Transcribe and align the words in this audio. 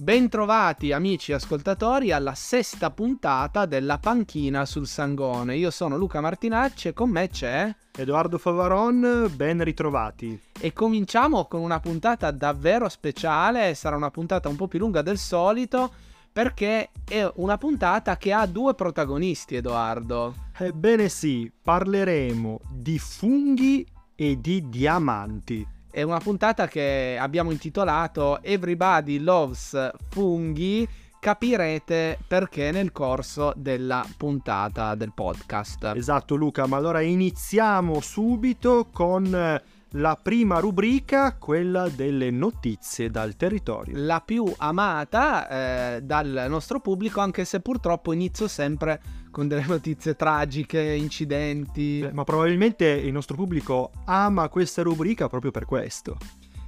Bentrovati 0.00 0.92
amici 0.92 1.34
ascoltatori 1.34 2.10
alla 2.10 2.32
sesta 2.34 2.90
puntata 2.90 3.66
della 3.66 3.98
panchina 3.98 4.64
sul 4.64 4.86
Sangone. 4.86 5.56
Io 5.56 5.70
sono 5.70 5.98
Luca 5.98 6.22
Martinacci 6.22 6.88
e 6.88 6.92
con 6.94 7.10
me 7.10 7.28
c'è 7.28 7.70
Edoardo 7.94 8.38
Favaron, 8.38 9.30
ben 9.36 9.62
ritrovati. 9.62 10.40
E 10.58 10.72
cominciamo 10.72 11.44
con 11.44 11.60
una 11.60 11.80
puntata 11.80 12.30
davvero 12.30 12.88
speciale, 12.88 13.74
sarà 13.74 13.94
una 13.94 14.10
puntata 14.10 14.48
un 14.48 14.56
po' 14.56 14.68
più 14.68 14.78
lunga 14.78 15.02
del 15.02 15.18
solito 15.18 15.92
perché 16.32 16.88
è 17.06 17.30
una 17.34 17.58
puntata 17.58 18.16
che 18.16 18.32
ha 18.32 18.46
due 18.46 18.72
protagonisti, 18.72 19.56
Edoardo. 19.56 20.34
Ebbene 20.56 21.10
sì, 21.10 21.52
parleremo 21.62 22.60
di 22.72 22.98
funghi 22.98 23.86
e 24.14 24.40
di 24.40 24.66
diamanti. 24.66 25.78
È 25.92 26.02
una 26.02 26.18
puntata 26.18 26.68
che 26.68 27.18
abbiamo 27.20 27.50
intitolato 27.50 28.40
Everybody 28.42 29.18
Loves 29.18 29.90
Funghi. 30.08 30.88
Capirete 31.18 32.16
perché 32.26 32.70
nel 32.70 32.92
corso 32.92 33.52
della 33.56 34.06
puntata 34.16 34.94
del 34.94 35.12
podcast. 35.12 35.92
Esatto 35.96 36.36
Luca, 36.36 36.66
ma 36.66 36.76
allora 36.76 37.00
iniziamo 37.00 38.00
subito 38.00 38.88
con 38.92 39.60
la 39.94 40.16
prima 40.20 40.60
rubrica, 40.60 41.34
quella 41.36 41.88
delle 41.88 42.30
notizie 42.30 43.10
dal 43.10 43.36
territorio. 43.36 43.94
La 43.96 44.20
più 44.20 44.52
amata 44.58 45.96
eh, 45.96 46.02
dal 46.02 46.46
nostro 46.48 46.80
pubblico, 46.80 47.20
anche 47.20 47.44
se 47.44 47.60
purtroppo 47.60 48.12
inizio 48.12 48.46
sempre 48.46 49.00
con 49.30 49.48
delle 49.48 49.64
notizie 49.68 50.14
tragiche, 50.14 50.80
incidenti. 50.80 52.00
Eh, 52.00 52.12
ma 52.12 52.24
probabilmente 52.24 52.86
il 52.86 53.12
nostro 53.12 53.36
pubblico 53.36 53.90
ama 54.04 54.48
questa 54.48 54.82
rubrica 54.82 55.28
proprio 55.28 55.50
per 55.50 55.64
questo. 55.64 56.16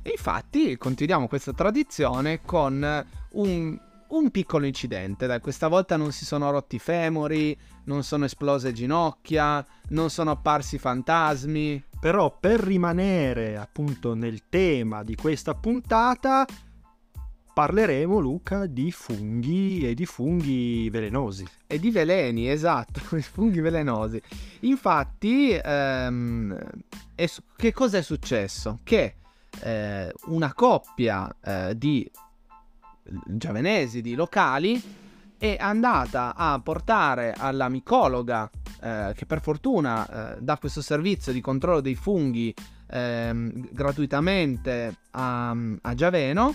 E 0.02 0.10
infatti 0.10 0.76
continuiamo 0.76 1.28
questa 1.28 1.52
tradizione 1.52 2.40
con 2.44 3.06
un, 3.32 3.80
un 4.08 4.30
piccolo 4.32 4.66
incidente. 4.66 5.26
Dai, 5.26 5.40
questa 5.40 5.68
volta 5.68 5.96
non 5.96 6.10
si 6.10 6.24
sono 6.24 6.50
rotti 6.50 6.76
i 6.76 6.80
femori, 6.80 7.56
non 7.84 8.02
sono 8.02 8.24
esplose 8.24 8.72
ginocchia, 8.72 9.64
non 9.88 10.10
sono 10.10 10.30
apparsi 10.32 10.78
fantasmi. 10.78 11.84
Però 12.00 12.36
per 12.38 12.58
rimanere 12.58 13.56
appunto 13.56 14.14
nel 14.14 14.48
tema 14.48 15.04
di 15.04 15.14
questa 15.14 15.54
puntata 15.54 16.44
parleremo, 17.52 18.18
Luca, 18.18 18.66
di 18.66 18.90
funghi 18.90 19.86
e 19.86 19.94
di 19.94 20.06
funghi 20.06 20.88
velenosi. 20.90 21.46
E 21.66 21.78
di 21.78 21.90
veleni, 21.90 22.48
esatto, 22.48 23.00
funghi 23.20 23.60
velenosi. 23.60 24.20
Infatti, 24.60 25.52
ehm, 25.52 26.58
è, 27.14 27.30
che 27.56 27.72
cosa 27.72 27.98
è 27.98 28.02
successo? 28.02 28.80
Che 28.82 29.14
eh, 29.60 30.12
una 30.26 30.54
coppia 30.54 31.34
eh, 31.40 31.76
di 31.76 32.10
giavenesi, 33.26 34.00
di 34.00 34.14
locali, 34.14 34.80
è 35.42 35.56
andata 35.58 36.36
a 36.36 36.60
portare 36.60 37.34
alla 37.36 37.68
micologa, 37.68 38.48
eh, 38.80 39.12
che 39.16 39.26
per 39.26 39.40
fortuna 39.40 40.36
eh, 40.36 40.40
dà 40.40 40.56
questo 40.56 40.80
servizio 40.80 41.32
di 41.32 41.40
controllo 41.40 41.80
dei 41.80 41.96
funghi 41.96 42.54
ehm, 42.88 43.70
gratuitamente 43.72 44.98
a, 45.10 45.50
a 45.80 45.94
Giaveno, 45.94 46.54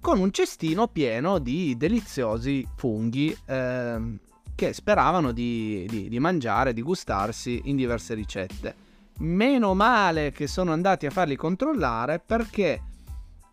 con 0.00 0.20
un 0.20 0.30
cestino 0.30 0.86
pieno 0.86 1.40
di 1.40 1.76
deliziosi 1.76 2.64
funghi 2.76 3.36
ehm, 3.46 4.20
che 4.54 4.72
speravano 4.74 5.32
di, 5.32 5.84
di, 5.88 6.08
di 6.08 6.18
mangiare, 6.20 6.72
di 6.72 6.82
gustarsi 6.82 7.62
in 7.64 7.74
diverse 7.74 8.14
ricette. 8.14 8.74
Meno 9.18 9.74
male 9.74 10.30
che 10.30 10.46
sono 10.46 10.70
andati 10.70 11.04
a 11.04 11.10
farli 11.10 11.34
controllare 11.34 12.22
perché 12.24 12.80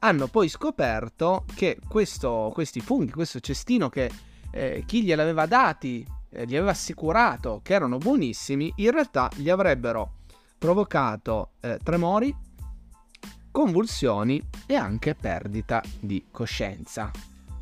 hanno 0.01 0.27
poi 0.27 0.47
scoperto 0.47 1.45
che 1.55 1.79
questo, 1.87 2.51
questi 2.53 2.79
funghi, 2.79 3.09
questo 3.09 3.39
cestino 3.39 3.89
che 3.89 4.26
eh, 4.57 4.83
chi 4.85 5.03
gliel'aveva 5.03 5.45
dati, 5.45 6.05
eh, 6.29 6.45
gli 6.45 6.55
aveva 6.55 6.71
assicurato 6.71 7.59
che 7.63 7.73
erano 7.73 7.97
buonissimi, 7.97 8.73
in 8.77 8.91
realtà 8.91 9.29
gli 9.35 9.49
avrebbero 9.49 10.15
provocato 10.57 11.51
eh, 11.59 11.79
tremori, 11.83 12.35
convulsioni 13.51 14.41
e 14.65 14.75
anche 14.75 15.15
perdita 15.15 15.81
di 15.99 16.25
coscienza. 16.31 17.11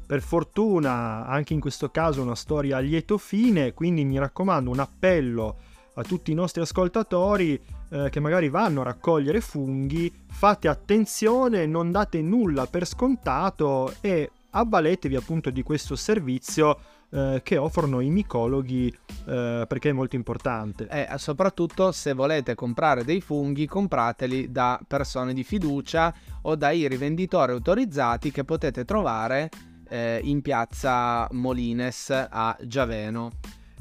Per 0.08 0.22
fortuna 0.22 1.26
anche 1.26 1.54
in 1.54 1.60
questo 1.60 1.90
caso 1.90 2.22
una 2.22 2.36
storia 2.36 2.78
a 2.78 2.80
lieto 2.80 3.18
fine, 3.18 3.74
quindi 3.74 4.06
mi 4.06 4.18
raccomando 4.18 4.70
un 4.70 4.80
appello 4.80 5.58
a 5.96 6.04
tutti 6.04 6.32
i 6.32 6.36
nostri 6.36 6.62
ascoltatori 6.62 7.60
eh, 7.90 8.10
che 8.10 8.20
magari 8.20 8.50
vanno 8.50 8.82
a 8.82 8.86
raccogliere 8.86 9.42
funghi, 9.42 10.12
fate 10.28 10.68
attenzione, 10.68 11.66
non 11.66 11.92
date 11.92 12.22
nulla 12.22 12.68
per 12.68 12.86
scontato 12.86 13.94
e 14.02 14.32
avvaletevi 14.56 15.16
appunto 15.16 15.50
di 15.50 15.62
questo 15.64 15.96
servizio 15.96 16.80
eh, 17.12 17.42
che 17.44 17.58
offrono 17.58 18.00
i 18.00 18.10
micologhi 18.10 18.88
eh, 18.88 19.66
perché 19.68 19.90
è 19.90 19.94
molto 19.94 20.16
importante. 20.16 20.88
E 20.90 21.08
eh, 21.12 21.18
soprattutto 21.18 21.92
se 21.92 22.14
volete 22.14 22.56
comprare 22.56 23.04
dei 23.04 23.22
funghi, 23.22 23.68
comprateli 23.68 24.52
da 24.52 24.80
persone 24.88 25.34
di 25.34 25.44
fiducia 25.44 26.14
o 26.44 26.56
dai 26.56 26.88
rivenditori 26.88 27.52
autorizzati 27.52 28.32
che 28.32 28.44
potete 28.44 28.86
trovare 28.86 29.50
eh, 29.90 30.20
in 30.24 30.42
piazza 30.42 31.28
Molines 31.32 32.10
a 32.10 32.58
Giaveno. 32.64 33.32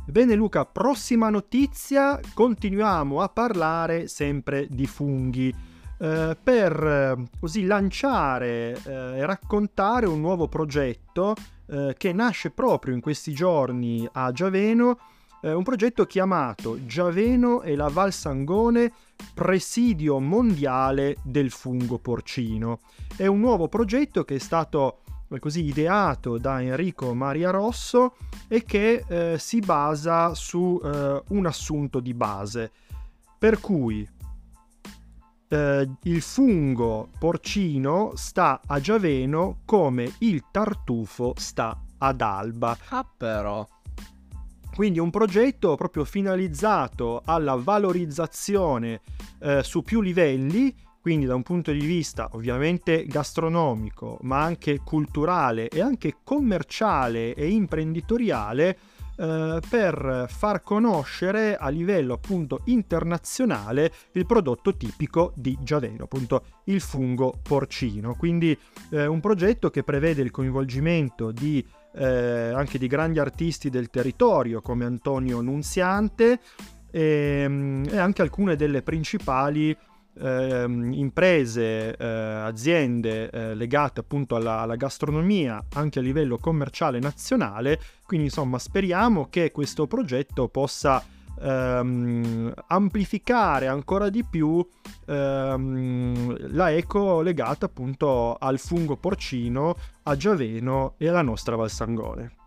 Bene 0.06 0.34
Luca, 0.34 0.66
prossima 0.66 1.30
notizia, 1.30 2.20
continuiamo 2.34 3.22
a 3.22 3.28
parlare 3.28 4.06
sempre 4.06 4.66
di 4.68 4.86
funghi. 4.86 5.72
Eh, 6.04 6.36
per 6.42 6.84
eh, 6.84 7.28
così 7.40 7.64
lanciare 7.64 8.78
eh, 8.84 8.92
e 8.92 9.24
raccontare 9.24 10.04
un 10.04 10.20
nuovo 10.20 10.48
progetto 10.48 11.34
eh, 11.64 11.94
che 11.96 12.12
nasce 12.12 12.50
proprio 12.50 12.92
in 12.92 13.00
questi 13.00 13.32
giorni 13.32 14.06
a 14.12 14.30
Giaveno, 14.30 14.98
eh, 15.40 15.54
un 15.54 15.62
progetto 15.62 16.04
chiamato 16.04 16.84
Giaveno 16.84 17.62
e 17.62 17.74
la 17.74 17.88
Val 17.88 18.12
Sangone 18.12 18.92
Presidio 19.32 20.20
Mondiale 20.20 21.16
del 21.22 21.50
Fungo 21.50 21.98
Porcino. 21.98 22.80
È 23.16 23.24
un 23.24 23.40
nuovo 23.40 23.68
progetto 23.68 24.24
che 24.24 24.34
è 24.34 24.40
stato 24.40 24.98
così 25.38 25.64
ideato 25.64 26.36
da 26.36 26.60
Enrico 26.60 27.14
Maria 27.14 27.48
Rosso 27.48 28.16
e 28.46 28.62
che 28.62 29.04
eh, 29.08 29.38
si 29.38 29.58
basa 29.60 30.34
su 30.34 30.78
eh, 30.84 31.22
un 31.28 31.46
assunto 31.46 31.98
di 31.98 32.12
base, 32.12 32.70
per 33.38 33.58
cui 33.58 34.06
eh, 35.54 35.88
il 36.02 36.20
fungo 36.20 37.10
porcino 37.18 38.12
sta 38.14 38.60
a 38.66 38.80
Giaveno 38.80 39.60
come 39.64 40.12
il 40.18 40.44
tartufo 40.50 41.34
sta 41.36 41.80
ad 41.98 42.20
Alba. 42.20 42.76
Ah 42.88 43.06
però. 43.16 43.66
Quindi 44.74 44.98
un 44.98 45.10
progetto 45.10 45.76
proprio 45.76 46.04
finalizzato 46.04 47.22
alla 47.24 47.54
valorizzazione 47.54 49.00
eh, 49.38 49.62
su 49.62 49.82
più 49.82 50.00
livelli, 50.00 50.74
quindi 51.00 51.26
da 51.26 51.36
un 51.36 51.44
punto 51.44 51.70
di 51.70 51.86
vista 51.86 52.28
ovviamente 52.32 53.04
gastronomico, 53.06 54.18
ma 54.22 54.42
anche 54.42 54.80
culturale 54.82 55.68
e 55.68 55.80
anche 55.80 56.16
commerciale 56.24 57.34
e 57.34 57.50
imprenditoriale, 57.50 58.78
eh, 59.16 59.60
per 59.68 60.26
far 60.28 60.62
conoscere 60.62 61.56
a 61.56 61.68
livello 61.68 62.14
appunto 62.14 62.60
internazionale 62.64 63.92
il 64.12 64.26
prodotto 64.26 64.76
tipico 64.76 65.32
di 65.36 65.56
Giaveno, 65.60 66.04
appunto 66.04 66.44
il 66.64 66.80
fungo 66.80 67.38
porcino. 67.42 68.14
Quindi 68.14 68.58
eh, 68.90 69.06
un 69.06 69.20
progetto 69.20 69.70
che 69.70 69.82
prevede 69.82 70.22
il 70.22 70.30
coinvolgimento 70.30 71.30
di 71.30 71.64
eh, 71.96 72.52
anche 72.52 72.78
di 72.78 72.86
grandi 72.88 73.20
artisti 73.20 73.70
del 73.70 73.88
territorio 73.88 74.60
come 74.60 74.84
Antonio 74.84 75.40
Nunziante 75.40 76.40
e, 76.90 77.42
ehm, 77.44 77.88
e 77.90 77.96
anche 77.98 78.22
alcune 78.22 78.56
delle 78.56 78.82
principali 78.82 79.76
eh, 80.20 80.64
imprese, 80.68 81.96
eh, 81.96 82.06
aziende 82.06 83.30
eh, 83.30 83.54
legate 83.54 84.00
appunto 84.00 84.36
alla, 84.36 84.60
alla, 84.60 84.76
gastronomia 84.76 85.64
anche 85.74 85.98
a 85.98 86.02
livello 86.02 86.38
commerciale 86.38 86.98
nazionale. 86.98 87.80
Quindi 88.06 88.26
insomma 88.26 88.58
speriamo 88.58 89.28
che 89.28 89.50
questo 89.50 89.86
progetto 89.86 90.48
possa 90.48 91.02
ehm, 91.40 92.52
amplificare 92.68 93.66
ancora 93.66 94.08
di 94.08 94.24
più 94.24 94.66
ehm, 95.06 96.52
la 96.54 96.70
eco 96.72 97.20
legata 97.20 97.66
appunto 97.66 98.34
al 98.34 98.58
fungo 98.58 98.96
porcino, 98.96 99.76
a 100.04 100.16
Giaveno 100.16 100.94
e 100.98 101.08
alla 101.08 101.22
nostra 101.22 101.56
Valsangone. 101.56 102.43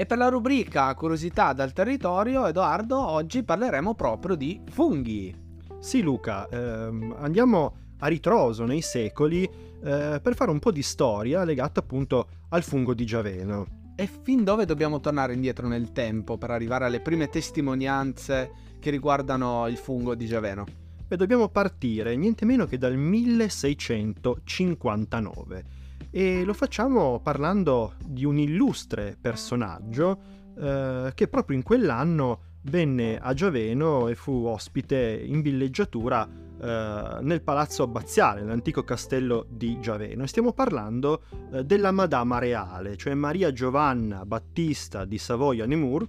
E 0.00 0.06
per 0.06 0.16
la 0.16 0.28
rubrica 0.28 0.94
Curiosità 0.94 1.52
dal 1.52 1.72
territorio, 1.72 2.46
Edoardo, 2.46 3.04
oggi 3.04 3.42
parleremo 3.42 3.96
proprio 3.96 4.36
di 4.36 4.60
funghi. 4.70 5.34
Sì 5.80 6.02
Luca, 6.02 6.46
ehm, 6.46 7.16
andiamo 7.18 7.74
a 7.98 8.06
ritroso 8.06 8.64
nei 8.64 8.80
secoli 8.80 9.42
eh, 9.42 10.20
per 10.22 10.36
fare 10.36 10.52
un 10.52 10.60
po' 10.60 10.70
di 10.70 10.82
storia 10.82 11.42
legata 11.42 11.80
appunto 11.80 12.28
al 12.50 12.62
fungo 12.62 12.94
di 12.94 13.04
Giaveno. 13.04 13.94
E 13.96 14.08
fin 14.22 14.44
dove 14.44 14.66
dobbiamo 14.66 15.00
tornare 15.00 15.34
indietro 15.34 15.66
nel 15.66 15.90
tempo 15.90 16.38
per 16.38 16.52
arrivare 16.52 16.84
alle 16.84 17.00
prime 17.00 17.28
testimonianze 17.28 18.52
che 18.78 18.90
riguardano 18.90 19.66
il 19.66 19.78
fungo 19.78 20.14
di 20.14 20.26
Giaveno? 20.26 20.64
Beh, 21.08 21.16
dobbiamo 21.16 21.48
partire 21.48 22.14
niente 22.14 22.44
meno 22.44 22.66
che 22.66 22.78
dal 22.78 22.96
1659 22.96 25.77
e 26.10 26.44
lo 26.44 26.54
facciamo 26.54 27.20
parlando 27.20 27.94
di 28.04 28.24
un 28.24 28.38
illustre 28.38 29.16
personaggio 29.20 30.18
eh, 30.58 31.12
che 31.14 31.28
proprio 31.28 31.56
in 31.56 31.62
quell'anno 31.62 32.40
venne 32.62 33.18
a 33.18 33.32
Giaveno 33.34 34.08
e 34.08 34.14
fu 34.14 34.44
ospite 34.46 35.22
in 35.24 35.42
villeggiatura 35.42 36.28
eh, 36.60 37.18
nel 37.20 37.42
palazzo 37.42 37.84
abbaziale, 37.84 38.42
l'antico 38.42 38.82
castello 38.82 39.46
di 39.48 39.78
Giaveno. 39.80 40.24
E 40.24 40.26
stiamo 40.26 40.52
parlando 40.52 41.22
eh, 41.52 41.64
della 41.64 41.92
Madama 41.92 42.38
Reale, 42.38 42.96
cioè 42.96 43.14
Maria 43.14 43.52
Giovanna 43.52 44.24
Battista 44.24 45.04
di 45.04 45.18
Savoia-Nemur. 45.18 46.08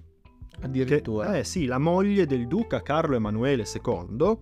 Addirittura. 0.62 1.32
Che, 1.32 1.40
eh 1.40 1.44
sì, 1.44 1.66
la 1.66 1.78
moglie 1.78 2.26
del 2.26 2.48
duca 2.48 2.82
Carlo 2.82 3.16
Emanuele 3.16 3.64
II, 3.64 4.38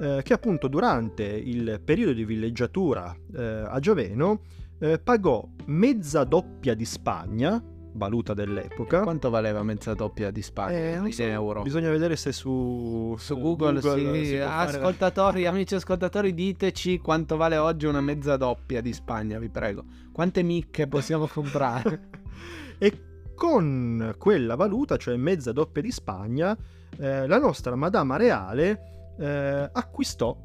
eh, 0.00 0.20
che 0.22 0.32
appunto 0.32 0.68
durante 0.68 1.24
il 1.24 1.80
periodo 1.84 2.12
di 2.12 2.24
villeggiatura 2.24 3.14
eh, 3.36 3.64
a 3.66 3.78
Giaveno 3.80 4.40
eh, 4.80 4.98
pagò 4.98 5.46
mezza 5.66 6.24
doppia 6.24 6.74
di 6.74 6.84
Spagna, 6.84 7.62
valuta 7.92 8.34
dell'epoca. 8.34 9.02
Quanto 9.02 9.30
valeva 9.30 9.62
mezza 9.62 9.94
doppia 9.94 10.30
di 10.30 10.42
Spagna 10.42 11.06
Eh, 11.06 11.12
so, 11.12 11.22
euro? 11.22 11.62
Bisogna 11.62 11.90
vedere 11.90 12.16
se 12.16 12.32
su, 12.32 13.14
Su 13.18 13.38
Google, 13.38 13.80
sì. 13.80 13.88
si 14.26 14.36
può 14.36 14.46
fare- 14.46 14.76
Ascoltatori, 14.78 15.46
amici 15.46 15.74
ascoltatori, 15.74 16.34
diteci 16.34 16.98
quanto 16.98 17.36
vale 17.36 17.56
oggi 17.56 17.86
una 17.86 18.00
mezza 18.00 18.36
doppia 18.36 18.80
di 18.80 18.92
Spagna, 18.92 19.38
vi 19.38 19.50
prego. 19.50 19.84
Quante 20.12 20.42
micche 20.42 20.86
possiamo 20.86 21.26
comprare? 21.26 22.08
e 22.78 23.04
con 23.34 24.14
quella 24.18 24.54
valuta, 24.54 24.96
cioè 24.96 25.16
mezza 25.16 25.52
doppia 25.52 25.82
di 25.82 25.90
Spagna, 25.90 26.56
eh, 26.98 27.26
la 27.26 27.38
nostra 27.38 27.74
Madama 27.74 28.16
Reale 28.16 29.14
eh, 29.18 29.70
acquistò 29.72 30.36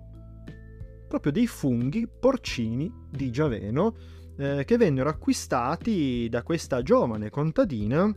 proprio 1.08 1.32
dei 1.32 1.48
funghi 1.48 2.08
porcini 2.08 2.92
di 3.10 3.32
Giaveno 3.32 3.96
eh, 4.38 4.64
che 4.66 4.78
vennero 4.78 5.10
acquistati 5.10 6.28
da 6.30 6.44
questa 6.44 6.82
giovane 6.82 7.30
contadina 7.30 8.14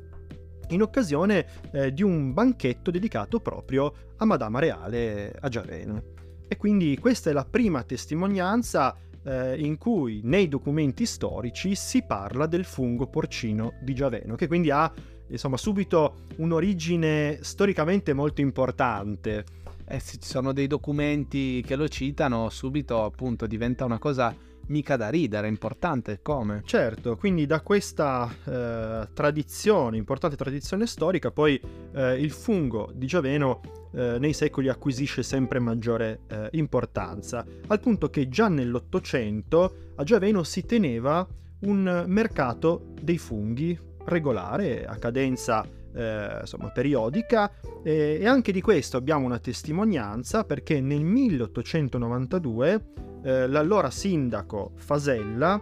in 0.70 0.82
occasione 0.82 1.47
eh, 1.73 1.93
di 1.93 2.03
un 2.03 2.32
banchetto 2.32 2.91
dedicato 2.91 3.41
proprio 3.41 3.93
a 4.17 4.25
Madama 4.25 4.59
Reale 4.59 5.35
a 5.41 5.49
Giaveno. 5.49 6.03
E 6.49 6.56
quindi 6.56 6.97
questa 6.99 7.31
è 7.31 7.32
la 7.32 7.44
prima 7.44 7.82
testimonianza 7.82 8.97
eh, 9.23 9.59
in 9.59 9.76
cui 9.76 10.20
nei 10.25 10.49
documenti 10.49 11.06
storici 11.06 11.75
si 11.75 12.03
parla 12.05 12.47
del 12.47 12.64
fungo 12.64 13.06
porcino 13.06 13.75
di 13.82 13.94
Giaveno, 13.94 14.35
che 14.35 14.47
quindi 14.47 14.71
ha 14.71 14.93
insomma 15.29 15.59
subito 15.59 16.25
un'origine 16.37 17.38
storicamente 17.43 18.12
molto 18.12 18.41
importante. 18.41 19.44
Eh, 19.87 20.00
ci 20.00 20.19
sono 20.21 20.53
dei 20.53 20.67
documenti 20.67 21.62
che 21.67 21.76
lo 21.76 21.88
citano, 21.88 22.49
subito 22.50 23.05
appunto 23.05 23.47
diventa 23.47 23.85
una 23.85 23.99
cosa 23.99 24.35
mica 24.69 24.97
da 24.97 25.09
ridere, 25.09 25.49
importante 25.49 26.20
come. 26.23 26.62
Certo, 26.65 27.17
quindi 27.17 27.47
da 27.47 27.61
questa 27.61 28.32
eh, 28.44 29.09
tradizione, 29.12 29.97
importante 29.97 30.37
tradizione 30.37 30.87
storica, 30.87 31.31
poi 31.31 31.61
eh, 31.93 32.20
il 32.20 32.31
fungo 32.31 32.91
di 32.94 33.06
Giaveno 33.06 33.61
eh, 33.93 34.19
nei 34.19 34.32
secoli 34.32 34.69
acquisisce 34.69 35.23
sempre 35.23 35.59
maggiore 35.59 36.20
eh, 36.29 36.49
importanza, 36.53 37.44
al 37.67 37.81
punto 37.81 38.09
che 38.11 38.29
già 38.29 38.49
nell'Ottocento 38.49 39.93
a 39.97 40.05
Giaveno 40.05 40.43
si 40.43 40.65
teneva 40.65 41.26
un 41.61 42.05
mercato 42.06 42.93
dei 43.00 43.19
funghi 43.19 43.79
regolare, 44.05 44.87
a 44.87 44.97
cadenza 44.97 45.67
eh, 45.93 46.38
insomma, 46.41 46.71
periodica, 46.71 47.50
e, 47.82 48.19
e 48.21 48.26
anche 48.26 48.53
di 48.53 48.61
questo 48.61 48.97
abbiamo 48.97 49.25
una 49.25 49.38
testimonianza 49.38 50.44
perché 50.44 50.81
nel 50.81 51.03
1892 51.03 52.85
eh, 53.23 53.47
l'allora 53.47 53.91
sindaco 53.91 54.73
Fasella 54.76 55.61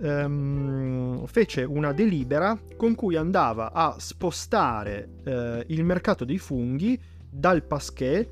ehm, 0.00 1.26
fece 1.26 1.62
una 1.64 1.92
delibera 1.92 2.58
con 2.76 2.94
cui 2.94 3.16
andava 3.16 3.72
a 3.72 3.96
spostare 3.98 5.08
eh, 5.24 5.64
il 5.68 5.84
mercato 5.84 6.24
dei 6.24 6.38
funghi 6.38 7.00
dal 7.30 7.62
Pasquet 7.64 8.28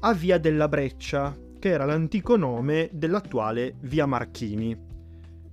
a 0.00 0.12
Via 0.14 0.38
della 0.38 0.68
Breccia, 0.68 1.36
che 1.58 1.68
era 1.68 1.84
l'antico 1.84 2.36
nome 2.36 2.88
dell'attuale 2.92 3.76
Via 3.80 4.06
Marchini. 4.06 4.76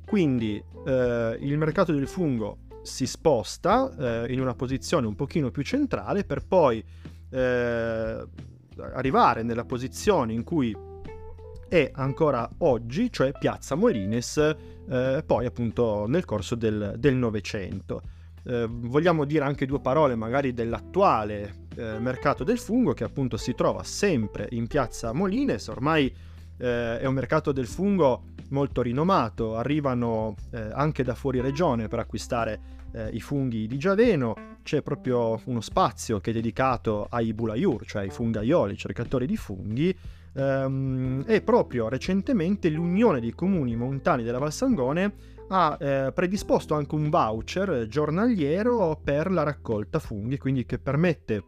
Quindi 0.05 0.63
eh, 0.87 1.37
il 1.39 1.57
mercato 1.57 1.91
del 1.91 2.07
fungo 2.07 2.57
si 2.81 3.05
sposta 3.05 4.23
eh, 4.23 4.33
in 4.33 4.41
una 4.41 4.55
posizione 4.55 5.05
un 5.05 5.15
pochino 5.15 5.51
più 5.51 5.61
centrale 5.61 6.23
per 6.23 6.45
poi 6.47 6.83
eh, 7.29 8.27
arrivare 8.93 9.43
nella 9.43 9.65
posizione 9.65 10.33
in 10.33 10.43
cui 10.43 10.75
è 11.69 11.91
ancora 11.93 12.49
oggi, 12.59 13.11
cioè 13.11 13.31
Piazza 13.31 13.75
Molines, 13.75 14.37
eh, 14.89 15.23
poi 15.25 15.45
appunto 15.45 16.05
nel 16.07 16.25
corso 16.25 16.55
del 16.55 16.95
del 16.97 17.15
Novecento. 17.15 18.01
Eh, 18.43 18.67
vogliamo 18.69 19.25
dire 19.25 19.45
anche 19.45 19.65
due 19.65 19.79
parole 19.79 20.15
magari 20.15 20.53
dell'attuale 20.53 21.67
eh, 21.75 21.99
mercato 21.99 22.43
del 22.43 22.57
fungo 22.57 22.93
che 22.93 23.03
appunto 23.03 23.37
si 23.37 23.53
trova 23.53 23.83
sempre 23.83 24.47
in 24.51 24.67
Piazza 24.67 25.13
Molines, 25.13 25.67
ormai 25.67 26.13
eh, 26.57 26.99
è 26.99 27.05
un 27.05 27.13
mercato 27.13 27.51
del 27.51 27.67
fungo 27.67 28.23
molto 28.49 28.81
rinomato, 28.81 29.55
arrivano 29.55 30.35
eh, 30.51 30.69
anche 30.73 31.03
da 31.03 31.15
fuori 31.15 31.39
regione 31.39 31.87
per 31.87 31.99
acquistare 31.99 32.59
eh, 32.91 33.09
i 33.09 33.19
funghi 33.19 33.67
di 33.67 33.77
Giaveno, 33.77 34.57
c'è 34.63 34.81
proprio 34.81 35.39
uno 35.45 35.61
spazio 35.61 36.19
che 36.19 36.31
è 36.31 36.33
dedicato 36.33 37.07
ai 37.09 37.33
bulaiur, 37.33 37.85
cioè 37.85 38.03
ai 38.03 38.09
fungaioli, 38.09 38.75
cercatori 38.75 39.25
di 39.25 39.37
funghi, 39.37 39.95
ehm, 40.35 41.23
e 41.27 41.41
proprio 41.41 41.89
recentemente 41.89 42.69
l'Unione 42.69 43.19
dei 43.19 43.33
Comuni 43.33 43.75
Montani 43.75 44.23
della 44.23 44.39
Val 44.39 44.53
Sangone 44.53 45.13
ha 45.49 45.77
eh, 45.79 46.11
predisposto 46.13 46.75
anche 46.75 46.95
un 46.95 47.09
voucher 47.09 47.87
giornaliero 47.87 48.99
per 49.03 49.31
la 49.31 49.43
raccolta 49.43 49.99
funghi, 49.99 50.37
quindi 50.37 50.65
che 50.65 50.77
permette 50.77 51.43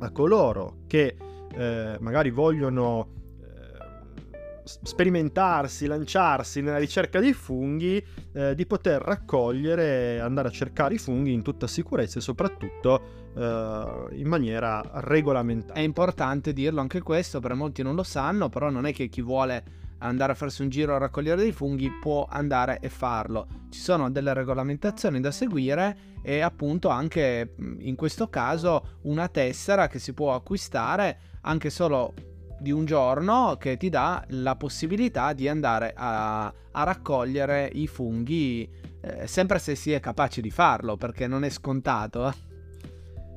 a 0.00 0.10
coloro 0.10 0.78
che 0.86 1.16
eh, 1.54 1.96
magari 2.00 2.30
vogliono 2.30 3.12
eh, 3.40 4.64
sperimentarsi, 4.64 5.86
lanciarsi 5.86 6.62
nella 6.62 6.78
ricerca 6.78 7.20
dei 7.20 7.34
funghi, 7.34 8.02
eh, 8.32 8.54
di 8.54 8.66
poter 8.66 9.02
raccogliere, 9.02 10.20
andare 10.20 10.48
a 10.48 10.52
cercare 10.52 10.94
i 10.94 10.98
funghi 10.98 11.32
in 11.32 11.42
tutta 11.42 11.66
sicurezza 11.66 12.18
e 12.18 12.22
soprattutto 12.22 13.27
in 13.38 14.26
maniera 14.26 14.82
regolamentare. 14.94 15.80
È 15.80 15.82
importante 15.82 16.52
dirlo 16.52 16.80
anche 16.80 17.00
questo, 17.00 17.40
per 17.40 17.54
molti 17.54 17.82
non 17.82 17.94
lo 17.94 18.02
sanno, 18.02 18.48
però 18.48 18.70
non 18.70 18.86
è 18.86 18.92
che 18.92 19.08
chi 19.08 19.22
vuole 19.22 19.86
andare 19.98 20.32
a 20.32 20.34
farsi 20.34 20.62
un 20.62 20.68
giro 20.68 20.94
a 20.94 20.98
raccogliere 20.98 21.40
dei 21.40 21.52
funghi 21.52 21.90
può 22.00 22.26
andare 22.28 22.78
e 22.80 22.88
farlo. 22.88 23.46
Ci 23.70 23.80
sono 23.80 24.10
delle 24.10 24.32
regolamentazioni 24.32 25.20
da 25.20 25.30
seguire 25.30 26.16
e 26.22 26.40
appunto 26.40 26.88
anche 26.88 27.54
mh, 27.56 27.76
in 27.80 27.94
questo 27.94 28.28
caso 28.28 28.98
una 29.02 29.28
tessera 29.28 29.88
che 29.88 29.98
si 29.98 30.12
può 30.12 30.34
acquistare 30.34 31.18
anche 31.42 31.70
solo 31.70 32.14
di 32.60 32.70
un 32.72 32.84
giorno 32.84 33.56
che 33.58 33.76
ti 33.76 33.88
dà 33.88 34.24
la 34.28 34.56
possibilità 34.56 35.32
di 35.32 35.48
andare 35.48 35.92
a, 35.96 36.46
a 36.46 36.82
raccogliere 36.82 37.70
i 37.72 37.86
funghi 37.86 38.68
eh, 39.00 39.26
sempre 39.28 39.60
se 39.60 39.76
si 39.76 39.92
è 39.92 40.00
capaci 40.00 40.40
di 40.40 40.50
farlo 40.50 40.96
perché 40.96 41.26
non 41.26 41.44
è 41.44 41.50
scontato. 41.50 42.46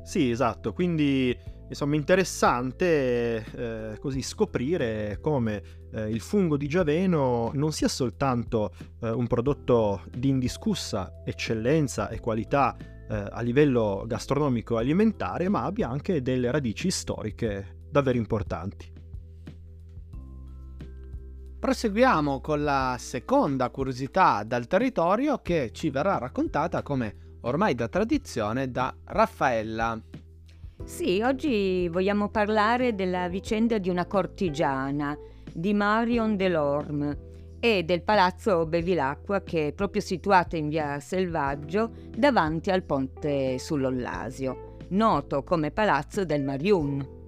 Sì, 0.03 0.29
esatto, 0.29 0.73
quindi 0.73 1.37
insomma 1.69 1.95
interessante 1.95 3.45
eh, 3.45 3.97
così 3.99 4.21
scoprire 4.21 5.19
come 5.21 5.61
eh, 5.93 6.09
il 6.09 6.19
fungo 6.19 6.57
di 6.57 6.67
Giaveno 6.67 7.51
non 7.53 7.71
sia 7.71 7.87
soltanto 7.87 8.73
eh, 9.01 9.09
un 9.09 9.25
prodotto 9.27 10.03
di 10.13 10.27
indiscussa 10.29 11.21
eccellenza 11.23 12.09
e 12.09 12.19
qualità 12.19 12.75
eh, 12.77 13.25
a 13.29 13.41
livello 13.41 14.03
gastronomico 14.05 14.77
e 14.77 14.81
alimentare, 14.81 15.49
ma 15.49 15.63
abbia 15.63 15.89
anche 15.89 16.21
delle 16.21 16.51
radici 16.51 16.91
storiche 16.91 17.79
davvero 17.89 18.17
importanti. 18.17 18.91
Proseguiamo 21.59 22.41
con 22.41 22.63
la 22.63 22.95
seconda 22.97 23.69
curiosità 23.69 24.43
dal 24.43 24.65
territorio 24.65 25.41
che 25.43 25.69
ci 25.71 25.91
verrà 25.91 26.17
raccontata 26.17 26.81
come 26.81 27.20
ormai 27.41 27.75
da 27.75 27.87
tradizione 27.87 28.69
da 28.69 28.93
Raffaella. 29.05 29.99
Sì, 30.83 31.21
oggi 31.21 31.87
vogliamo 31.89 32.29
parlare 32.29 32.95
della 32.95 33.29
vicenda 33.29 33.77
di 33.77 33.89
una 33.89 34.05
cortigiana, 34.05 35.17
di 35.53 35.73
Marion 35.73 36.35
Delorme 36.35 37.29
e 37.59 37.83
del 37.83 38.01
palazzo 38.01 38.65
Bevilacqua 38.65 39.41
che 39.43 39.67
è 39.67 39.73
proprio 39.73 40.01
situato 40.01 40.55
in 40.55 40.69
via 40.69 40.99
Selvaggio 40.99 41.91
davanti 42.15 42.71
al 42.71 42.83
ponte 42.83 43.59
sull'Ollasio, 43.59 44.77
noto 44.89 45.43
come 45.43 45.69
Palazzo 45.69 46.25
del 46.25 46.43
Mariun, 46.43 47.19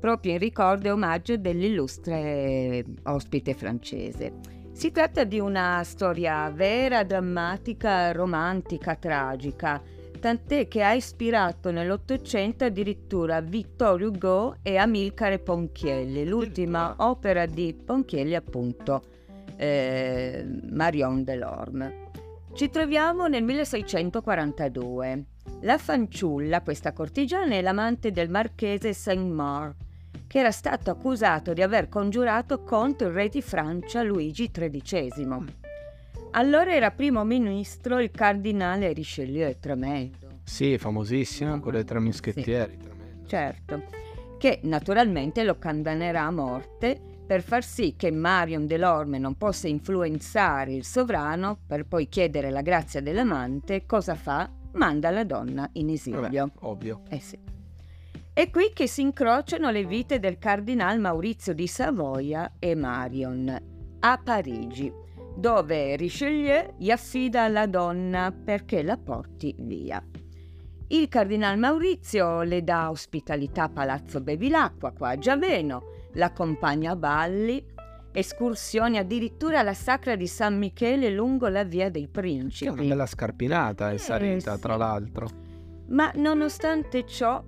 proprio 0.00 0.32
in 0.32 0.38
ricordo 0.38 0.88
e 0.88 0.90
omaggio 0.90 1.36
dell'illustre 1.36 2.84
ospite 3.04 3.54
francese. 3.54 4.61
Si 4.72 4.90
tratta 4.90 5.24
di 5.24 5.38
una 5.38 5.82
storia 5.84 6.50
vera, 6.50 7.04
drammatica, 7.04 8.10
romantica, 8.10 8.96
tragica, 8.96 9.80
tant'è 10.18 10.66
che 10.66 10.82
ha 10.82 10.92
ispirato 10.92 11.70
nell'Ottocento 11.70 12.64
addirittura 12.64 13.40
Vittorio 13.40 14.08
Hugo 14.08 14.56
e 14.62 14.76
Amilcare 14.76 15.38
Ponchielli, 15.38 16.26
l'ultima 16.26 16.94
opera 16.98 17.46
di 17.46 17.74
Ponchielli 17.74 18.34
appunto, 18.34 19.02
eh, 19.56 20.44
Marion 20.70 21.22
Delorme. 21.22 22.10
Ci 22.54 22.68
troviamo 22.68 23.28
nel 23.28 23.44
1642. 23.44 25.24
La 25.60 25.78
fanciulla, 25.78 26.62
questa 26.62 26.92
cortigiana, 26.92 27.54
è 27.54 27.62
l'amante 27.62 28.10
del 28.10 28.28
marchese 28.28 28.92
Saint-Maur, 28.92 29.74
che 30.26 30.38
era 30.38 30.50
stato 30.50 30.90
accusato 30.90 31.52
di 31.52 31.62
aver 31.62 31.88
congiurato 31.88 32.62
contro 32.62 33.08
il 33.08 33.14
re 33.14 33.28
di 33.28 33.42
Francia 33.42 34.02
Luigi 34.02 34.50
XIII. 34.50 35.60
Allora 36.32 36.74
era 36.74 36.90
primo 36.90 37.24
ministro 37.24 38.00
il 38.00 38.10
cardinale 38.10 38.92
Richelieu, 38.92 39.54
tremendo. 39.60 40.40
Sì, 40.44 40.78
famosissimo, 40.78 41.60
con 41.60 41.74
le 41.74 41.84
tre 41.84 42.00
mischettieri. 42.00 42.78
Sì, 42.80 43.28
certo, 43.28 43.82
che 44.38 44.60
naturalmente 44.62 45.44
lo 45.44 45.58
condannerà 45.58 46.22
a 46.22 46.30
morte 46.30 47.00
per 47.26 47.42
far 47.42 47.64
sì 47.64 47.94
che 47.96 48.10
Marion 48.10 48.66
Delorme 48.66 49.18
non 49.18 49.36
possa 49.36 49.68
influenzare 49.68 50.72
il 50.74 50.84
sovrano 50.84 51.58
per 51.66 51.86
poi 51.86 52.08
chiedere 52.08 52.50
la 52.50 52.62
grazia 52.62 53.00
dell'amante, 53.00 53.86
cosa 53.86 54.14
fa? 54.14 54.50
Manda 54.72 55.10
la 55.10 55.24
donna 55.24 55.68
in 55.74 55.90
esilio. 55.90 56.20
Vabbè, 56.20 56.44
ovvio. 56.60 57.02
Eh 57.08 57.20
sì. 57.20 57.38
È 58.34 58.48
qui 58.48 58.70
che 58.72 58.88
si 58.88 59.02
incrociano 59.02 59.70
le 59.70 59.84
vite 59.84 60.18
del 60.18 60.38
cardinal 60.38 60.98
Maurizio 60.98 61.52
di 61.52 61.66
Savoia 61.66 62.54
e 62.58 62.74
Marion 62.74 63.70
a 64.00 64.20
Parigi 64.24 64.90
dove 65.36 65.96
Richelieu 65.96 66.74
gli 66.78 66.90
affida 66.90 67.46
la 67.48 67.66
donna 67.66 68.32
perché 68.32 68.82
la 68.82 68.96
porti 68.96 69.54
via. 69.58 70.02
Il 70.88 71.08
cardinal 71.08 71.58
Maurizio 71.58 72.42
le 72.42 72.62
dà 72.64 72.88
ospitalità 72.88 73.64
a 73.64 73.68
Palazzo 73.68 74.22
Bevilacqua, 74.22 74.92
qua 74.92 75.10
a 75.10 75.18
Giaveno, 75.18 75.82
l'accompagna 76.14 76.92
a 76.92 76.96
balli, 76.96 77.62
escursioni 78.12 78.96
addirittura 78.96 79.60
alla 79.60 79.74
Sacra 79.74 80.16
di 80.16 80.26
San 80.26 80.56
Michele 80.56 81.10
lungo 81.10 81.48
la 81.48 81.64
via 81.64 81.90
dei 81.90 82.08
Principi. 82.08 82.64
Che 82.64 82.70
è 82.70 82.78
una 82.80 82.88
bella 82.88 83.06
scarpinata 83.06 83.90
è 83.90 83.98
salita, 83.98 84.52
eh, 84.52 84.56
sì. 84.56 84.62
tra 84.62 84.76
l'altro. 84.76 85.28
Ma 85.88 86.10
nonostante 86.14 87.06
ciò, 87.06 87.42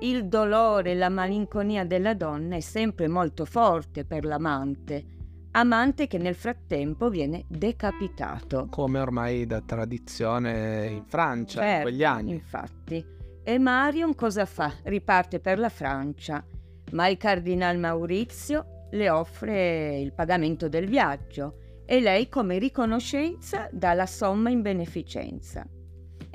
il 0.00 0.26
dolore 0.26 0.92
e 0.92 0.94
la 0.94 1.08
malinconia 1.08 1.84
della 1.84 2.14
donna 2.14 2.56
è 2.56 2.60
sempre 2.60 3.08
molto 3.08 3.44
forte 3.44 4.04
per 4.04 4.24
l'amante 4.24 5.16
amante 5.52 6.06
che 6.06 6.18
nel 6.18 6.34
frattempo 6.34 7.08
viene 7.08 7.44
decapitato. 7.48 8.66
Come 8.70 8.98
ormai 9.00 9.46
da 9.46 9.60
tradizione 9.60 10.86
in 10.86 11.04
Francia 11.06 11.60
certo, 11.60 11.76
in 11.76 11.82
quegli 11.82 12.04
anni. 12.04 12.32
Infatti. 12.32 13.04
E 13.42 13.58
Marion 13.58 14.14
cosa 14.14 14.44
fa? 14.44 14.72
Riparte 14.84 15.40
per 15.40 15.58
la 15.58 15.70
Francia, 15.70 16.44
ma 16.92 17.08
il 17.08 17.16
cardinal 17.16 17.78
Maurizio 17.78 18.86
le 18.90 19.10
offre 19.10 19.98
il 19.98 20.12
pagamento 20.12 20.68
del 20.68 20.86
viaggio 20.86 21.82
e 21.84 22.00
lei 22.00 22.28
come 22.28 22.58
riconoscenza 22.58 23.68
dà 23.72 23.94
la 23.94 24.06
somma 24.06 24.50
in 24.50 24.62
beneficenza. 24.62 25.66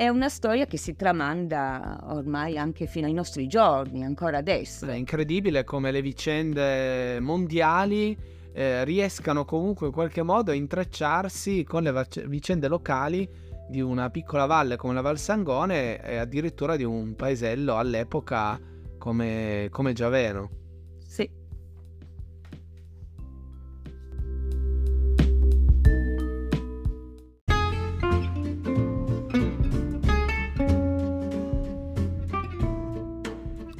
È 0.03 0.09
una 0.09 0.27
storia 0.27 0.65
che 0.65 0.75
si 0.75 0.97
tramanda 0.97 1.97
ormai 2.09 2.57
anche 2.57 2.87
fino 2.87 3.07
ai 3.07 3.13
nostri 3.13 3.47
giorni, 3.47 4.03
ancora 4.03 4.39
adesso. 4.39 4.85
È 4.85 4.95
incredibile 4.95 5.63
come 5.63 5.91
le 5.91 6.01
vicende 6.01 7.21
mondiali 7.21 8.13
eh, 8.51 8.83
riescano 8.83 9.45
comunque 9.45 9.87
in 9.87 9.93
qualche 9.93 10.21
modo 10.21 10.51
a 10.51 10.55
intrecciarsi 10.55 11.63
con 11.63 11.83
le 11.83 11.91
vac- 11.91 12.25
vicende 12.25 12.67
locali 12.67 13.25
di 13.69 13.79
una 13.79 14.09
piccola 14.09 14.45
valle 14.45 14.75
come 14.75 14.93
la 14.93 14.99
Val 14.99 15.17
Sangone 15.17 16.03
e 16.03 16.17
addirittura 16.17 16.75
di 16.75 16.83
un 16.83 17.15
paesello 17.15 17.77
all'epoca 17.77 18.59
come, 18.97 19.69
come 19.71 19.93
Giaveno. 19.93 20.62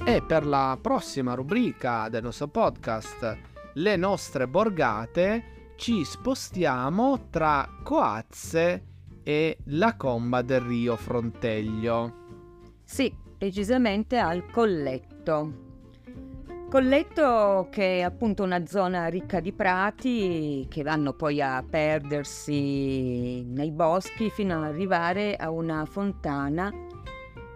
E 0.05 0.21
per 0.21 0.45
la 0.45 0.77
prossima 0.81 1.33
rubrica 1.33 2.09
del 2.09 2.23
nostro 2.23 2.49
podcast 2.49 3.37
le 3.75 3.95
nostre 3.95 4.49
borgate, 4.49 5.71
ci 5.77 6.03
spostiamo 6.03 7.29
tra 7.29 7.67
Coazze 7.81 8.83
e 9.23 9.57
la 9.67 9.95
comba 9.95 10.41
del 10.41 10.59
Rio 10.59 10.97
Fronteglio. 10.97 12.13
Sì, 12.83 13.15
precisamente 13.37 14.17
al 14.17 14.45
Colletto. 14.51 15.61
Colletto 16.69 17.69
che 17.71 17.99
è 17.99 18.01
appunto 18.01 18.43
una 18.43 18.65
zona 18.65 19.07
ricca 19.07 19.39
di 19.39 19.53
prati 19.53 20.67
che 20.69 20.83
vanno 20.83 21.13
poi 21.13 21.41
a 21.41 21.63
perdersi 21.67 23.43
nei 23.45 23.71
boschi 23.71 24.29
fino 24.29 24.57
ad 24.57 24.63
arrivare 24.63 25.37
a 25.37 25.49
una 25.49 25.85
fontana 25.85 26.71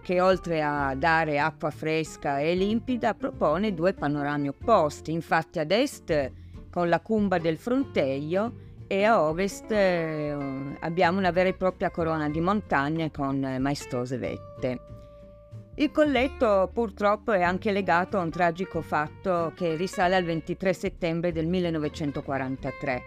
che 0.08 0.22
oltre 0.22 0.62
a 0.62 0.96
dare 0.96 1.38
acqua 1.38 1.70
fresca 1.70 2.40
e 2.40 2.56
limpida 2.56 3.14
propone 3.14 3.74
due 3.74 3.92
panorami 3.92 4.48
opposti. 4.48 5.12
Infatti 5.12 5.60
ad 5.60 5.70
est 5.70 6.32
con 6.72 6.88
la 6.88 7.02
cumba 7.02 7.40
del 7.40 7.58
Fronteio 7.58 8.54
e 8.88 9.04
a 9.04 9.22
ovest 9.22 9.70
eh, 9.70 10.34
abbiamo 10.80 11.18
una 11.18 11.32
vera 11.32 11.50
e 11.50 11.56
propria 11.56 11.92
corona 11.92 12.30
di 12.30 12.40
montagne 12.40 13.12
con 13.12 13.58
maestose 13.60 14.18
vette. 14.18 14.80
Il 15.76 15.92
colletto 15.92 16.70
purtroppo 16.72 17.34
è 17.34 17.42
anche 17.42 17.74
legato 17.74 18.18
a 18.18 18.22
un 18.22 18.30
tragico 18.30 18.82
fatto 18.82 19.52
che 19.58 19.76
risale 19.76 20.16
al 20.16 20.24
23 20.24 20.72
settembre 20.72 21.34
del 21.34 21.48
1943 21.48 23.02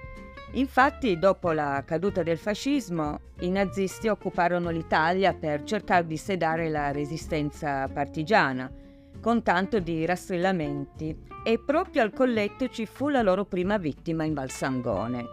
Infatti, 0.53 1.17
dopo 1.17 1.53
la 1.53 1.85
caduta 1.87 2.25
del 2.25 2.37
fascismo, 2.37 3.21
i 3.41 3.51
nazisti 3.51 4.09
occuparono 4.09 4.71
l'Italia 4.71 5.33
per 5.33 5.63
cercare 5.63 6.07
di 6.07 6.17
sedare 6.17 6.69
la 6.69 6.91
resistenza 6.91 7.87
partigiana, 7.87 8.69
con 9.21 9.43
tanto 9.43 9.79
di 9.79 10.05
rastrellamenti, 10.05 11.17
e 11.45 11.59
proprio 11.65 12.03
al 12.03 12.13
colletto 12.13 12.69
ci 12.69 12.85
fu 12.85 13.09
la 13.09 13.23
loro 13.23 13.45
prima 13.45 13.79
vittima 13.79 14.25
in 14.25 14.35
Valsangone. 14.35 15.25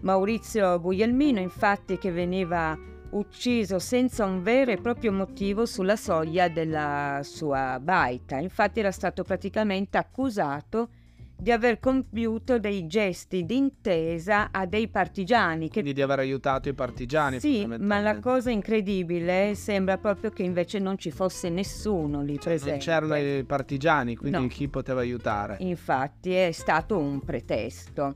Maurizio 0.00 0.80
Guglielmino, 0.80 1.38
infatti, 1.38 1.96
che 1.96 2.10
veniva 2.10 2.76
ucciso 3.10 3.78
senza 3.78 4.24
un 4.24 4.42
vero 4.42 4.70
e 4.70 4.76
proprio 4.76 5.12
motivo 5.12 5.66
sulla 5.66 5.96
soglia 5.96 6.48
della 6.48 7.20
sua 7.22 7.78
baita. 7.80 8.38
Infatti 8.38 8.80
era 8.80 8.90
stato 8.90 9.22
praticamente 9.22 9.98
accusato 9.98 10.90
di 11.40 11.52
aver 11.52 11.78
compiuto 11.78 12.58
dei 12.58 12.88
gesti 12.88 13.46
d'intesa 13.46 14.48
a 14.50 14.66
dei 14.66 14.88
partigiani. 14.88 15.66
Che... 15.66 15.74
Quindi 15.74 15.92
di 15.92 16.02
aver 16.02 16.18
aiutato 16.18 16.68
i 16.68 16.74
partigiani. 16.74 17.38
Sì, 17.38 17.64
ma 17.64 18.00
la 18.00 18.18
cosa 18.18 18.50
incredibile 18.50 19.54
sembra 19.54 19.98
proprio 19.98 20.30
che 20.30 20.42
invece 20.42 20.80
non 20.80 20.98
ci 20.98 21.12
fosse 21.12 21.48
nessuno 21.48 22.22
lì 22.22 22.34
cioè, 22.34 22.54
presente. 22.54 22.70
Non 22.70 22.78
c'erano 22.78 23.16
i 23.16 23.44
partigiani, 23.44 24.16
quindi 24.16 24.38
no. 24.38 24.46
chi 24.48 24.68
poteva 24.68 25.00
aiutare? 25.00 25.56
Infatti 25.60 26.32
è 26.32 26.50
stato 26.50 26.98
un 26.98 27.20
pretesto. 27.20 28.14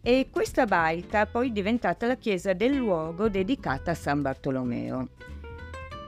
E 0.00 0.28
questa 0.30 0.64
baita 0.64 1.26
poi 1.26 1.48
è 1.48 1.52
diventata 1.52 2.06
la 2.06 2.16
chiesa 2.16 2.52
del 2.52 2.74
luogo 2.74 3.28
dedicata 3.28 3.90
a 3.90 3.94
San 3.94 4.22
Bartolomeo. 4.22 5.08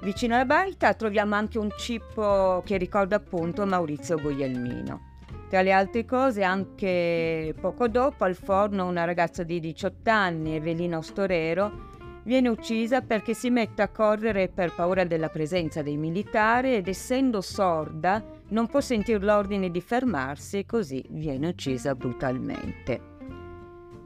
Vicino 0.02 0.35
alla 0.35 0.45
baita 0.45 0.95
troviamo 0.95 1.35
anche 1.35 1.59
un 1.59 1.71
cippo 1.76 2.62
che 2.64 2.76
ricorda 2.76 3.16
appunto 3.16 3.66
Maurizio 3.66 4.16
Guglielmino. 4.19 5.11
Tra 5.52 5.61
le 5.61 5.73
altre 5.73 6.06
cose, 6.06 6.42
anche 6.42 7.54
poco 7.61 7.87
dopo 7.87 8.25
al 8.25 8.35
forno 8.35 8.87
una 8.87 9.04
ragazza 9.04 9.42
di 9.42 9.61
18 9.61 10.09
anni, 10.09 10.54
Evelina 10.54 11.02
Storero, 11.02 11.90
viene 12.25 12.49
uccisa 12.49 13.02
perché 13.02 13.35
si 13.35 13.50
mette 13.50 13.82
a 13.82 13.88
correre 13.88 14.49
per 14.49 14.73
paura 14.75 15.04
della 15.04 15.28
presenza 15.28 15.82
dei 15.82 15.99
militari 15.99 16.75
ed 16.75 16.88
essendo 16.88 17.42
sorda 17.42 18.25
non 18.49 18.66
può 18.66 18.80
sentire 18.80 19.18
l'ordine 19.18 19.71
di 19.71 19.82
fermarsi 19.82 20.61
e 20.61 20.64
così 20.64 21.04
viene 21.11 21.49
uccisa 21.49 21.94
brutalmente. 21.94 23.11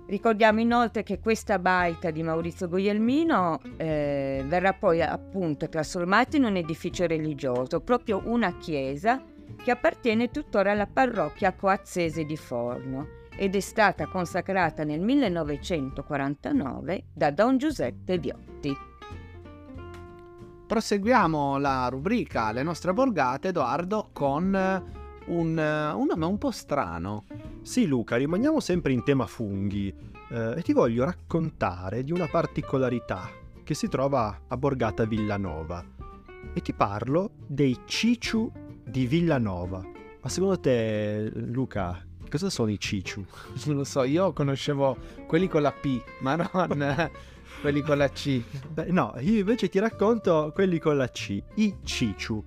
Ricordiamo 0.08 0.58
inoltre 0.58 1.04
che 1.04 1.20
questa 1.20 1.60
baita 1.60 2.10
di 2.10 2.24
Maurizio 2.24 2.66
Guglielmino 2.66 3.60
eh, 3.76 4.42
verrà 4.48 4.72
poi 4.72 5.00
appunto 5.00 5.68
trasformata 5.68 6.36
in 6.36 6.42
un 6.42 6.56
edificio 6.56 7.06
religioso, 7.06 7.78
proprio 7.78 8.22
una 8.24 8.56
chiesa 8.56 9.22
che 9.62 9.70
appartiene 9.70 10.30
tuttora 10.30 10.72
alla 10.72 10.86
parrocchia 10.86 11.54
coazzese 11.54 12.24
di 12.24 12.36
Forno 12.36 13.24
ed 13.36 13.54
è 13.54 13.60
stata 13.60 14.06
consacrata 14.06 14.84
nel 14.84 15.00
1949 15.00 17.04
da 17.12 17.30
Don 17.30 17.58
Giuseppe 17.58 18.18
Viotti. 18.18 18.74
Proseguiamo 20.66 21.58
la 21.58 21.86
rubrica 21.88 22.50
Le 22.50 22.62
nostre 22.62 22.92
borgate, 22.92 23.48
Edoardo, 23.48 24.08
con 24.12 24.44
un, 25.26 25.26
un 25.26 26.06
nome 26.06 26.24
un 26.24 26.38
po' 26.38 26.50
strano. 26.50 27.24
Sì, 27.62 27.86
Luca, 27.86 28.16
rimaniamo 28.16 28.60
sempre 28.60 28.92
in 28.92 29.04
tema 29.04 29.26
funghi 29.26 29.94
eh, 30.30 30.54
e 30.56 30.62
ti 30.62 30.72
voglio 30.72 31.04
raccontare 31.04 32.02
di 32.02 32.12
una 32.12 32.26
particolarità 32.26 33.28
che 33.62 33.74
si 33.74 33.88
trova 33.88 34.42
a 34.48 34.56
Borgata 34.56 35.04
Villanova 35.04 35.84
e 36.52 36.60
ti 36.60 36.72
parlo 36.72 37.32
dei 37.46 37.80
Ciciu 37.84 38.50
di 38.86 39.06
Villanova. 39.06 39.84
Ma 40.22 40.28
secondo 40.28 40.58
te, 40.58 41.30
Luca, 41.34 42.04
cosa 42.30 42.50
sono 42.50 42.70
i 42.70 42.78
Ciciu? 42.78 43.24
Non 43.66 43.76
lo 43.76 43.84
so, 43.84 44.04
io 44.04 44.32
conoscevo 44.32 44.96
quelli 45.26 45.48
con 45.48 45.62
la 45.62 45.72
P, 45.72 46.02
ma 46.20 46.36
non 46.36 47.10
quelli 47.60 47.82
con 47.82 47.98
la 47.98 48.08
C. 48.08 48.42
Beh, 48.72 48.86
no, 48.90 49.14
io 49.18 49.40
invece 49.40 49.68
ti 49.68 49.78
racconto 49.78 50.52
quelli 50.54 50.78
con 50.78 50.96
la 50.96 51.08
C, 51.08 51.42
i 51.54 51.76
Ciciu. 51.82 52.42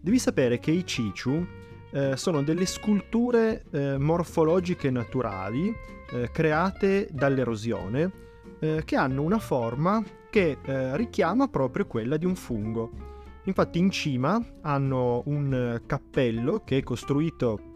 Devi 0.00 0.18
sapere 0.18 0.58
che 0.58 0.70
i 0.70 0.86
Ciciu 0.86 1.46
eh, 1.90 2.16
sono 2.16 2.42
delle 2.42 2.66
sculture 2.66 3.64
eh, 3.70 3.98
morfologiche 3.98 4.90
naturali 4.90 5.74
eh, 6.10 6.30
create 6.30 7.08
dall'erosione 7.10 8.10
eh, 8.58 8.82
che 8.84 8.96
hanno 8.96 9.22
una 9.22 9.38
forma 9.38 10.02
che 10.30 10.58
eh, 10.62 10.96
richiama 10.96 11.48
proprio 11.48 11.86
quella 11.86 12.16
di 12.16 12.26
un 12.26 12.34
fungo. 12.34 13.12
Infatti 13.44 13.78
in 13.78 13.90
cima 13.90 14.42
hanno 14.62 15.22
un 15.26 15.82
cappello 15.86 16.62
che 16.64 16.78
è 16.78 16.82
costruito 16.82 17.72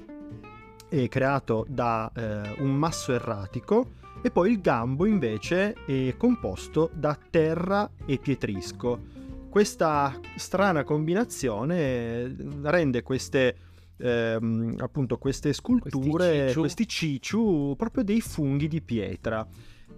e 0.89 1.09
creato 1.09 1.67
da 1.69 2.11
eh, 2.15 2.63
un 2.63 2.75
masso 2.75 3.13
erratico 3.13 3.97
e 4.23 4.31
poi 4.31 4.53
il 4.53 4.61
gambo 4.61 5.07
invece 5.07 5.75
è 5.85 6.17
composto 6.17 6.91
da 6.93 7.17
terra 7.31 7.91
e 8.07 8.19
pietrisco. 8.19 8.99
Questa 9.49 10.19
strana 10.37 10.85
combinazione 10.85 12.35
rende 12.63 13.03
queste, 13.03 13.57
ehm, 13.97 14.77
appunto, 14.79 15.19
queste 15.19 15.53
sculture, 15.53 16.53
questi 16.55 16.87
cicciu. 16.89 17.75
proprio 17.77 18.05
dei 18.05 18.21
funghi 18.21 18.69
di 18.69 18.83
pietra. 18.83 19.47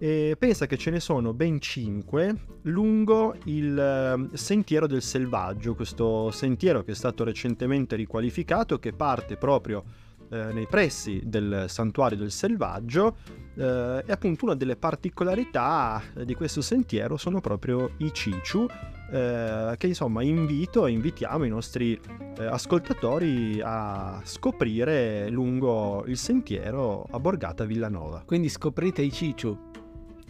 E 0.03 0.35
pensa 0.35 0.65
che 0.65 0.77
ce 0.77 0.89
ne 0.89 0.99
sono 0.99 1.31
ben 1.31 1.61
5 1.61 2.35
lungo 2.63 3.35
il 3.43 3.77
ehm, 3.77 4.33
Sentiero 4.33 4.87
del 4.87 5.03
Selvaggio, 5.03 5.75
questo 5.75 6.31
sentiero 6.31 6.81
che 6.81 6.93
è 6.93 6.95
stato 6.95 7.23
recentemente 7.23 7.95
riqualificato, 7.95 8.79
che 8.79 8.93
parte 8.93 9.37
proprio 9.37 9.83
eh, 10.31 10.51
nei 10.53 10.65
pressi 10.65 11.21
del 11.23 11.65
Santuario 11.67 12.17
del 12.17 12.31
Selvaggio 12.31 13.17
eh, 13.53 14.03
e 14.03 14.11
appunto 14.11 14.45
una 14.45 14.55
delle 14.55 14.75
particolarità 14.75 16.01
di 16.25 16.33
questo 16.33 16.61
sentiero 16.61 17.15
sono 17.15 17.39
proprio 17.39 17.91
i 17.97 18.11
ciciu 18.11 18.65
eh, 19.11 19.75
che 19.77 19.85
insomma 19.85 20.23
invito 20.23 20.87
e 20.87 20.91
invitiamo 20.93 21.43
i 21.43 21.49
nostri 21.49 21.99
eh, 22.39 22.43
ascoltatori 22.43 23.61
a 23.63 24.19
scoprire 24.23 25.29
lungo 25.29 26.05
il 26.07 26.17
sentiero 26.17 27.05
a 27.11 27.19
Borgata 27.19 27.65
Villanova. 27.65 28.23
Quindi 28.25 28.49
scoprite 28.49 29.03
i 29.03 29.11
ciciu 29.11 29.69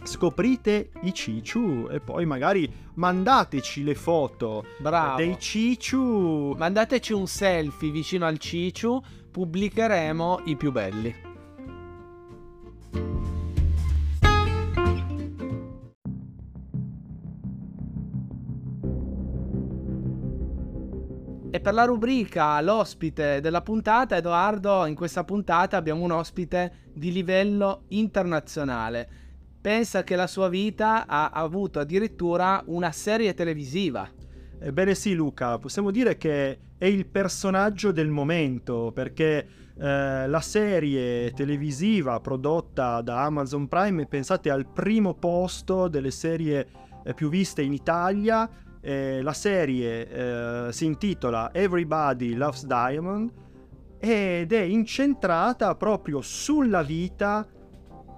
scoprite 0.04 0.90
i 1.02 1.12
ciciu 1.12 1.88
e 1.90 2.00
poi 2.00 2.26
magari 2.26 2.70
mandateci 2.94 3.84
le 3.84 3.94
foto 3.94 4.64
Bravo. 4.78 5.16
dei 5.16 5.38
ciciu. 5.38 6.54
Mandateci 6.56 7.12
un 7.12 7.26
selfie 7.26 7.90
vicino 7.90 8.26
al 8.26 8.38
ciciu, 8.38 9.00
pubblicheremo 9.30 10.42
i 10.46 10.56
più 10.56 10.72
belli. 10.72 11.30
E 21.54 21.60
per 21.60 21.74
la 21.74 21.84
rubrica 21.84 22.58
l'ospite 22.62 23.42
della 23.42 23.60
puntata, 23.60 24.16
Edoardo, 24.16 24.86
in 24.86 24.94
questa 24.94 25.22
puntata 25.22 25.76
abbiamo 25.76 26.02
un 26.02 26.10
ospite 26.10 26.88
di 26.94 27.12
livello 27.12 27.84
internazionale. 27.88 29.21
Pensa 29.62 30.02
che 30.02 30.16
la 30.16 30.26
sua 30.26 30.48
vita 30.48 31.06
ha 31.06 31.30
avuto 31.30 31.78
addirittura 31.78 32.64
una 32.66 32.90
serie 32.90 33.32
televisiva. 33.32 34.10
Ebbene 34.58 34.96
sì 34.96 35.14
Luca, 35.14 35.58
possiamo 35.58 35.92
dire 35.92 36.16
che 36.16 36.58
è 36.76 36.84
il 36.84 37.06
personaggio 37.06 37.92
del 37.92 38.08
momento 38.08 38.90
perché 38.92 39.46
eh, 39.78 40.26
la 40.26 40.40
serie 40.40 41.30
televisiva 41.30 42.18
prodotta 42.18 43.02
da 43.02 43.22
Amazon 43.22 43.68
Prime, 43.68 44.06
pensate 44.06 44.50
al 44.50 44.66
primo 44.66 45.14
posto 45.14 45.86
delle 45.86 46.10
serie 46.10 46.66
eh, 47.04 47.14
più 47.14 47.28
viste 47.28 47.62
in 47.62 47.72
Italia, 47.72 48.50
eh, 48.80 49.22
la 49.22 49.32
serie 49.32 50.08
eh, 50.08 50.72
si 50.72 50.86
intitola 50.86 51.54
Everybody 51.54 52.34
Loves 52.34 52.66
Diamond 52.66 53.30
ed 54.00 54.52
è 54.52 54.60
incentrata 54.62 55.76
proprio 55.76 56.20
sulla 56.20 56.82
vita 56.82 57.46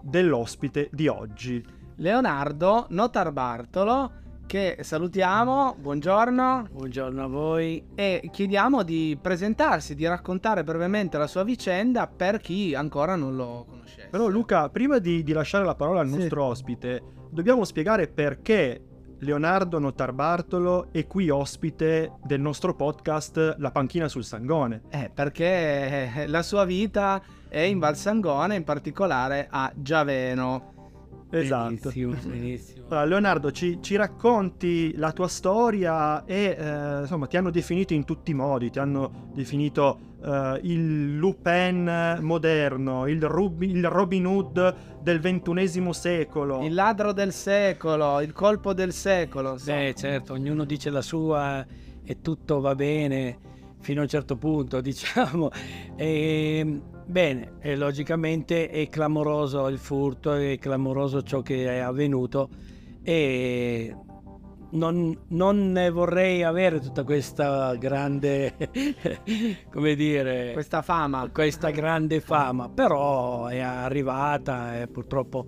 dell'ospite 0.04 0.88
di 0.92 1.08
oggi. 1.08 1.64
Leonardo 1.96 2.86
Notarbartolo, 2.90 4.12
che 4.46 4.76
salutiamo, 4.80 5.76
buongiorno. 5.78 6.66
Buongiorno 6.70 7.24
a 7.24 7.26
voi. 7.26 7.82
E 7.94 8.28
chiediamo 8.30 8.82
di 8.82 9.16
presentarsi, 9.20 9.94
di 9.94 10.06
raccontare 10.06 10.62
brevemente 10.64 11.16
la 11.16 11.26
sua 11.26 11.44
vicenda 11.44 12.06
per 12.06 12.38
chi 12.38 12.74
ancora 12.74 13.16
non 13.16 13.34
lo 13.36 13.64
conoscesse. 13.68 14.08
Però 14.10 14.28
Luca, 14.28 14.68
prima 14.68 14.98
di, 14.98 15.22
di 15.22 15.32
lasciare 15.32 15.64
la 15.64 15.74
parola 15.74 16.00
al 16.00 16.08
Sì. 16.08 16.18
nostro 16.18 16.44
ospite, 16.44 17.02
dobbiamo 17.30 17.64
spiegare 17.64 18.06
perché 18.08 18.82
Leonardo 19.20 19.78
Notarbartolo 19.78 20.88
è 20.92 21.06
qui 21.06 21.30
ospite 21.30 22.12
del 22.24 22.40
nostro 22.40 22.74
podcast 22.74 23.54
La 23.58 23.70
panchina 23.70 24.08
sul 24.08 24.24
Sangone. 24.24 24.82
Eh, 24.90 25.10
perché 25.14 26.24
la 26.26 26.42
sua 26.42 26.64
vita 26.66 27.22
è 27.54 27.60
in 27.60 27.78
Val 27.78 27.96
Sangone, 27.96 28.56
in 28.56 28.64
particolare 28.64 29.46
a 29.48 29.70
Giaveno. 29.76 30.72
Esatto. 31.30 31.68
Benissimo, 31.68 32.14
benissimo. 32.26 32.86
Allora, 32.88 33.04
Leonardo, 33.04 33.52
ci, 33.52 33.78
ci 33.80 33.94
racconti 33.94 34.96
la 34.96 35.12
tua 35.12 35.28
storia 35.28 36.24
e 36.24 36.56
eh, 36.58 37.00
insomma 37.02 37.28
ti 37.28 37.36
hanno 37.36 37.50
definito 37.50 37.94
in 37.94 38.04
tutti 38.04 38.32
i 38.32 38.34
modi, 38.34 38.70
ti 38.70 38.80
hanno 38.80 39.30
definito 39.32 39.98
eh, 40.24 40.58
il 40.64 41.16
Lupin 41.16 42.18
moderno, 42.20 43.06
il, 43.06 43.22
Rubi- 43.22 43.70
il 43.70 43.86
Robin 43.86 44.26
Hood 44.26 44.74
del 45.00 45.20
ventunesimo 45.20 45.92
secolo. 45.92 46.60
Il 46.64 46.74
ladro 46.74 47.12
del 47.12 47.32
secolo, 47.32 48.20
il 48.20 48.32
colpo 48.32 48.74
del 48.74 48.92
secolo. 48.92 49.52
insomma. 49.52 49.76
Beh, 49.76 49.94
certo, 49.94 50.32
ognuno 50.32 50.64
dice 50.64 50.90
la 50.90 51.02
sua 51.02 51.64
e 52.04 52.20
tutto 52.20 52.60
va 52.60 52.74
bene 52.74 53.38
fino 53.78 54.00
a 54.00 54.02
un 54.02 54.08
certo 54.08 54.36
punto, 54.36 54.80
diciamo. 54.82 55.50
E, 55.94 56.80
bene, 57.06 57.54
e 57.60 57.76
logicamente 57.76 58.68
è 58.68 58.88
clamoroso 58.88 59.68
il 59.68 59.78
furto, 59.78 60.32
è 60.32 60.58
clamoroso 60.58 61.22
ciò 61.22 61.42
che 61.42 61.66
è 61.66 61.78
avvenuto 61.78 62.48
e 63.02 63.94
non, 64.74 65.16
non 65.28 65.72
ne 65.72 65.90
vorrei 65.90 66.42
avere 66.42 66.80
tutta 66.80 67.04
questa 67.04 67.74
grande, 67.76 68.54
come 69.70 69.94
dire, 69.94 70.52
Questa 70.52 70.82
fama. 70.82 71.28
questa 71.30 71.70
grande 71.70 72.20
fama, 72.20 72.68
però 72.68 73.46
è 73.46 73.60
arrivata 73.60 74.80
e 74.80 74.88
purtroppo, 74.88 75.46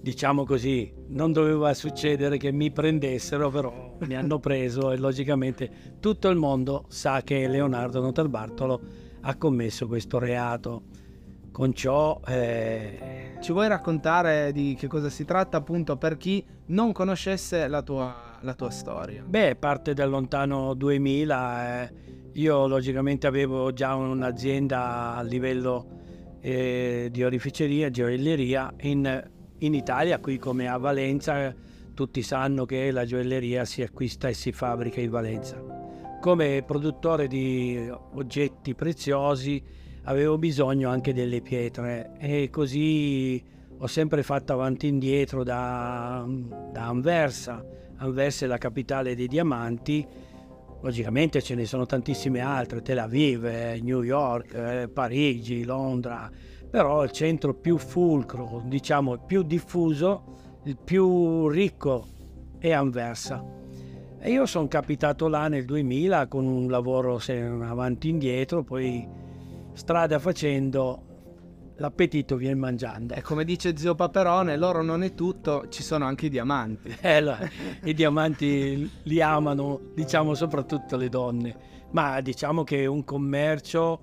diciamo 0.00 0.44
così, 0.44 0.92
non 1.08 1.32
doveva 1.32 1.74
succedere 1.74 2.38
che 2.38 2.50
mi 2.50 2.70
prendessero, 2.70 3.50
però 3.50 3.96
mi 4.00 4.14
hanno 4.16 4.38
preso 4.40 4.90
e 4.90 4.96
logicamente 4.96 5.96
tutto 6.00 6.28
il 6.28 6.36
mondo 6.36 6.84
sa 6.88 7.22
che 7.22 7.46
Leonardo 7.48 8.00
Notarbartolo 8.00 8.80
ha 9.20 9.36
commesso 9.36 9.86
questo 9.86 10.18
reato. 10.18 10.84
Con 11.52 11.74
ciò 11.74 12.18
eh, 12.26 13.36
Ci 13.42 13.52
vuoi 13.52 13.68
raccontare 13.68 14.52
di 14.52 14.74
che 14.78 14.86
cosa 14.86 15.10
si 15.10 15.26
tratta 15.26 15.58
appunto 15.58 15.98
per 15.98 16.16
chi 16.16 16.42
non 16.66 16.92
conoscesse 16.92 17.68
la 17.68 17.82
tua, 17.82 18.38
la 18.40 18.54
tua 18.54 18.70
storia? 18.70 19.22
Beh, 19.22 19.56
parte 19.56 19.92
dal 19.92 20.08
lontano 20.08 20.72
2000. 20.72 21.82
eh. 21.82 21.92
Io 22.32 22.66
logicamente 22.66 23.26
avevo 23.26 23.70
già 23.74 23.94
un'azienda 23.94 25.14
a 25.14 25.22
livello 25.22 25.86
eh, 26.40 27.08
di 27.12 27.22
oreficeria, 27.22 27.90
gioielleria. 27.90 28.72
In, 28.80 29.30
in 29.58 29.74
Italia, 29.74 30.18
qui 30.20 30.38
come 30.38 30.68
a 30.68 30.78
Valenza, 30.78 31.54
tutti 31.92 32.22
sanno 32.22 32.64
che 32.64 32.90
la 32.90 33.04
gioielleria 33.04 33.66
si 33.66 33.82
acquista 33.82 34.28
e 34.28 34.32
si 34.32 34.52
fabbrica 34.52 35.02
in 35.02 35.10
Valenza. 35.10 35.62
Come 36.18 36.62
produttore 36.62 37.26
di 37.26 37.92
oggetti 38.14 38.74
preziosi 38.74 39.62
avevo 40.04 40.38
bisogno 40.38 40.88
anche 40.88 41.12
delle 41.12 41.40
pietre 41.40 42.12
e 42.18 42.48
così 42.50 43.42
ho 43.78 43.86
sempre 43.86 44.22
fatto 44.22 44.52
avanti 44.52 44.86
e 44.86 44.90
indietro 44.90 45.44
da, 45.44 46.24
da 46.26 46.86
Anversa. 46.86 47.64
Anversa 47.96 48.44
è 48.44 48.48
la 48.48 48.58
capitale 48.58 49.14
dei 49.14 49.28
diamanti, 49.28 50.06
logicamente 50.80 51.40
ce 51.40 51.54
ne 51.54 51.64
sono 51.64 51.86
tantissime 51.86 52.40
altre, 52.40 52.82
Tel 52.82 52.98
Aviv, 52.98 53.44
eh, 53.44 53.80
New 53.82 54.02
York, 54.02 54.54
eh, 54.54 54.88
Parigi, 54.88 55.64
Londra, 55.64 56.30
però 56.68 57.04
il 57.04 57.12
centro 57.12 57.54
più 57.54 57.78
fulcro, 57.78 58.62
diciamo 58.64 59.18
più 59.24 59.42
diffuso, 59.42 60.60
il 60.64 60.76
più 60.76 61.48
ricco 61.48 62.06
è 62.58 62.72
Anversa. 62.72 63.44
E 64.18 64.30
io 64.30 64.46
sono 64.46 64.68
capitato 64.68 65.26
là 65.26 65.48
nel 65.48 65.64
2000 65.64 66.28
con 66.28 66.46
un 66.46 66.70
lavoro 66.70 67.20
avanti 67.62 68.06
e 68.06 68.10
indietro, 68.10 68.62
poi 68.62 69.20
strada 69.74 70.18
facendo 70.18 71.06
l'appetito 71.76 72.36
viene 72.36 72.54
mangiando. 72.54 73.14
E 73.14 73.22
come 73.22 73.44
dice 73.44 73.76
zio 73.76 73.94
Paperone, 73.94 74.56
l'oro 74.56 74.82
non 74.82 75.02
è 75.02 75.14
tutto, 75.14 75.68
ci 75.68 75.82
sono 75.82 76.04
anche 76.04 76.26
i 76.26 76.30
diamanti. 76.30 76.94
Eh, 77.00 77.20
la- 77.20 77.38
I 77.82 77.94
diamanti 77.94 78.88
li 79.04 79.20
amano, 79.20 79.80
diciamo, 79.94 80.34
soprattutto 80.34 80.96
le 80.96 81.08
donne, 81.08 81.56
ma 81.90 82.20
diciamo 82.20 82.62
che 82.64 82.82
è 82.82 82.86
un 82.86 83.04
commercio 83.04 84.00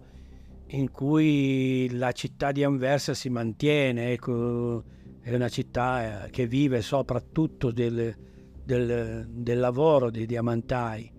in 0.71 0.91
cui 0.91 1.89
la 1.93 2.11
città 2.11 2.51
di 2.51 2.63
Anversa 2.63 3.13
si 3.13 3.29
mantiene, 3.29 4.11
ecco, 4.11 4.83
è 5.21 5.33
una 5.33 5.49
città 5.49 6.25
eh, 6.25 6.29
che 6.31 6.47
vive 6.47 6.81
soprattutto 6.81 7.71
del, 7.71 8.15
del- 8.63 9.25
del 9.29 9.59
lavoro 9.59 10.11
dei 10.11 10.25
diamantai. 10.25 11.11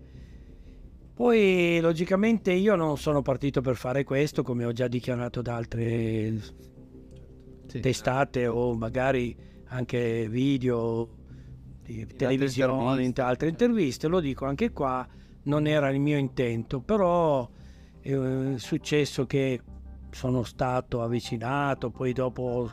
Poi 1.21 1.81
logicamente 1.81 2.51
io 2.51 2.75
non 2.77 2.97
sono 2.97 3.21
partito 3.21 3.61
per 3.61 3.77
fare 3.77 4.05
questo, 4.05 4.43
come 4.43 4.65
ho 4.65 4.73
già 4.73 4.89
dichiarato 4.89 5.43
da 5.43 5.55
altre 5.55 6.41
Sì. 7.67 7.79
testate 7.81 8.47
o 8.47 8.75
magari 8.75 9.37
anche 9.67 10.27
video 10.31 11.11
di 11.83 12.07
televisione, 12.07 13.03
interviste. 13.03 13.21
altre 13.21 13.49
interviste, 13.51 14.09
lo 14.09 14.19
dico 14.19 14.47
anche 14.47 14.73
qua, 14.73 15.07
non 15.43 15.67
era 15.67 15.91
il 15.91 16.01
mio 16.01 16.17
intento, 16.17 16.81
però 16.81 17.47
è 18.01 18.55
successo 18.57 19.27
che 19.27 19.61
sono 20.09 20.43
stato 20.43 21.03
avvicinato, 21.03 21.91
poi 21.91 22.15
dopo 22.15 22.71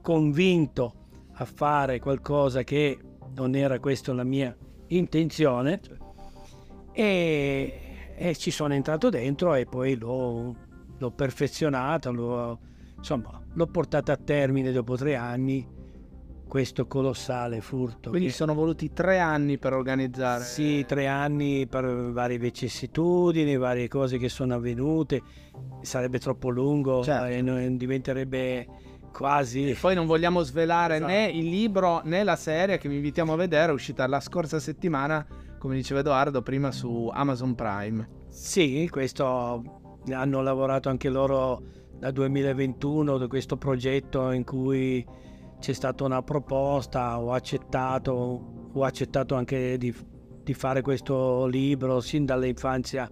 convinto 0.00 0.94
a 1.34 1.44
fare 1.44 2.00
qualcosa 2.00 2.62
che 2.62 2.98
non 3.34 3.54
era 3.54 3.78
questa 3.80 4.14
la 4.14 4.24
mia 4.24 4.56
intenzione 4.86 5.78
e, 6.96 7.80
e 8.16 8.34
ci 8.36 8.50
sono 8.50 8.72
entrato 8.72 9.10
dentro 9.10 9.54
e 9.54 9.66
poi 9.66 9.96
l'ho, 9.96 10.54
l'ho 10.96 11.10
perfezionata, 11.10 12.08
l'ho, 12.10 12.58
insomma, 12.96 13.38
l'ho 13.52 13.66
portata 13.66 14.12
a 14.12 14.16
termine 14.16 14.72
dopo 14.72 14.96
tre 14.96 15.14
anni 15.14 15.74
questo 16.48 16.86
colossale 16.86 17.60
furto. 17.60 18.08
Quindi 18.10 18.28
che- 18.28 18.34
sono 18.34 18.54
voluti 18.54 18.92
tre 18.92 19.18
anni 19.18 19.58
per 19.58 19.74
organizzare. 19.74 20.44
sì, 20.44 20.84
tre 20.86 21.06
anni 21.06 21.66
per 21.66 21.84
varie 22.12 22.38
vicissitudini, 22.38 23.56
varie 23.56 23.88
cose 23.88 24.16
che 24.16 24.28
sono 24.28 24.54
avvenute. 24.54 25.20
Sarebbe 25.82 26.18
troppo 26.18 26.48
lungo 26.48 27.02
Certo. 27.02 27.26
e 27.26 27.42
non- 27.42 27.76
diventerebbe 27.76 28.66
quasi. 29.12 29.70
E 29.70 29.74
poi 29.74 29.94
non 29.94 30.06
vogliamo 30.06 30.42
svelare 30.42 30.96
Esatto. 30.96 31.10
né 31.10 31.26
il 31.26 31.48
libro 31.48 32.00
né 32.04 32.22
la 32.22 32.36
serie 32.36 32.78
che 32.78 32.88
vi 32.88 32.96
invitiamo 32.96 33.32
a 33.32 33.36
vedere, 33.36 33.72
è 33.72 33.74
uscita 33.74 34.06
la 34.06 34.20
scorsa 34.20 34.60
settimana, 34.60 35.26
come 35.66 35.78
diceva 35.78 35.98
Edoardo, 35.98 36.42
prima 36.42 36.70
su 36.70 37.10
Amazon 37.12 37.56
Prime. 37.56 38.08
Sì, 38.28 38.88
questo 38.88 40.00
hanno 40.12 40.40
lavorato 40.40 40.88
anche 40.88 41.08
loro 41.08 41.60
da 41.98 42.12
2021, 42.12 43.18
da 43.18 43.26
questo 43.26 43.56
progetto 43.56 44.30
in 44.30 44.44
cui 44.44 45.04
c'è 45.58 45.72
stata 45.72 46.04
una 46.04 46.22
proposta, 46.22 47.18
ho 47.18 47.32
accettato, 47.32 48.68
ho 48.72 48.84
accettato 48.84 49.34
anche 49.34 49.76
di, 49.76 49.92
di 50.44 50.54
fare 50.54 50.82
questo 50.82 51.46
libro 51.46 51.98
sin 51.98 52.24
dall'infanzia 52.24 53.10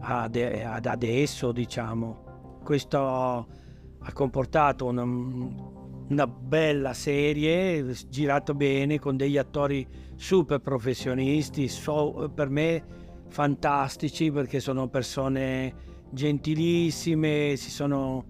ad, 0.00 0.36
ad 0.36 0.84
adesso, 0.84 1.52
diciamo. 1.52 2.58
Questo 2.62 2.98
ha 2.98 4.12
comportato 4.12 4.84
una, 4.84 5.04
una 5.04 6.26
bella 6.26 6.92
serie, 6.92 7.94
girato 8.10 8.52
bene, 8.52 8.98
con 8.98 9.16
degli 9.16 9.38
attori 9.38 10.03
super 10.16 10.60
professionisti, 10.60 11.68
so- 11.68 12.30
per 12.34 12.48
me 12.48 12.82
fantastici 13.28 14.30
perché 14.30 14.60
sono 14.60 14.88
persone 14.88 15.74
gentilissime, 16.10 17.56
si 17.56 17.70
sono, 17.70 18.24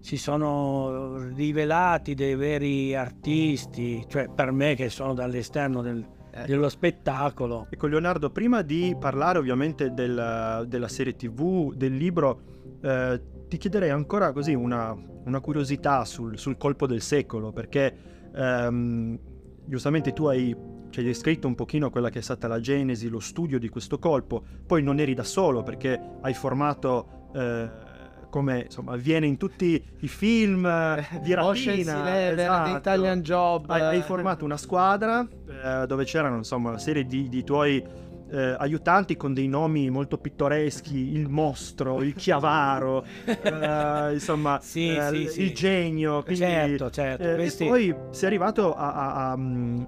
si 0.00 0.16
sono 0.16 1.28
rivelati 1.34 2.14
dei 2.14 2.34
veri 2.34 2.94
artisti, 2.94 4.04
cioè 4.08 4.28
per 4.28 4.50
me 4.50 4.74
che 4.74 4.88
sono 4.88 5.14
dall'esterno 5.14 5.82
del- 5.82 6.06
Eh, 6.34 6.46
dello 6.46 6.70
spettacolo. 6.70 7.66
Ecco 7.68 7.86
Leonardo, 7.86 8.30
prima 8.30 8.62
di 8.62 8.96
parlare 8.98 9.38
ovviamente 9.38 9.92
del- 9.92 10.64
della 10.66 10.88
serie 10.88 11.14
tv, 11.14 11.74
del 11.74 11.94
libro, 11.94 12.40
eh, 12.80 13.20
ti 13.48 13.58
chiederei 13.58 13.90
ancora 13.90 14.32
così 14.32 14.54
una, 14.54 14.96
una 15.26 15.40
curiosità 15.40 16.06
sul, 16.06 16.38
sul 16.38 16.56
colpo 16.56 16.86
del 16.86 17.02
secolo, 17.02 17.52
perché 17.52 17.94
ehm, 18.34 19.18
giustamente 19.66 20.14
tu 20.14 20.24
hai, 20.24 20.56
ci 20.92 21.00
hai 21.00 21.06
descritto 21.06 21.46
un 21.48 21.54
pochino 21.54 21.90
quella 21.90 22.10
che 22.10 22.18
è 22.18 22.22
stata 22.22 22.46
la 22.46 22.60
genesi, 22.60 23.08
lo 23.08 23.18
studio 23.18 23.58
di 23.58 23.68
questo 23.70 23.98
colpo, 23.98 24.44
poi 24.66 24.82
non 24.82 25.00
eri 25.00 25.14
da 25.14 25.24
solo 25.24 25.62
perché 25.62 25.98
hai 26.20 26.34
formato... 26.34 27.30
eh, 27.34 27.90
come 28.32 28.60
insomma 28.62 28.92
avviene 28.92 29.26
in 29.26 29.36
tutti 29.36 29.84
i 30.00 30.08
film 30.08 30.64
eh, 30.64 31.06
di 31.22 31.34
rapina, 31.34 32.08
Eleven, 32.08 32.38
esatto. 32.38 32.70
The 32.70 32.76
Italian 32.78 33.20
Job. 33.20 33.68
Hai, 33.68 33.80
hai 33.82 33.98
eh, 33.98 34.02
formato 34.02 34.46
una 34.46 34.56
squadra 34.56 35.20
eh, 35.20 35.86
dove 35.86 36.04
c'erano 36.04 36.36
insomma 36.38 36.70
una 36.70 36.78
serie 36.78 37.04
di, 37.04 37.28
di 37.28 37.44
tuoi 37.44 37.84
eh, 38.30 38.54
aiutanti 38.58 39.18
con 39.18 39.34
dei 39.34 39.48
nomi 39.48 39.90
molto 39.90 40.16
pittoreschi, 40.16 41.12
il 41.12 41.28
mostro, 41.28 42.02
il 42.02 42.14
chiavaro, 42.14 43.04
eh, 43.26 44.12
insomma 44.16 44.58
Sì, 44.62 44.94
eh, 44.94 45.08
sì, 45.10 45.16
il 45.16 45.28
sì. 45.28 45.52
genio. 45.52 46.22
Quindi, 46.22 46.40
Certo, 46.40 46.88
certo, 46.90 47.22
eh, 47.28 47.34
questi- 47.34 47.64
E 47.64 47.68
poi 47.68 47.94
sei 48.12 48.28
arrivato 48.28 48.74
a, 48.74 48.92
a- 48.94 49.30
a, 49.32 49.36
mm, 49.36 49.82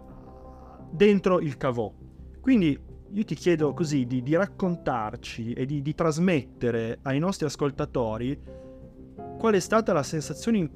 dentro 0.94 1.40
il 1.40 1.56
cavò. 1.56 1.92
Quindi 2.40 2.78
io 3.10 3.24
ti 3.24 3.34
chiedo 3.34 3.72
così 3.74 4.06
di, 4.06 4.22
di 4.22 4.34
raccontarci 4.34 5.52
e 5.52 5.66
di, 5.66 5.82
di 5.82 5.94
trasmettere 5.94 6.98
ai 7.02 7.18
nostri 7.18 7.46
ascoltatori 7.46 8.38
qual 9.38 9.54
è 9.54 9.60
stata 9.60 9.92
la 9.92 10.02
sensazione 10.02 10.58
in- 10.58 10.70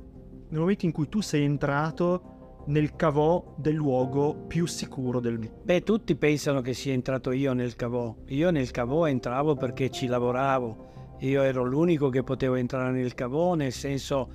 nel 0.51 0.61
momento 0.61 0.87
in 0.87 0.93
cui 0.93 1.09
tu 1.09 1.21
sei 1.21 1.45
entrato 1.45 2.63
nel 2.67 2.97
cavò 2.97 3.55
del 3.57 3.75
luogo 3.75 4.35
più 4.47 4.67
sicuro 4.67 5.21
del 5.21 5.39
mondo. 5.39 5.61
Beh, 5.63 5.83
tutti 5.83 6.15
pensano 6.17 6.61
che 6.61 6.75
sia 6.75 6.93
entrato 6.93 7.31
io 7.31 7.53
nel 7.53 7.77
cavò. 7.77 8.15
Io 8.27 8.51
nel 8.51 8.71
cavò 8.71 9.07
entravo 9.07 9.55
perché 9.55 9.91
ci 9.91 10.07
lavoravo. 10.07 11.17
Io 11.21 11.43
ero 11.43 11.65
l'unico 11.65 12.09
che 12.09 12.23
potevo 12.23 12.57
entrare 12.57 12.93
nel 12.93 13.15
cavò 13.15 13.55
nel 13.55 13.73
senso 13.73 14.31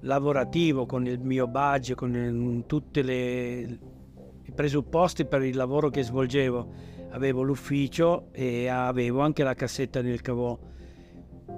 lavorativo, 0.00 0.84
con 0.86 1.06
il 1.06 1.20
mio 1.20 1.46
badge, 1.46 1.94
con 1.94 2.64
tutti 2.66 3.00
i 4.46 4.52
presupposti 4.52 5.24
per 5.24 5.42
il 5.42 5.56
lavoro 5.56 5.90
che 5.90 6.02
svolgevo. 6.02 6.94
Avevo 7.10 7.42
l'ufficio 7.42 8.28
e 8.32 8.68
avevo 8.68 9.20
anche 9.20 9.42
la 9.42 9.54
cassetta 9.54 10.02
nel 10.02 10.20
cavò. 10.20 10.58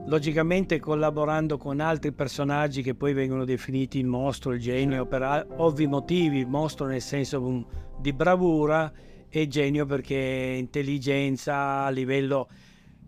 Logicamente 0.07 0.79
collaborando 0.79 1.59
con 1.59 1.81
altri 1.81 2.13
personaggi 2.13 2.83
che 2.83 2.95
poi 2.95 3.13
vengono 3.13 3.45
definiti 3.45 3.99
il 3.99 4.07
mostro, 4.07 4.53
il 4.53 4.61
genio, 4.61 5.07
per 5.07 5.23
a- 5.23 5.47
ovvi 5.57 5.87
motivi, 5.87 6.39
il 6.39 6.47
mostro 6.47 6.87
nel 6.87 7.03
senso 7.03 7.67
di 7.99 8.13
bravura 8.13 8.91
e 9.29 9.49
genio 9.49 9.87
perché 9.87 10.57
intelligenza 10.59 11.85
a 11.85 11.91
livello... 11.91 12.49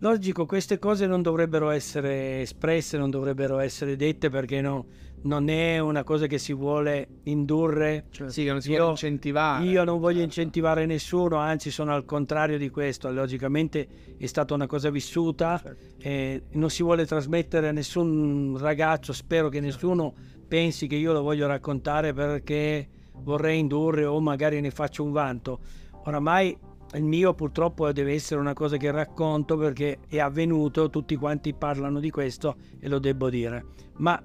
Logico, 0.02 0.46
queste 0.46 0.78
cose 0.78 1.06
non 1.06 1.20
dovrebbero 1.20 1.68
essere 1.68 2.40
espresse, 2.40 2.96
non 2.96 3.10
dovrebbero 3.10 3.58
essere 3.58 3.96
dette 3.96 4.30
perché 4.30 4.62
no- 4.62 4.86
non 5.24 5.50
è 5.50 5.78
una 5.78 6.04
cosa 6.04 6.26
che 6.26 6.38
si 6.38 6.54
vuole 6.54 7.20
indurre 7.24 8.06
Sì, 8.28 8.44
che 8.44 8.50
non 8.50 8.62
si 8.62 8.70
Io- 8.70 8.76
vuole 8.76 8.90
incentivare. 8.92 9.64
io 9.66 9.84
non 9.84 9.98
voglio 9.98 10.20
Certo. 10.20 10.24
incentivare 10.40 10.86
nessuno, 10.86 11.36
anzi 11.36 11.70
sono 11.70 11.92
al 11.92 12.06
contrario 12.06 12.56
di 12.56 12.70
questo. 12.70 13.10
Logicamente 13.12 13.86
è 14.16 14.24
stata 14.24 14.54
una 14.54 14.66
cosa 14.66 14.88
vissuta, 14.88 15.60
Certo. 15.62 15.84
e 15.98 16.44
non 16.52 16.70
si 16.70 16.82
vuole 16.82 17.04
trasmettere 17.04 17.68
a 17.68 17.72
nessun 17.72 18.56
ragazzo, 18.58 19.12
spero 19.12 19.50
che 19.50 19.60
nessuno 19.60 20.14
pensi 20.48 20.86
che 20.86 20.96
io 20.96 21.12
lo 21.12 21.20
voglio 21.20 21.46
raccontare 21.46 22.14
perché 22.14 22.88
vorrei 23.22 23.58
indurre 23.58 24.06
o 24.06 24.18
magari 24.18 24.62
ne 24.62 24.70
faccio 24.70 25.04
un 25.04 25.12
vanto. 25.12 25.60
Oramai 26.04 26.56
il 26.94 27.04
mio 27.04 27.34
purtroppo 27.34 27.90
deve 27.92 28.12
essere 28.14 28.40
una 28.40 28.52
cosa 28.52 28.76
che 28.76 28.90
racconto 28.90 29.56
perché 29.56 29.98
è 30.08 30.18
avvenuto, 30.18 30.90
tutti 30.90 31.14
quanti 31.16 31.54
parlano 31.54 32.00
di 32.00 32.10
questo 32.10 32.56
e 32.80 32.88
lo 32.88 32.98
devo 32.98 33.30
dire. 33.30 33.64
Ma 33.96 34.20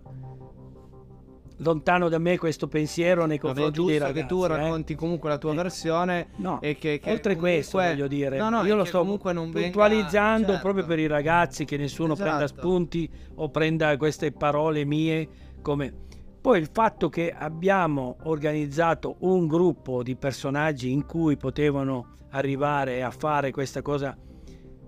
lontano 1.60 2.10
da 2.10 2.18
me 2.18 2.38
questo 2.38 2.68
pensiero 2.68 3.26
nei 3.26 3.38
Vabbè, 3.38 3.54
confronti 3.62 3.86
dei 3.92 3.98
ragazzi. 4.00 4.20
che 4.22 4.26
tu 4.26 4.44
eh. 4.44 4.48
racconti 4.48 4.96
comunque 4.96 5.30
la 5.30 5.38
tua 5.38 5.54
Eh. 5.54 5.56
versione 5.56 6.28
No, 6.38 6.60
e 6.62 6.78
che, 6.78 7.00
che 7.00 7.12
oltre 7.12 7.36
questo 7.38 7.78
voglio 7.78 8.08
dire, 8.08 8.38
No, 8.38 8.50
no, 8.50 8.66
io 8.66 8.76
lo 8.76 8.84
sto 8.84 9.00
comunque 9.00 9.32
non 9.32 9.52
venga- 9.52 9.62
puntualizzando 9.70 10.48
certo. 10.48 10.62
proprio 10.62 10.86
per 10.86 11.00
i 11.00 11.08
ragazzi 11.08 11.64
che 11.66 11.78
nessuno 11.78 12.16
prenda 12.16 12.44
Esatto. 12.44 12.60
spunti 12.62 13.10
o 13.36 13.50
prenda 13.50 13.96
queste 13.98 14.32
parole 14.32 14.84
mie 14.86 15.28
come... 15.62 16.04
Poi 16.46 16.60
il 16.60 16.70
fatto 16.72 17.10
che 17.10 17.34
abbiamo 17.36 18.18
organizzato 18.24 19.16
un 19.22 19.48
gruppo 19.48 20.04
di 20.04 20.16
personaggi 20.16 20.92
in 20.92 21.06
cui 21.08 21.38
potevano 21.38 22.15
arrivare 22.36 23.02
a 23.02 23.12
fare 23.12 23.52
questa 23.52 23.82
cosa 23.82 24.16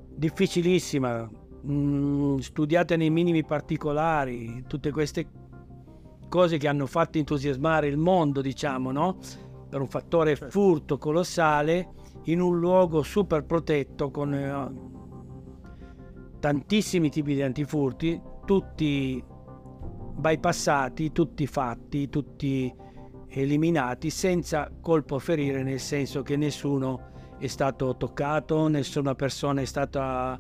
difficilissima, 0.10 1.30
mm, 1.66 2.38
studiate 2.38 2.98
nei 2.98 3.10
minimi 3.10 3.44
particolari, 3.46 4.64
tutte 4.68 4.92
queste 4.92 5.28
cose 6.28 6.58
che 6.58 6.68
hanno 6.68 6.86
fatto 6.86 7.18
entusiasmare 7.18 7.88
il 7.88 7.98
mondo, 7.98 8.42
diciamo, 8.42 8.92
no? 8.92 9.18
Per 9.70 9.80
un 9.80 9.88
fattore 9.88 10.36
furto 10.36 10.98
colossale 10.98 11.94
in 12.26 12.42
un 12.42 12.60
luogo 12.60 13.04
super 13.04 13.46
protetto 13.46 14.12
con 14.12 14.34
eh, 14.34 14.72
tantissimi 16.40 17.10
tipi 17.10 17.34
di 17.34 17.42
antifurti, 17.42 18.22
tutti 18.46 19.24
bypassati, 20.18 21.12
tutti 21.12 21.48
fatti, 21.48 22.10
tutti 22.10 22.74
eliminati 23.30 24.10
senza 24.10 24.70
colpo 24.82 25.20
ferire, 25.20 25.64
nel 25.64 25.80
senso 25.80 26.24
che 26.24 26.36
nessuno 26.36 27.16
è 27.38 27.48
stato 27.48 27.96
toccato, 27.96 28.68
nessuna 28.68 29.16
persona 29.16 29.62
è 29.62 29.66
stata 29.66 30.40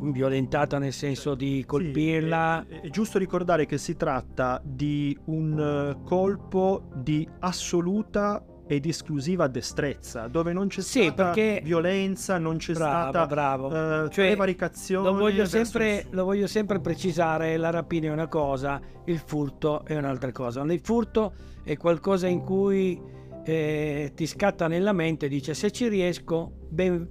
violentata 0.00 0.78
nel 0.78 0.92
senso 0.92 1.34
di 1.34 1.64
colpirla. 1.66 2.64
Sì, 2.66 2.74
è, 2.74 2.80
è, 2.82 2.88
giusto 2.88 3.18
ricordare 3.18 3.66
che 3.66 3.78
si 3.78 3.96
tratta 3.96 4.60
di 4.64 5.16
un 5.26 5.58
eh, 5.58 6.04
colpo 6.04 6.88
di 6.94 7.28
assoluta 7.40 8.44
ed 8.66 8.86
esclusiva 8.86 9.48
destrezza, 9.48 10.28
dove 10.28 10.52
non 10.52 10.68
c'è 10.68 10.80
sì, 10.80 11.10
stata 11.12 11.32
violenza, 11.62 12.38
non 12.38 12.56
c'è 12.56 12.72
bravo, 12.72 13.10
stata 13.10 13.26
bravo. 13.26 13.66
Uh, 13.66 14.08
cioè, 14.08 14.28
prevaricazione. 14.28 15.10
Lo 15.10 15.14
voglio, 15.14 15.44
sempre, 15.44 16.06
lo 16.10 16.24
voglio 16.24 16.46
sempre 16.46 16.80
precisare, 16.80 17.56
la 17.58 17.70
rapina 17.70 18.06
è 18.06 18.10
una 18.10 18.28
cosa, 18.28 18.80
il 19.04 19.18
furto 19.18 19.84
è 19.84 19.94
un'altra 19.96 20.32
cosa. 20.32 20.62
Il 20.62 20.80
furto 20.82 21.34
è 21.62 21.76
qualcosa 21.76 22.28
in 22.28 22.40
cui 22.40 22.98
eh, 23.44 24.12
ti 24.14 24.26
scatta 24.26 24.68
nella 24.68 24.92
mente 24.92 25.26
e 25.26 25.28
dice 25.28 25.54
se 25.54 25.70
ci 25.70 25.88
riesco, 25.88 26.52
ben, 26.68 27.08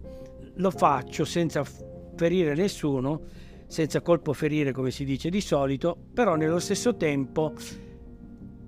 lo 0.56 0.72
faccio 0.72 1.26
senza 1.26 1.64
ferire 2.16 2.54
nessuno, 2.56 3.22
senza 3.68 4.02
colpo 4.02 4.34
ferire 4.34 4.72
come 4.72 4.92
si 4.92 5.06
dice 5.06 5.30
di 5.30 5.42
solito, 5.42 5.98
però 6.14 6.36
nello 6.36 6.60
stesso 6.60 6.96
tempo 6.96 7.54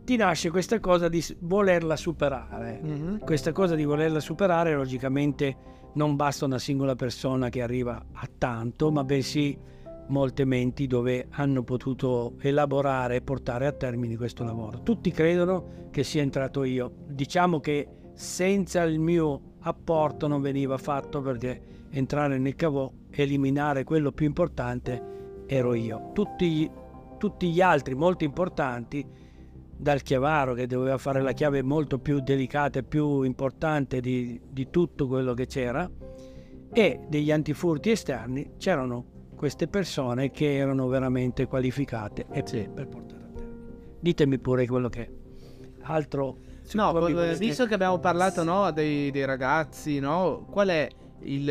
ti 0.04 0.15
nasce 0.17 0.49
questa 0.49 0.80
cosa 0.80 1.08
di 1.08 1.23
volerla 1.39 1.95
superare. 1.95 2.82
Mm-hmm. 2.84 3.17
Questa 3.17 3.52
cosa 3.52 3.76
di 3.76 3.86
volerla 3.86 4.19
superare, 4.19 4.76
logicamente, 4.76 5.56
non 5.93 6.15
basta 6.15 6.45
una 6.45 6.60
singola 6.60 6.95
persona 6.95 7.49
che 7.49 7.62
arriva 7.62 8.04
a 8.12 8.30
tanto, 8.38 8.91
ma 8.91 9.04
bensì 9.04 9.58
molte 10.08 10.46
menti 10.46 10.88
dove 10.88 11.28
hanno 11.32 11.63
potuto 11.63 12.36
elaborare 12.39 13.18
e 13.18 13.22
portare 13.22 13.66
a 13.66 13.72
termine 13.72 14.18
questo 14.18 14.44
lavoro. 14.44 14.82
Tutti 14.84 15.12
credono 15.12 15.89
che 15.92 16.04
sia 16.04 16.22
entrato 16.22 16.63
io. 16.63 16.92
Diciamo 17.08 17.60
che 17.60 17.88
senza 18.13 18.84
il 18.84 19.00
mio 19.00 19.54
apporto 19.62 20.28
non 20.28 20.42
veniva 20.42 20.78
fatto 20.78 21.22
perché 21.22 21.62
entrare 21.92 22.38
nel 22.38 22.56
cavò, 22.56 22.92
eliminare 23.12 23.84
quello 23.84 24.12
più 24.12 24.26
importante, 24.26 25.44
ero 25.46 25.74
io. 25.74 26.12
Tutti, 26.13 26.70
tutti 27.18 27.52
gli 27.52 27.62
altri 27.62 27.96
molto 27.96 28.24
importanti 28.24 29.06
dal 29.76 30.02
chiavaro 30.02 30.54
che 30.54 30.68
doveva 30.68 30.98
fare 30.98 31.22
la 31.22 31.34
chiave 31.34 31.62
molto 31.62 32.00
più 32.00 32.20
delicata 32.20 32.80
e 32.80 32.84
più 32.84 33.24
importante 33.24 34.00
di, 34.00 34.39
di 34.50 34.70
tutto 34.70 35.08
quello 35.08 35.34
che 35.34 35.46
c'era 35.46 35.89
e 36.72 37.00
degli 37.08 37.32
antifurti 37.32 37.92
esterni 37.92 38.54
c'erano 38.58 39.12
queste 39.43 39.67
persone 39.67 40.32
che 40.32 40.56
erano 40.56 40.88
veramente 40.88 41.47
qualificate 41.47 42.27
e 42.32 42.43
sì. 42.45 42.65
per 42.73 42.88
portare 42.88 43.23
a 43.23 43.36
termine. 43.36 43.97
Ditemi 43.99 44.39
pure 44.39 44.65
quello 44.65 44.88
che. 44.88 45.10
Altro... 45.82 46.38
No, 46.71 46.93
visto 47.38 47.65
che 47.65 47.73
abbiamo 47.73 47.99
parlato 47.99 48.45
no, 48.45 48.71
dei, 48.71 49.12
dei, 49.12 49.25
ragazzi, 49.25 49.99
no, 49.99 50.47
qual 50.49 50.69
è 50.69 50.88
il, 51.23 51.49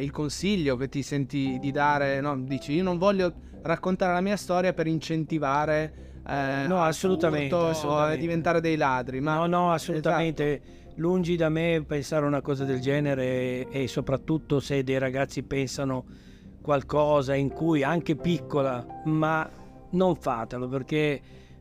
il, 0.00 0.10
consiglio 0.12 0.76
che 0.76 0.88
ti 0.88 1.02
senti 1.02 1.58
di 1.60 1.72
dare? 1.72 2.20
No? 2.20 2.38
Dici, 2.38 2.74
io 2.74 2.84
non 2.84 2.96
voglio 2.96 3.34
raccontare 3.62 4.12
la 4.12 4.20
mia 4.20 4.36
storia 4.36 4.72
per 4.72 4.86
incentivare 4.86 6.20
eh, 6.24 6.68
no, 6.68 6.80
assolutamente, 6.80 7.52
assolutamente. 7.56 8.20
diventare 8.20 8.60
dei 8.60 8.76
ladri. 8.76 9.20
Ma... 9.20 9.34
No, 9.34 9.46
no, 9.46 9.72
assolutamente. 9.72 10.62
Esatto. 10.62 10.80
Lungi 11.00 11.34
da 11.34 11.48
me 11.48 11.82
pensare 11.84 12.24
una 12.24 12.40
cosa 12.40 12.64
del 12.64 12.78
genere 12.78 13.24
e, 13.24 13.66
e 13.68 13.88
soprattutto 13.88 14.60
se 14.60 14.84
dei 14.84 14.98
ragazzi 14.98 15.42
pensano 15.42 16.30
qualcosa 16.62 17.34
in 17.34 17.50
cui 17.50 17.82
anche 17.82 18.16
piccola, 18.16 18.86
ma 19.04 19.48
non 19.90 20.16
fatelo 20.16 20.68
perché 20.68 21.20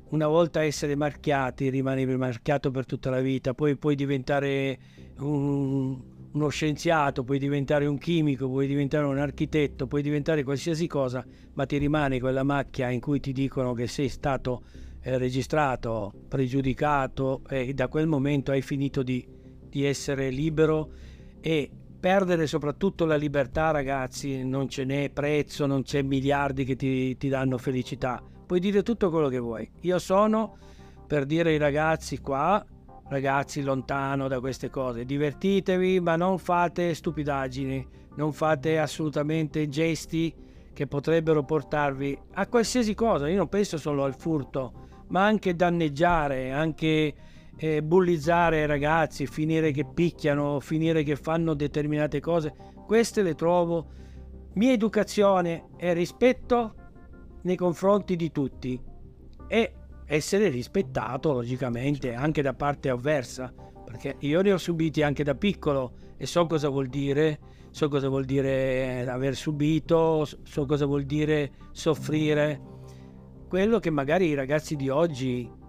una 0.09 0.27
volta 0.27 0.63
essere 0.63 0.95
marchiati 0.95 1.69
rimani 1.69 2.05
marchiato 2.05 2.71
per 2.71 2.85
tutta 2.85 3.09
la 3.09 3.19
vita, 3.19 3.53
poi 3.53 3.75
puoi 3.77 3.95
diventare 3.95 4.77
un, 5.19 5.99
uno 6.33 6.47
scienziato, 6.49 7.23
puoi 7.23 7.39
diventare 7.39 7.85
un 7.85 7.97
chimico, 7.97 8.47
puoi 8.47 8.67
diventare 8.67 9.05
un 9.05 9.17
architetto, 9.17 9.87
puoi 9.87 10.01
diventare 10.01 10.43
qualsiasi 10.43 10.87
cosa, 10.87 11.25
ma 11.53 11.65
ti 11.65 11.77
rimane 11.77 12.19
quella 12.19 12.43
macchia 12.43 12.89
in 12.89 12.99
cui 12.99 13.19
ti 13.19 13.31
dicono 13.31 13.73
che 13.73 13.87
sei 13.87 14.09
stato 14.09 14.63
eh, 15.01 15.17
registrato, 15.17 16.13
pregiudicato 16.27 17.41
e 17.49 17.73
da 17.73 17.87
quel 17.87 18.07
momento 18.07 18.51
hai 18.51 18.61
finito 18.61 19.03
di, 19.03 19.25
di 19.67 19.85
essere 19.85 20.29
libero 20.29 20.91
e 21.39 21.69
perdere 22.01 22.47
soprattutto 22.47 23.05
la 23.05 23.15
libertà 23.15 23.69
ragazzi 23.69 24.43
non 24.43 24.67
ce 24.67 24.83
n'è 24.83 25.11
prezzo, 25.11 25.67
non 25.67 25.83
c'è 25.83 26.01
miliardi 26.01 26.65
che 26.65 26.75
ti, 26.75 27.15
ti 27.15 27.29
danno 27.29 27.59
felicità, 27.59 28.21
puoi 28.45 28.59
dire 28.59 28.81
tutto 28.81 29.11
quello 29.11 29.29
che 29.29 29.37
vuoi. 29.37 29.69
Io 29.81 29.99
sono 29.99 30.57
per 31.05 31.25
dire 31.25 31.51
ai 31.51 31.57
ragazzi 31.57 32.19
qua 32.19 32.65
ragazzi 33.07 33.61
lontano 33.61 34.27
da 34.27 34.39
queste 34.39 34.69
cose. 34.69 35.05
Divertitevi, 35.05 35.99
ma 35.99 36.15
non 36.15 36.39
fate 36.39 36.93
stupidaggini, 36.95 37.87
non 38.15 38.33
fate 38.33 38.79
assolutamente 38.79 39.69
gesti 39.69 40.33
che 40.73 40.87
potrebbero 40.87 41.43
portarvi 41.43 42.17
a 42.33 42.47
qualsiasi 42.47 42.95
cosa. 42.95 43.29
Io 43.29 43.37
non 43.37 43.49
penso 43.49 43.77
solo 43.77 44.05
al 44.05 44.15
furto, 44.15 44.87
ma 45.09 45.23
anche 45.23 45.55
danneggiare, 45.55 46.51
anche 46.51 47.13
eh, 47.63 47.83
bullizzare 47.83 48.61
i 48.61 48.65
ragazzi, 48.65 49.27
finire 49.27 49.69
che 49.69 49.85
picchiano, 49.85 50.59
finire 50.59 51.03
che 51.03 51.15
fanno 51.15 51.53
determinate 51.53 52.19
cose. 52.19 52.55
Queste 52.87 53.21
le 53.21 53.35
trovo 53.35 53.85
mia 54.53 54.71
educazione 54.71 55.67
e 55.77 55.93
rispetto 55.93 56.73
nei 57.43 57.55
confronti 57.55 58.15
di 58.15 58.31
tutti. 58.31 58.81
E 59.47 59.73
essere 60.05 60.49
rispettato 60.49 61.33
logicamente 61.33 62.15
anche 62.15 62.41
da 62.41 62.55
parte 62.55 62.89
avversa, 62.89 63.53
perché 63.85 64.15
io 64.21 64.41
ne 64.41 64.53
ho 64.53 64.57
subiti 64.57 65.03
anche 65.03 65.23
da 65.23 65.35
piccolo 65.35 65.93
e 66.17 66.25
so 66.25 66.47
cosa 66.47 66.67
vuol 66.67 66.87
dire, 66.87 67.39
so 67.69 67.89
cosa 67.89 68.09
vuol 68.09 68.25
dire 68.25 69.07
aver 69.07 69.35
subito, 69.35 70.25
so 70.25 70.65
cosa 70.65 70.87
vuol 70.87 71.03
dire 71.03 71.51
soffrire, 71.71 72.59
quello 73.47 73.77
che 73.77 73.91
magari 73.91 74.29
i 74.29 74.33
ragazzi 74.33 74.75
di 74.75 74.89
oggi 74.89 75.59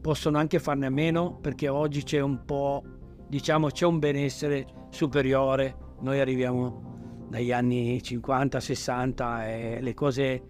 possono 0.00 0.38
anche 0.38 0.58
farne 0.58 0.86
a 0.86 0.90
meno 0.90 1.38
perché 1.40 1.68
oggi 1.68 2.02
c'è 2.02 2.20
un 2.20 2.44
po', 2.44 2.82
diciamo, 3.28 3.68
c'è 3.68 3.86
un 3.86 3.98
benessere 3.98 4.66
superiore, 4.90 5.76
noi 6.00 6.20
arriviamo 6.20 7.26
dagli 7.28 7.52
anni 7.52 8.02
50, 8.02 8.58
60 8.58 9.48
e 9.48 9.80
le 9.80 9.94
cose 9.94 10.42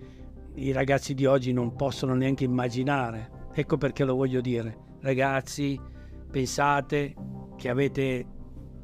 i 0.54 0.72
ragazzi 0.72 1.14
di 1.14 1.26
oggi 1.26 1.52
non 1.52 1.74
possono 1.74 2.14
neanche 2.14 2.44
immaginare. 2.44 3.48
Ecco 3.52 3.76
perché 3.76 4.04
lo 4.04 4.14
voglio 4.14 4.40
dire. 4.40 4.76
Ragazzi, 5.00 5.78
pensate 6.30 7.14
che 7.56 7.68
avete 7.68 8.26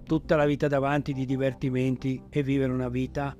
tutta 0.05 0.37
la 0.37 0.47
vita 0.47 0.69
davanti 0.69 1.13
di 1.13 1.25
divertimenti 1.25 2.23
e 2.29 2.43
vivere 2.43 2.73
una 2.73 2.89
vita 2.89 3.35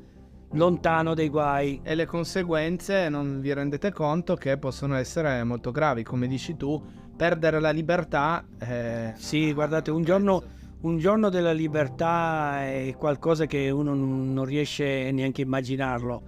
lontano 0.53 1.15
dai 1.15 1.29
guai. 1.29 1.81
E 1.83 1.95
le 1.95 2.07
conseguenze 2.07 3.09
non 3.09 3.41
vi 3.41 3.53
rendete 3.53 3.93
conto 3.93 4.35
che 4.35 4.59
possono 4.59 4.97
essere 4.97 5.43
molto 5.45 5.71
gravi, 5.71 6.03
come 6.03 6.27
dici 6.27 6.57
tu, 6.57 6.83
perdere 7.17 7.61
la 7.61 7.71
libertà. 7.71 8.45
Eh... 8.59 9.13
Sì, 9.17 9.53
guardate, 9.53 9.91
un 9.91 10.05
giorno, 10.05 10.43
un 10.83 10.99
giorno 10.99 11.29
della 11.31 11.53
libertà 11.53 12.65
è 12.65 12.95
qualcosa 12.97 13.47
che 13.47 13.71
uno 13.71 13.95
non 13.95 14.45
riesce 14.45 15.11
neanche 15.11 15.43
a 15.43 15.45
immaginarlo 15.45 16.23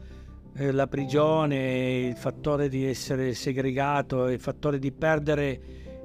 eh, 0.59 0.73
la 0.73 0.89
prigione, 0.89 1.99
il 2.09 2.17
fattore 2.17 2.69
di 2.69 2.85
essere 2.85 3.33
segregato, 3.35 4.27
il 4.29 4.41
fattore 4.41 4.79
di 4.79 4.91
perdere 4.91 5.61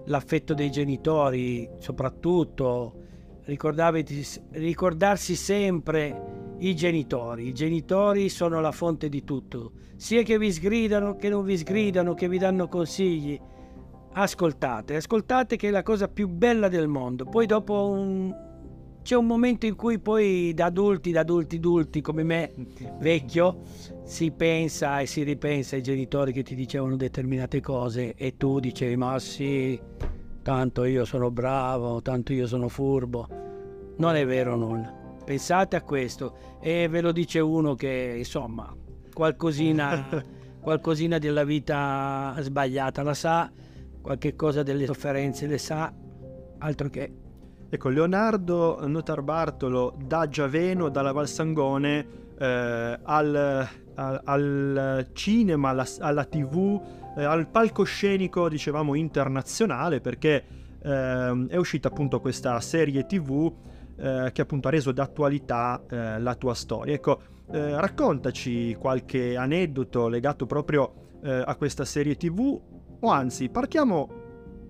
l'affetto 0.05 0.53
dei 0.53 0.69
genitori, 0.69 1.67
soprattutto 1.79 3.01
ricordarsi 3.45 5.35
sempre 5.35 6.55
i 6.59 6.75
genitori. 6.75 7.47
I 7.47 7.53
genitori 7.53 8.29
sono 8.29 8.61
la 8.61 8.71
fonte 8.71 9.09
di 9.09 9.23
tutto, 9.23 9.71
sia 9.95 10.21
che 10.21 10.37
vi 10.37 10.51
sgridano, 10.51 11.15
che 11.15 11.29
non 11.29 11.43
vi 11.43 11.57
sgridano, 11.57 12.13
che 12.13 12.29
vi 12.29 12.37
danno 12.37 12.67
consigli. 12.67 13.39
Ascoltate, 14.15 14.95
ascoltate 14.95 15.55
che 15.55 15.69
è 15.69 15.71
la 15.71 15.81
cosa 15.81 16.07
più 16.07 16.27
bella 16.27 16.67
del 16.67 16.87
mondo. 16.87 17.25
Poi 17.25 17.47
dopo 17.47 17.89
un, 17.89 18.31
c'è 19.01 19.15
un 19.15 19.25
momento 19.25 19.65
in 19.65 19.75
cui 19.75 19.97
poi 19.99 20.53
da 20.53 20.65
adulti, 20.65 21.11
da 21.11 21.21
adulti 21.21 21.55
adulti 21.55 22.01
come 22.01 22.23
me, 22.23 22.51
vecchio, 22.99 23.61
si 24.03 24.31
pensa 24.31 24.99
e 24.99 25.07
si 25.07 25.23
ripensa 25.23 25.75
ai 25.75 25.81
genitori 25.81 26.31
che 26.31 26.43
ti 26.43 26.53
dicevano 26.53 26.95
determinate 26.95 27.59
cose 27.59 28.13
e 28.13 28.37
tu 28.37 28.59
dicevi 28.59 28.95
ma 28.95 29.17
sì, 29.17 29.79
tanto 30.43 30.83
io 30.83 31.05
sono 31.05 31.31
bravo, 31.31 32.01
tanto 32.01 32.33
io 32.33 32.45
sono 32.45 32.69
furbo. 32.69 33.27
Non 33.97 34.15
è 34.15 34.25
vero 34.25 34.55
nulla. 34.55 34.93
Pensate 35.25 35.75
a 35.75 35.81
questo 35.81 36.57
e 36.61 36.87
ve 36.87 37.01
lo 37.01 37.11
dice 37.11 37.39
uno 37.39 37.75
che 37.75 38.15
insomma 38.17 38.75
qualcosina, 39.13 40.23
qualcosina 40.61 41.17
della 41.17 41.43
vita 41.43 42.35
sbagliata 42.39 43.03
la 43.03 43.13
sa, 43.13 43.51
qualche 44.03 44.35
cosa 44.35 44.61
delle 44.61 44.85
sofferenze 44.85 45.47
le 45.47 45.57
sa, 45.57 45.91
altro 46.59 46.89
che 46.89 47.13
Ecco, 47.73 47.89
Leonardo 47.89 48.85
Notarbartolo 48.85 49.97
da 50.05 50.27
Giaveno, 50.27 50.89
dalla 50.89 51.11
Valsangone, 51.11 52.07
eh, 52.37 52.99
al, 53.01 53.67
al, 53.95 54.21
al, 54.23 55.07
cinema, 55.13 55.69
alla, 55.69 55.87
alla 55.97 56.23
tv, 56.23 56.79
eh, 57.17 57.23
al 57.23 57.47
palcoscenico, 57.47 58.47
dicevamo, 58.47 58.93
internazionale, 58.93 60.01
perché 60.01 60.43
ehm, 60.83 61.47
è 61.47 61.55
uscita 61.55 61.87
appunto 61.87 62.19
questa 62.19 62.59
serie 62.59 63.07
TV 63.07 63.51
eh, 63.95 64.29
che 64.31 64.41
appunto 64.41 64.67
ha 64.67 64.71
reso 64.71 64.91
d'attualità 64.91 65.81
eh, 65.89 66.19
la 66.19 66.35
tua 66.35 66.53
storia. 66.53 66.93
Ecco, 66.93 67.21
eh, 67.51 67.79
raccontaci 67.79 68.75
qualche 68.79 69.35
aneddoto 69.35 70.07
legato 70.09 70.45
proprio 70.45 70.93
eh, 71.23 71.41
a 71.43 71.55
questa 71.55 71.85
serie 71.85 72.15
TV, 72.15 72.59
o 73.03 73.09
anzi, 73.09 73.49
partiamo 73.49 74.09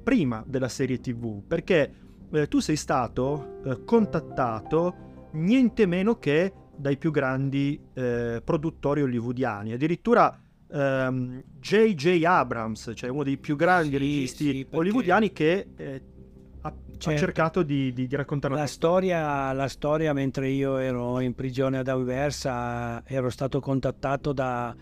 prima 0.04 0.44
della 0.46 0.68
serie 0.68 1.00
TV, 1.00 1.42
perché 1.46 1.94
eh, 2.32 2.48
tu 2.48 2.60
sei 2.60 2.76
stato 2.76 3.62
eh, 3.64 3.84
contattato 3.86 5.30
niente 5.34 5.86
meno 5.86 6.18
che 6.18 6.52
dai 6.76 6.98
più 6.98 7.12
grandi 7.12 7.80
eh, 7.94 8.42
produttori 8.44 9.04
hollywoodiani, 9.04 9.74
addirittura 9.74 10.38
J.J. 10.68 12.06
Ehm, 12.08 12.26
Abrams, 12.26 12.94
cioè 12.96 13.12
uno 13.12 13.22
dei 13.22 13.38
più 13.38 13.56
grandi 13.56 13.92
sì, 13.92 13.98
registi 13.98 14.46
sì, 14.46 14.68
hollywoodiani 14.72 15.32
che 15.32 15.68
eh, 15.76 16.02
ha, 16.62 16.74
certo. 16.98 17.10
ha, 17.12 17.16
cercato 17.16 17.62
di, 17.62 17.94
di, 17.94 18.08
di 18.08 18.16
raccontare 18.16 18.56
la 18.56 18.66
storia, 18.66 19.54
la 19.54 19.68
storia 19.68 20.14
mentre 20.14 20.50
io 20.50 20.78
ero 20.78 21.20
in 21.20 21.36
prigione 21.36 21.78
ad 21.78 21.88
Aversa 21.88 23.04
ero 23.06 23.30
stato 23.30 23.60
contattato 23.60 24.34
da, 24.34 24.76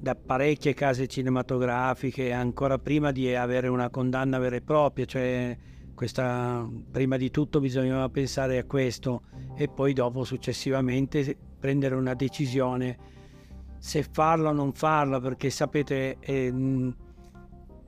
da 0.00 0.14
parecchie 0.14 0.74
case 0.74 1.08
cinematografiche 1.08 2.32
ancora 2.32 2.78
prima 2.78 3.10
di 3.10 3.34
avere 3.34 3.66
una 3.66 3.90
condanna 3.90 4.38
vera 4.38 4.54
e 4.54 4.60
propria, 4.60 5.04
cioè 5.04 5.56
questa, 5.92 6.64
prima 6.92 7.16
di 7.16 7.32
tutto 7.32 7.58
bisognava 7.58 8.08
pensare 8.08 8.58
a 8.58 8.64
questo 8.64 9.22
e 9.56 9.66
poi 9.66 9.92
dopo 9.92 10.22
successivamente 10.22 11.36
prendere 11.58 11.96
una 11.96 12.14
decisione 12.14 12.96
se 13.78 14.04
farlo 14.04 14.50
o 14.50 14.52
non 14.52 14.72
farlo 14.72 15.18
perché 15.18 15.50
sapete 15.50 16.18
eh, 16.20 16.94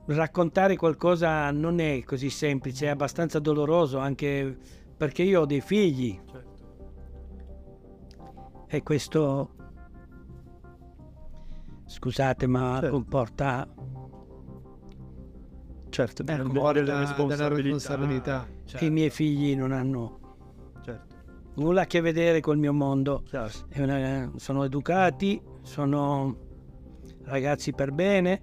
raccontare 0.07 0.75
qualcosa 0.75 1.49
non 1.51 1.79
è 1.79 2.03
così 2.03 2.29
semplice 2.29 2.87
è 2.87 2.89
abbastanza 2.89 3.39
doloroso 3.39 3.99
anche 3.99 4.57
perché 4.97 5.23
io 5.23 5.41
ho 5.41 5.45
dei 5.45 5.61
figli 5.61 6.19
certo. 6.29 6.49
e 8.67 8.83
questo 8.83 9.60
scusate 11.91 12.47
ma 12.47 12.77
certo. 12.79 12.89
comporta 12.89 13.67
certo, 15.89 16.23
della, 16.23 16.43
ecco, 16.43 16.71
della, 16.71 16.99
responsabilità. 16.99 17.35
Della 17.35 17.55
responsabilità. 17.55 18.47
Certo. 18.65 18.85
I 18.85 18.89
miei 18.89 19.09
figli 19.09 19.55
non 19.55 19.73
hanno 19.73 20.19
certo. 20.83 21.15
nulla 21.55 21.81
a 21.81 21.85
che 21.85 21.99
vedere 21.99 22.39
col 22.39 22.57
mio 22.57 22.71
mondo. 22.71 23.23
Certo. 23.29 23.67
Una, 23.75 24.31
sono 24.37 24.63
educati, 24.63 25.41
sono 25.63 26.37
ragazzi 27.25 27.73
per 27.73 27.91
bene. 27.91 28.41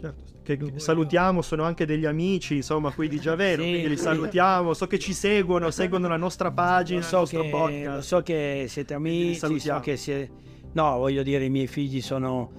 Certo. 0.00 0.34
Che 0.42 0.72
salutiamo, 0.76 1.42
sono 1.42 1.62
anche 1.62 1.86
degli 1.86 2.06
amici, 2.06 2.56
insomma, 2.56 2.92
qui 2.92 3.08
di 3.08 3.18
Giavero, 3.18 3.62
sì, 3.62 3.68
quindi 3.68 3.88
li 3.88 3.96
salutiamo, 3.96 4.74
so 4.74 4.86
che 4.86 4.96
ci 4.96 5.12
seguono, 5.12 5.72
seguono 5.72 6.06
la 6.06 6.16
nostra 6.16 6.52
pagina, 6.52 7.02
so 7.02 7.16
il 7.16 7.20
nostro 7.20 7.42
che, 7.42 7.50
podcast. 7.50 8.06
So 8.06 8.22
che 8.22 8.66
siete 8.68 8.94
amici, 8.94 9.58
so 9.58 9.80
che 9.80 9.96
siete... 9.96 10.45
No, 10.76 10.98
voglio 10.98 11.22
dire, 11.22 11.46
i 11.46 11.48
miei 11.48 11.68
figli 11.68 12.02
sono 12.02 12.50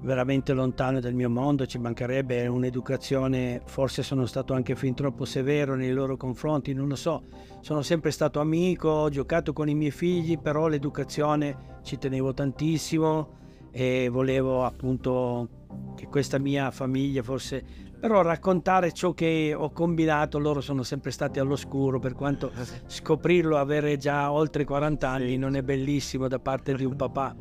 veramente 0.00 0.54
lontano 0.54 1.00
dal 1.00 1.12
mio 1.12 1.28
mondo, 1.28 1.66
ci 1.66 1.76
mancherebbe 1.76 2.46
un'educazione, 2.46 3.60
forse 3.66 4.02
sono 4.02 4.24
stato 4.24 4.54
anche 4.54 4.74
fin 4.74 4.94
troppo 4.94 5.26
severo 5.26 5.74
nei 5.74 5.92
loro 5.92 6.16
confronti, 6.16 6.72
non 6.72 6.88
lo 6.88 6.96
so, 6.96 7.24
sono 7.60 7.82
sempre 7.82 8.10
stato 8.10 8.40
amico, 8.40 8.88
ho 8.88 9.10
giocato 9.10 9.52
con 9.52 9.68
i 9.68 9.74
miei 9.74 9.90
figli, 9.90 10.38
però 10.38 10.66
l'educazione 10.66 11.80
ci 11.82 11.98
tenevo 11.98 12.32
tantissimo 12.32 13.36
e 13.70 14.08
volevo 14.10 14.64
appunto 14.64 15.66
che 15.94 16.06
questa 16.06 16.38
mia 16.38 16.70
famiglia 16.70 17.22
fosse 17.22 17.87
però 18.00 18.22
raccontare 18.22 18.92
ciò 18.92 19.12
che 19.12 19.54
ho 19.56 19.70
combinato 19.70 20.38
loro 20.38 20.60
sono 20.60 20.82
sempre 20.82 21.10
stati 21.10 21.40
all'oscuro 21.40 21.98
per 21.98 22.14
quanto 22.14 22.52
scoprirlo 22.86 23.56
avere 23.56 23.96
già 23.96 24.30
oltre 24.30 24.64
40 24.64 25.08
anni 25.08 25.36
non 25.36 25.56
è 25.56 25.62
bellissimo 25.62 26.28
da 26.28 26.38
parte 26.38 26.74
di 26.74 26.84
un 26.84 26.94
papà. 26.94 27.34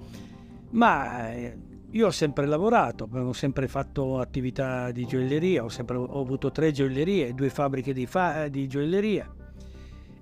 Ma 0.71 1.31
eh, 1.31 1.57
io 1.91 2.07
ho 2.07 2.11
sempre 2.11 2.45
lavorato, 2.45 3.07
ho 3.11 3.33
sempre 3.33 3.67
fatto 3.67 4.19
attività 4.19 4.91
di 4.91 5.05
gioielleria, 5.05 5.63
ho, 5.63 5.69
sempre, 5.69 5.97
ho 5.97 6.19
avuto 6.19 6.51
tre 6.51 6.71
gioiellerie, 6.71 7.33
due 7.33 7.49
fabbriche 7.49 7.93
di, 7.93 8.05
fa, 8.05 8.47
di 8.47 8.67
gioielleria. 8.67 9.31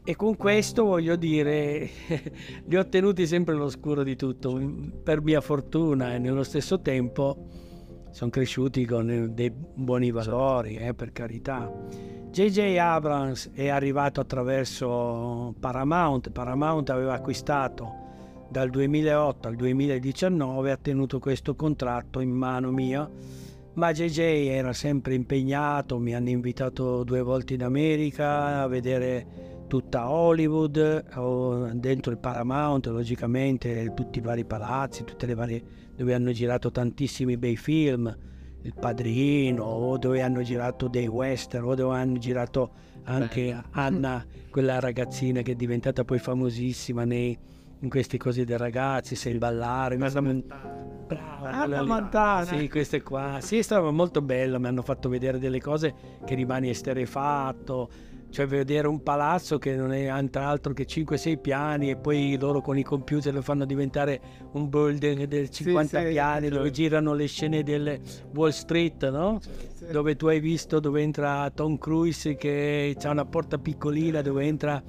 E 0.03 0.15
con 0.15 0.35
questo 0.35 0.83
voglio 0.83 1.15
dire 1.15 1.89
li 2.67 2.75
ho 2.75 2.87
tenuti 2.87 3.25
sempre 3.25 3.55
all'oscuro 3.55 4.03
di 4.03 4.15
tutto, 4.15 4.61
per 5.01 5.21
mia 5.21 5.41
fortuna 5.41 6.13
e 6.13 6.19
nello 6.19 6.43
stesso 6.43 6.81
tempo 6.81 7.63
sono 8.15 8.29
cresciuti 8.29 8.85
con 8.85 9.31
dei 9.33 9.51
buoni 9.51 10.09
valori, 10.09 10.77
eh, 10.77 10.93
per 10.93 11.11
carità. 11.11 11.69
JJ 12.31 12.77
Abrams 12.77 13.51
è 13.51 13.67
arrivato 13.67 14.21
attraverso 14.21 15.53
Paramount, 15.59 16.29
Paramount 16.29 16.89
aveva 16.91 17.15
acquistato 17.15 18.47
dal 18.49 18.69
2008 18.69 19.49
al 19.49 19.55
2019 19.55 20.71
ha 20.71 20.77
tenuto 20.77 21.19
questo 21.19 21.55
contratto 21.55 22.21
in 22.21 22.29
mano 22.31 22.71
mia, 22.71 23.09
ma 23.73 23.91
JJ 23.91 24.19
era 24.47 24.71
sempre 24.71 25.13
impegnato, 25.13 25.99
mi 25.99 26.15
hanno 26.15 26.29
invitato 26.29 27.03
due 27.03 27.21
volte 27.21 27.55
in 27.55 27.63
America 27.63 28.61
a 28.61 28.67
vedere 28.67 29.65
tutta 29.67 30.09
Hollywood, 30.09 31.73
dentro 31.73 32.11
il 32.13 32.17
Paramount, 32.17 32.85
logicamente 32.85 33.91
tutti 33.93 34.19
i 34.19 34.21
vari 34.21 34.45
palazzi, 34.45 35.03
tutte 35.03 35.25
le 35.25 35.33
varie 35.33 35.63
dove 35.95 36.13
hanno 36.13 36.31
girato 36.31 36.71
tantissimi 36.71 37.37
bei 37.37 37.55
film, 37.55 38.15
Il 38.61 38.73
Padrino, 38.73 39.63
o 39.63 39.97
dove 39.97 40.21
hanno 40.21 40.41
girato 40.41 40.87
dei 40.87 41.07
western, 41.07 41.65
o 41.65 41.75
dove 41.75 41.97
hanno 41.97 42.17
girato 42.17 42.71
anche 43.03 43.55
Anna, 43.71 44.25
quella 44.49 44.79
ragazzina 44.79 45.41
che 45.41 45.51
è 45.51 45.55
diventata 45.55 46.03
poi 46.03 46.17
famosissima 46.17 47.05
nei 47.05 47.37
in 47.79 47.89
queste 47.89 48.17
cose 48.17 48.45
dei 48.45 48.57
ragazzi, 48.57 49.15
sei 49.15 49.33
il 49.33 49.37
ballare. 49.37 49.97
Casa 49.97 50.21
Montana. 50.21 50.83
Brava, 51.05 51.51
Anna 51.51 51.83
Montana. 51.83 52.45
Sì, 52.45 52.67
queste 52.67 53.03
qua. 53.03 53.37
Sì, 53.41 53.61
stava 53.61 53.91
molto 53.91 54.21
bello, 54.21 54.59
mi 54.59 54.67
hanno 54.67 54.81
fatto 54.81 55.07
vedere 55.07 55.37
delle 55.37 55.59
cose 55.59 55.93
che 56.25 56.33
rimani 56.35 56.69
esterefatto. 56.69 57.89
Cioè 58.35 58.47
vedere 58.47 58.89
un 58.89 59.01
palazzo 59.01 59.57
che 59.57 59.77
non 59.77 59.93
è 59.93 60.07
altro 60.07 60.73
che 60.73 60.85
5-6 60.85 61.39
piani 61.39 61.91
e 61.91 61.95
poi 61.95 62.35
loro 62.37 62.59
con 62.59 62.77
i 62.77 62.83
computer 62.83 63.33
lo 63.33 63.41
fanno 63.41 63.63
diventare 63.63 64.19
un 64.51 64.67
building 64.67 65.23
del 65.23 65.49
50 65.49 66.01
sì, 66.01 66.07
piani 66.09 66.47
sì, 66.47 66.51
dove 66.51 66.69
girano 66.69 67.13
le 67.13 67.27
scene 67.27 67.63
del 67.63 67.97
Wall 68.33 68.49
Street, 68.49 69.09
no? 69.09 69.39
Sì, 69.39 69.89
dove 69.89 70.17
tu 70.17 70.27
hai 70.27 70.41
visto 70.41 70.81
dove 70.81 71.01
entra 71.01 71.49
Tom 71.51 71.77
Cruise 71.77 72.35
che 72.35 72.93
ha 73.01 73.09
una 73.09 73.23
porta 73.23 73.57
piccolina 73.57 74.21
dove 74.21 74.43
entra 74.43 74.83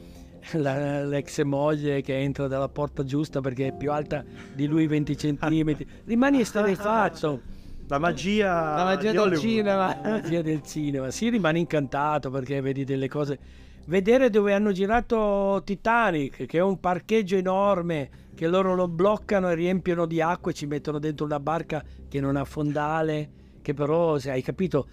la, 0.54 1.04
l'ex 1.04 1.40
moglie 1.44 2.00
che 2.00 2.18
entra 2.18 2.48
dalla 2.48 2.68
porta 2.68 3.04
giusta 3.04 3.40
perché 3.40 3.68
è 3.68 3.76
più 3.76 3.92
alta 3.92 4.24
di 4.56 4.66
lui 4.66 4.88
20 4.88 5.14
cm. 5.38 5.76
Rimani 6.04 6.40
esterrefatto. 6.40 7.54
La 7.88 7.98
magia, 7.98 8.74
la 8.74 8.84
magia 8.84 9.12
del 9.12 9.38
cinema. 9.38 9.96
La 10.02 10.10
magia 10.10 10.42
del 10.42 10.62
cinema. 10.62 11.10
Si 11.10 11.28
rimane 11.28 11.60
incantato 11.60 12.30
perché 12.30 12.60
vedi 12.60 12.84
delle 12.84 13.08
cose. 13.08 13.38
Vedere 13.86 14.30
dove 14.30 14.52
hanno 14.52 14.72
girato 14.72 15.62
Titanic, 15.64 16.46
che 16.46 16.58
è 16.58 16.62
un 16.62 16.80
parcheggio 16.80 17.36
enorme, 17.36 18.10
che 18.34 18.48
loro 18.48 18.74
lo 18.74 18.88
bloccano 18.88 19.48
e 19.48 19.54
riempiono 19.54 20.06
di 20.06 20.20
acqua 20.20 20.50
e 20.50 20.54
ci 20.54 20.66
mettono 20.66 20.98
dentro 20.98 21.24
una 21.24 21.38
barca 21.38 21.84
che 22.08 22.18
non 22.18 22.34
ha 22.34 22.44
fondale, 22.44 23.30
che 23.62 23.74
però, 23.74 24.18
se 24.18 24.32
hai 24.32 24.42
capito, 24.42 24.88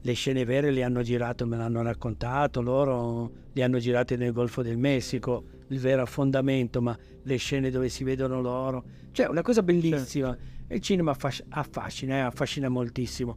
le 0.00 0.12
scene 0.14 0.44
vere 0.44 0.72
le 0.72 0.82
hanno 0.82 1.02
girate, 1.02 1.44
me 1.44 1.56
l'hanno 1.56 1.82
raccontato, 1.82 2.60
loro 2.60 3.30
le 3.52 3.62
hanno 3.62 3.78
girate 3.78 4.16
nel 4.16 4.32
Golfo 4.32 4.62
del 4.62 4.76
Messico, 4.76 5.44
il 5.68 5.78
vero 5.78 6.02
affondamento, 6.02 6.82
ma 6.82 6.98
le 7.22 7.36
scene 7.36 7.70
dove 7.70 7.88
si 7.88 8.02
vedono 8.02 8.40
loro, 8.40 8.84
cioè 9.12 9.28
una 9.28 9.42
cosa 9.42 9.62
bellissima. 9.62 10.30
Certo. 10.30 10.52
Il 10.68 10.80
cinema 10.80 11.12
affasc- 11.12 11.44
affascina, 11.48 12.16
eh, 12.16 12.20
affascina 12.20 12.68
moltissimo. 12.68 13.36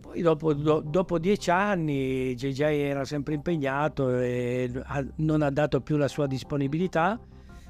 Poi 0.00 0.20
dopo, 0.20 0.52
do, 0.54 0.80
dopo, 0.80 1.18
dieci 1.18 1.50
anni 1.50 2.34
JJ 2.34 2.60
era 2.60 3.04
sempre 3.04 3.34
impegnato 3.34 4.18
e 4.18 4.70
ha, 4.82 5.04
non 5.16 5.42
ha 5.42 5.50
dato 5.50 5.80
più 5.80 5.96
la 5.96 6.08
sua 6.08 6.26
disponibilità, 6.26 7.20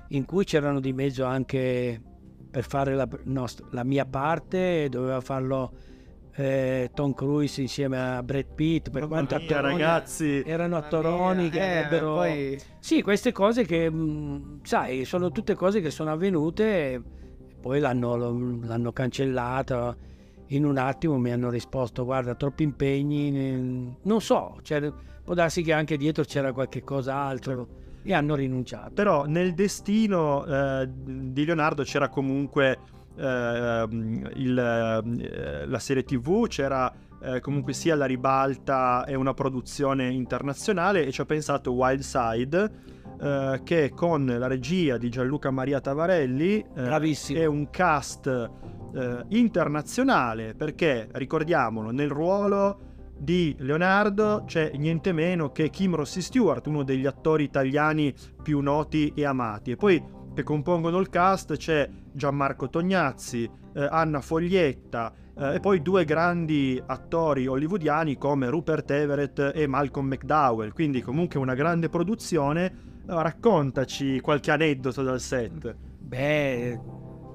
in 0.08 0.24
cui 0.24 0.44
c'erano 0.44 0.80
di 0.80 0.92
mezzo 0.92 1.24
anche 1.24 2.00
per 2.50 2.64
fare 2.64 2.94
la, 2.94 3.08
nostra, 3.24 3.66
la 3.70 3.84
mia 3.84 4.04
parte, 4.04 4.88
doveva 4.88 5.20
farlo 5.20 5.72
eh, 6.34 6.90
Tom 6.94 7.12
Cruise 7.12 7.60
insieme 7.60 7.98
a 7.98 8.22
Brad 8.22 8.54
Pitt 8.54 8.90
per 8.90 9.06
quanto 9.06 9.36
mia, 9.36 9.60
ragazzi 9.60 10.42
erano 10.44 10.76
attoroni 10.76 11.50
che 11.50 11.58
eh, 11.58 11.76
avrebbero 11.78 12.14
poi... 12.14 12.58
sì 12.78 13.02
queste 13.02 13.32
cose 13.32 13.64
che 13.64 13.90
mh, 13.90 13.96
mm, 13.96 14.58
sai 14.62 15.04
sono 15.04 15.30
tutte 15.30 15.54
cose 15.54 15.80
che 15.80 15.90
sono 15.90 16.10
avvenute 16.10 16.64
e 16.64 17.02
poi 17.62 17.80
l'hanno, 17.80 18.16
l'hanno 18.16 18.92
cancellata. 18.92 19.96
In 20.48 20.66
un 20.66 20.76
attimo 20.76 21.16
mi 21.16 21.30
hanno 21.30 21.48
risposto 21.48 22.04
guarda 22.04 22.34
troppi 22.34 22.62
impegni 22.62 23.96
non 24.02 24.20
so 24.20 24.58
cioè, 24.60 24.92
può 25.24 25.32
darsi 25.32 25.62
che 25.62 25.72
anche 25.72 25.96
dietro 25.96 26.24
c'era 26.24 26.52
qualche 26.52 26.84
cosa 26.84 27.14
altro 27.14 27.80
e 28.02 28.12
hanno 28.12 28.34
rinunciato. 28.34 28.90
Però 28.92 29.24
nel 29.24 29.54
destino 29.54 30.44
eh, 30.44 30.88
di 30.90 31.44
Leonardo 31.44 31.84
c'era 31.84 32.08
comunque 32.08 32.78
eh, 33.16 33.86
il, 34.34 34.58
eh, 34.58 35.66
la 35.66 35.78
serie 35.78 36.02
tv, 36.02 36.46
c'era 36.48 36.92
eh, 37.22 37.40
comunque 37.40 37.72
sia 37.72 37.94
la 37.94 38.06
ribalta 38.06 39.04
e 39.04 39.14
una 39.14 39.32
produzione 39.32 40.08
internazionale 40.08 41.06
e 41.06 41.12
ci 41.12 41.20
ha 41.20 41.24
pensato 41.24 41.72
Wildside 41.72 42.70
eh, 43.22 43.60
che 43.62 43.92
con 43.94 44.26
la 44.26 44.46
regia 44.48 44.96
di 44.96 45.08
Gianluca 45.08 45.52
Maria 45.52 45.80
Tavarelli 45.80 46.64
Bravissimo. 46.74 47.38
è 47.38 47.44
un 47.44 47.70
cast 47.70 48.26
eh, 48.26 49.24
internazionale 49.28 50.54
perché 50.54 51.08
ricordiamolo 51.12 51.92
nel 51.92 52.10
ruolo 52.10 52.90
di 53.16 53.54
Leonardo 53.60 54.42
c'è 54.46 54.72
niente 54.74 55.12
meno 55.12 55.52
che 55.52 55.70
Kim 55.70 55.94
Rossi 55.94 56.20
Stewart, 56.20 56.66
uno 56.66 56.82
degli 56.82 57.06
attori 57.06 57.44
italiani 57.44 58.12
più 58.42 58.58
noti 58.58 59.12
e 59.14 59.24
amati. 59.24 59.70
E 59.70 59.76
poi 59.76 60.02
che 60.34 60.42
compongono 60.42 60.98
il 60.98 61.08
cast 61.08 61.56
c'è 61.56 61.88
Gianmarco 62.12 62.68
Tognazzi, 62.68 63.48
eh, 63.74 63.86
Anna 63.88 64.20
Foglietta 64.20 65.12
eh, 65.38 65.54
e 65.54 65.60
poi 65.60 65.80
due 65.82 66.04
grandi 66.04 66.82
attori 66.84 67.46
hollywoodiani 67.46 68.18
come 68.18 68.48
Rupert 68.48 68.90
Everett 68.90 69.52
e 69.54 69.68
Malcolm 69.68 70.08
McDowell. 70.08 70.72
Quindi 70.72 71.00
comunque 71.02 71.38
una 71.38 71.54
grande 71.54 71.88
produzione. 71.88 72.90
Eh, 73.08 73.22
raccontaci 73.22 74.20
qualche 74.20 74.50
aneddoto 74.50 75.02
dal 75.02 75.20
set. 75.20 75.74
Beh, 75.98 76.78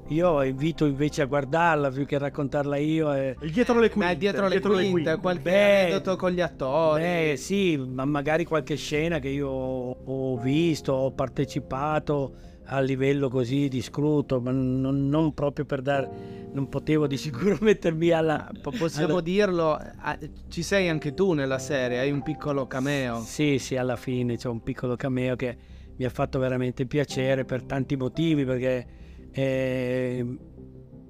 io 0.10 0.44
invito 0.44 0.86
invece 0.86 1.22
a 1.22 1.26
guardarla 1.26 1.90
più 1.90 2.06
che 2.06 2.16
a 2.16 2.20
raccontarla 2.20 2.78
io. 2.78 3.14
E... 3.14 3.36
Il 3.42 3.52
dietro 3.52 3.80
le 3.80 3.90
quinte. 3.90 4.14
Ma 4.14 4.18
dietro 4.18 4.48
le 4.48 4.60
quinte, 4.62 5.18
qualche 5.18 5.42
Beh, 5.42 5.82
aneddoto 5.82 6.16
con 6.16 6.32
gli 6.32 6.42
attori. 6.42 7.02
Beh, 7.02 7.36
sì, 7.38 7.78
ma 7.78 8.06
magari 8.06 8.46
qualche 8.46 8.76
scena 8.76 9.20
che 9.20 9.30
io 9.30 9.50
ho 9.50 10.38
visto, 10.38 10.94
ho 10.94 11.12
partecipato 11.12 12.36
a 12.70 12.80
livello 12.80 13.30
così 13.30 13.68
di 13.68 13.82
scruto, 13.82 14.40
ma 14.42 14.52
non, 14.52 15.08
non 15.08 15.34
proprio 15.34 15.66
per 15.66 15.82
dare, 15.82 16.10
non 16.52 16.68
potevo 16.70 17.08
di 17.08 17.18
sicuro 17.18 17.58
mettermi 17.62 18.10
alla... 18.12 18.50
Po- 18.62 18.72
Possiamo 18.72 19.14
alla- 19.14 19.22
dirlo, 19.22 19.72
ah, 19.74 20.18
ci 20.50 20.62
sei 20.64 20.90
anche 20.90 21.14
tu 21.14 21.34
nella 21.34 21.60
serie, 21.60 22.00
hai 22.00 22.12
un 22.12 22.22
piccolo 22.24 22.68
cameo. 22.68 23.20
Sì, 23.22 23.58
sì, 23.58 23.76
alla 23.78 23.96
fine 23.96 24.36
c'è 24.38 24.50
un 24.50 24.62
piccolo 24.64 24.96
cameo 24.96 25.36
che 25.36 25.58
mi 25.96 26.06
ha 26.06 26.10
fatto 26.10 26.40
veramente 26.40 26.86
piacere 26.86 27.46
per 27.46 27.64
tanti 27.64 27.96
motivi, 27.96 28.44
perché 28.44 28.86
eh, 29.32 30.26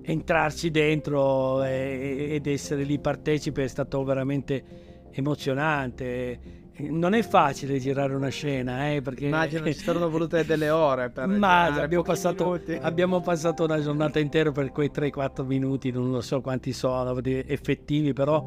entrarci 0.04 0.70
dentro 0.72 1.64
e- 1.64 2.28
ed 2.32 2.48
essere 2.48 2.84
lì 2.84 3.00
partecipe 3.00 3.64
è 3.64 3.68
stato 3.68 4.04
veramente 4.04 4.64
emozionante. 5.12 6.40
Non 6.80 7.14
è 7.14 7.24
facile 7.24 7.80
girare 7.80 8.14
una 8.14 8.30
scena, 8.30 8.92
eh, 8.92 9.02
perché... 9.02 9.26
Immagino 9.26 9.66
ci 9.66 9.74
saranno 9.74 10.10
volute 10.12 10.46
delle 10.46 10.70
ore 10.70 11.10
per 11.10 11.28
Ma 11.28 11.66
abbiamo 11.66 12.04
passato, 12.04 12.60
abbiamo 12.82 13.22
passato 13.22 13.64
una 13.64 13.82
giornata 13.82 14.20
intera 14.20 14.52
per 14.52 14.72
quei 14.72 14.92
3-4 14.94 15.46
minuti, 15.46 15.92
non 15.92 16.12
lo 16.12 16.22
so 16.22 16.42
quanti 16.42 16.74
sono 16.74 17.20
effettivi, 17.24 18.14
però 18.14 18.46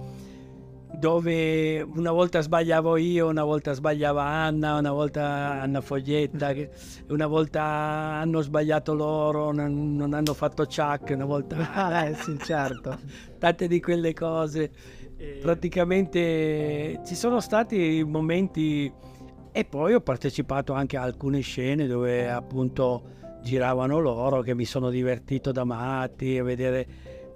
dove 0.92 1.80
una 1.80 2.10
volta 2.10 2.40
sbagliavo 2.40 2.96
io, 2.96 3.28
una 3.28 3.44
volta 3.44 3.72
sbagliava 3.72 4.22
Anna, 4.24 4.76
una 4.78 4.92
volta 4.92 5.60
Anna 5.60 5.80
Foglietta, 5.80 6.52
una 7.08 7.26
volta 7.26 7.62
hanno 7.62 8.40
sbagliato 8.40 8.94
loro, 8.94 9.52
non, 9.52 9.96
non 9.96 10.12
hanno 10.14 10.34
fatto 10.34 10.64
Chuck, 10.66 11.10
una 11.14 11.24
volta... 11.24 11.56
Ah, 11.80 12.04
eh, 12.06 12.14
sì, 12.14 12.38
certo. 12.38 12.98
Tante 13.38 13.68
di 13.68 13.80
quelle 13.80 14.12
cose. 14.12 14.70
Praticamente 15.42 17.00
ci 17.04 17.14
sono 17.14 17.40
stati 17.40 18.02
momenti 18.06 18.90
e 19.52 19.64
poi 19.64 19.92
ho 19.92 20.00
partecipato 20.00 20.72
anche 20.72 20.96
a 20.96 21.02
alcune 21.02 21.40
scene 21.40 21.86
dove 21.86 22.30
appunto 22.30 23.02
giravano 23.42 23.98
loro 23.98 24.40
che 24.40 24.54
mi 24.54 24.64
sono 24.64 24.88
divertito 24.88 25.52
da 25.52 25.64
matti 25.64 26.38
a 26.38 26.44
vedere 26.44 26.86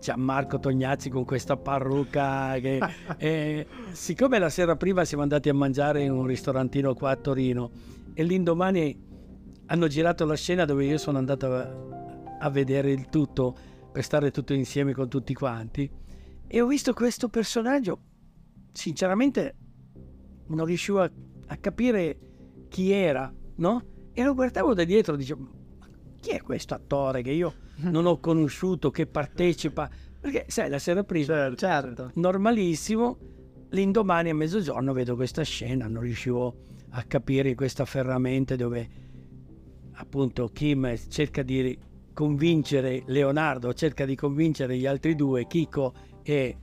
Gianmarco 0.00 0.58
Tognazzi 0.58 1.10
con 1.10 1.24
questa 1.24 1.56
parrucca 1.56 2.58
che 2.58 2.80
eh, 3.18 3.66
siccome 3.92 4.38
la 4.38 4.48
sera 4.48 4.76
prima 4.76 5.04
siamo 5.04 5.22
andati 5.22 5.48
a 5.50 5.54
mangiare 5.54 6.02
in 6.02 6.12
un 6.12 6.24
ristorantino 6.24 6.94
qua 6.94 7.10
a 7.10 7.16
Torino 7.16 7.70
e 8.14 8.22
l'indomani 8.22 8.98
hanno 9.66 9.86
girato 9.88 10.24
la 10.24 10.36
scena 10.36 10.64
dove 10.64 10.84
io 10.86 10.98
sono 10.98 11.18
andato 11.18 11.52
a, 11.52 11.70
a 12.38 12.50
vedere 12.50 12.92
il 12.92 13.08
tutto 13.08 13.54
per 13.92 14.02
stare 14.04 14.30
tutto 14.30 14.54
insieme 14.54 14.92
con 14.92 15.08
tutti 15.08 15.34
quanti 15.34 16.02
e 16.46 16.60
ho 16.60 16.66
visto 16.66 16.92
questo 16.92 17.28
personaggio 17.28 18.00
sinceramente 18.72 19.54
non 20.48 20.66
riuscivo 20.66 21.00
a, 21.00 21.10
a 21.46 21.56
capire 21.56 22.18
chi 22.68 22.90
era, 22.90 23.32
no? 23.56 23.84
E 24.12 24.22
lo 24.22 24.34
guardavo 24.34 24.74
da 24.74 24.84
dietro 24.84 25.16
dicevo, 25.16 25.48
"Ma 25.78 25.88
chi 26.20 26.30
è 26.30 26.42
questo 26.42 26.74
attore 26.74 27.22
che 27.22 27.30
io 27.30 27.54
non 27.76 28.06
ho 28.06 28.18
conosciuto, 28.18 28.90
che 28.90 29.06
partecipa? 29.06 29.88
Perché, 30.20 30.46
sai, 30.48 30.70
la 30.70 30.78
sera 30.78 31.02
prima, 31.04 31.26
Certo. 31.26 31.56
Certo. 31.56 32.10
normalissimo, 32.14 33.18
l'indomani 33.70 34.30
a 34.30 34.34
mezzogiorno 34.34 34.92
vedo 34.92 35.16
questa 35.16 35.42
scena, 35.42 35.86
non 35.86 36.02
riuscivo 36.02 36.62
a 36.90 37.02
capire 37.02 37.54
questa 37.54 37.84
ferramenta 37.84 38.54
dove 38.56 38.88
appunto 39.92 40.48
Kim 40.48 40.96
cerca 41.08 41.42
di 41.42 41.76
convincere 42.12 43.02
Leonardo, 43.06 43.72
cerca 43.74 44.04
di 44.04 44.14
convincere 44.14 44.76
gli 44.76 44.86
altri 44.86 45.14
due, 45.14 45.46
Kiko 45.46 45.92
e 46.24 46.56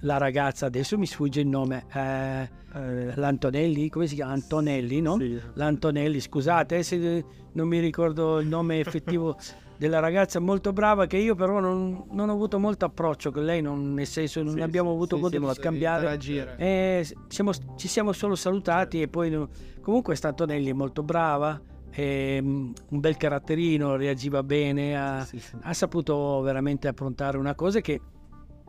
la 0.00 0.18
ragazza, 0.18 0.66
adesso 0.66 0.98
mi 0.98 1.06
sfugge 1.06 1.40
il 1.40 1.46
nome, 1.46 1.86
eh, 1.94 2.48
eh, 2.74 3.14
l'Antonelli, 3.16 3.88
come 3.88 4.06
si 4.06 4.16
chiama? 4.16 4.32
Antonelli, 4.32 5.00
no? 5.00 5.16
Sì. 5.18 5.40
L'Antonelli, 5.54 6.20
scusate 6.20 6.82
se 6.82 7.24
non 7.52 7.68
mi 7.68 7.78
ricordo 7.78 8.38
il 8.40 8.46
nome 8.48 8.80
effettivo 8.80 9.38
della 9.78 10.00
ragazza 10.00 10.38
molto 10.40 10.72
brava 10.72 11.06
che 11.06 11.16
io 11.16 11.34
però 11.34 11.58
non, 11.58 12.04
non 12.10 12.28
ho 12.28 12.32
avuto 12.32 12.58
molto 12.58 12.84
approccio 12.84 13.30
con 13.30 13.44
lei, 13.44 13.62
non- 13.62 13.94
nel 13.94 14.06
senso 14.06 14.42
non 14.42 14.54
Sì, 14.54 14.60
abbiamo 14.60 14.90
avuto 14.90 15.16
sì, 15.16 15.22
modo 15.22 15.38
di 15.38 15.54
scambiare. 15.54 16.18
Eh, 16.58 17.06
siamo- 17.28 17.52
ci 17.76 17.88
siamo 17.88 18.12
solo 18.12 18.34
salutati 18.34 19.00
e 19.00 19.08
poi 19.08 19.46
comunque 19.80 20.16
Antonelli 20.20 20.68
è 20.70 20.74
molto 20.74 21.02
brava, 21.02 21.58
è, 21.90 22.38
mm, 22.42 22.72
un 22.90 23.00
bel 23.00 23.16
caratterino, 23.16 23.96
reagiva 23.96 24.42
bene, 24.42 24.96
ha, 24.98 25.26
ha 25.62 25.72
saputo 25.72 26.40
veramente 26.42 26.88
approntare 26.88 27.38
una 27.38 27.54
cosa 27.54 27.80
che 27.80 28.00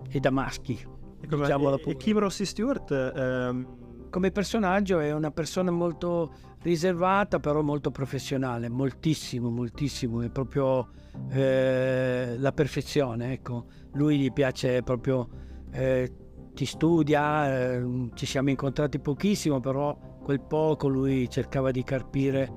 è 0.10 0.20
da 0.20 0.32
maschi. 0.32 0.80
E 1.22 1.28
come- 1.28 1.44
diciamolo 1.44 1.80
e- 1.80 1.92
e 1.92 1.96
Kim 1.98 2.20
Rossi 2.20 2.46
Stewart 2.46 2.92
ehm, 2.92 3.84
Come 4.10 4.32
personaggio 4.32 5.00
è 5.00 5.12
una 5.12 5.32
persona 5.32 5.72
molto 5.72 6.32
riservata, 6.62 7.42
però 7.42 7.62
molto 7.62 7.92
professionale, 7.92 8.70
moltissimo, 8.70 9.50
moltissimo, 9.50 10.22
è 10.22 10.30
proprio 10.30 10.88
eh, 11.32 12.36
la 12.38 12.52
perfezione, 12.54 13.34
ecco. 13.34 13.66
Lui 13.96 14.18
gli 14.18 14.32
piace 14.32 14.82
proprio, 14.84 15.28
eh, 15.72 16.14
ti 16.54 16.66
studia, 16.66 17.74
eh, 17.74 18.10
ci 18.14 18.26
siamo 18.26 18.50
incontrati 18.52 19.00
pochissimo, 19.00 19.60
però 19.60 19.98
quel 20.24 20.40
poco 20.40 20.88
lui 20.88 21.30
cercava 21.30 21.72
di 21.72 21.84
carpire 21.84 22.50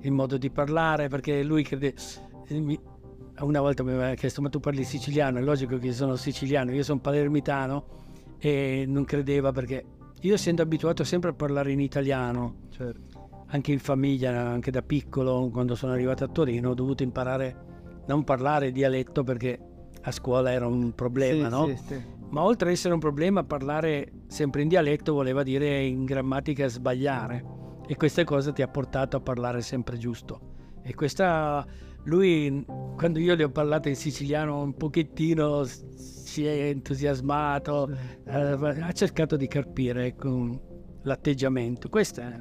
il 0.00 0.10
modo 0.10 0.38
di 0.38 0.50
parlare, 0.50 1.08
perché 1.08 1.42
lui 1.42 1.64
crede... 1.64 1.94
mi- 2.48 2.80
Una 3.40 3.60
volta 3.60 3.82
mi 3.82 3.90
aveva 3.92 4.14
chiesto, 4.14 4.40
ma 4.40 4.48
tu 4.48 4.60
parli 4.60 4.84
siciliano? 4.84 5.38
È 5.38 5.42
logico 5.42 5.76
che 5.78 5.86
io 5.86 5.92
sono 5.92 6.14
siciliano, 6.16 6.72
io 6.72 6.84
sono 6.84 7.00
palermitano 7.00 7.84
e 8.38 8.84
non 8.86 9.04
credeva 9.04 9.50
perché 9.50 9.84
io 10.20 10.34
essendo 10.34 10.62
abituato 10.62 11.02
sempre 11.04 11.30
a 11.30 11.32
parlare 11.34 11.72
in 11.72 11.80
italiano, 11.80 12.66
certo. 12.70 13.44
anche 13.48 13.72
in 13.72 13.80
famiglia, 13.80 14.48
anche 14.48 14.70
da 14.70 14.82
piccolo, 14.82 15.50
quando 15.52 15.74
sono 15.74 15.92
arrivato 15.92 16.24
a 16.24 16.28
Torino, 16.28 16.70
ho 16.70 16.74
dovuto 16.74 17.02
imparare 17.02 17.56
a 17.56 18.04
non 18.06 18.22
parlare 18.22 18.70
dialetto 18.70 19.24
perché 19.24 19.58
a 20.00 20.10
scuola 20.12 20.52
era 20.52 20.66
un 20.66 20.94
problema, 20.94 21.48
Sì, 21.48 21.54
no? 21.54 21.66
sì, 21.66 21.76
sì. 21.86 22.02
Ma 22.30 22.42
oltre 22.42 22.68
ad 22.68 22.74
essere 22.74 22.94
un 22.94 23.00
problema, 23.00 23.44
parlare 23.44 24.10
sempre 24.28 24.62
in 24.62 24.68
dialetto 24.68 25.12
voleva 25.12 25.42
dire 25.42 25.82
in 25.82 26.04
grammatica 26.04 26.66
sbagliare. 26.68 27.44
E 27.86 27.96
questa 27.96 28.24
cosa 28.24 28.52
ti 28.52 28.62
ha 28.62 28.68
portato 28.68 29.16
a 29.16 29.20
parlare 29.20 29.60
sempre 29.60 29.98
giusto. 29.98 30.52
E 30.82 30.94
questa, 30.94 31.64
lui, 32.04 32.64
quando 32.96 33.18
io 33.18 33.34
le 33.34 33.44
ho 33.44 33.50
parlato 33.50 33.88
in 33.88 33.96
siciliano 33.96 34.62
un 34.62 34.74
pochettino, 34.74 35.64
si 35.64 36.46
è 36.46 36.68
entusiasmato, 36.68 37.90
eh, 38.24 38.32
ha 38.34 38.92
cercato 38.92 39.36
di 39.36 39.46
carpire 39.46 40.06
ecco, 40.06 40.98
l'atteggiamento. 41.02 41.88
Questo 41.88 42.20
è 42.20 42.40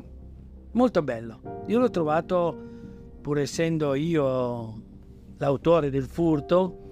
molto 0.71 1.01
bello. 1.01 1.63
Io 1.67 1.79
l'ho 1.79 1.89
trovato, 1.89 2.57
pur 3.21 3.39
essendo 3.39 3.93
io 3.93 4.81
l'autore 5.37 5.89
del 5.89 6.05
furto, 6.05 6.83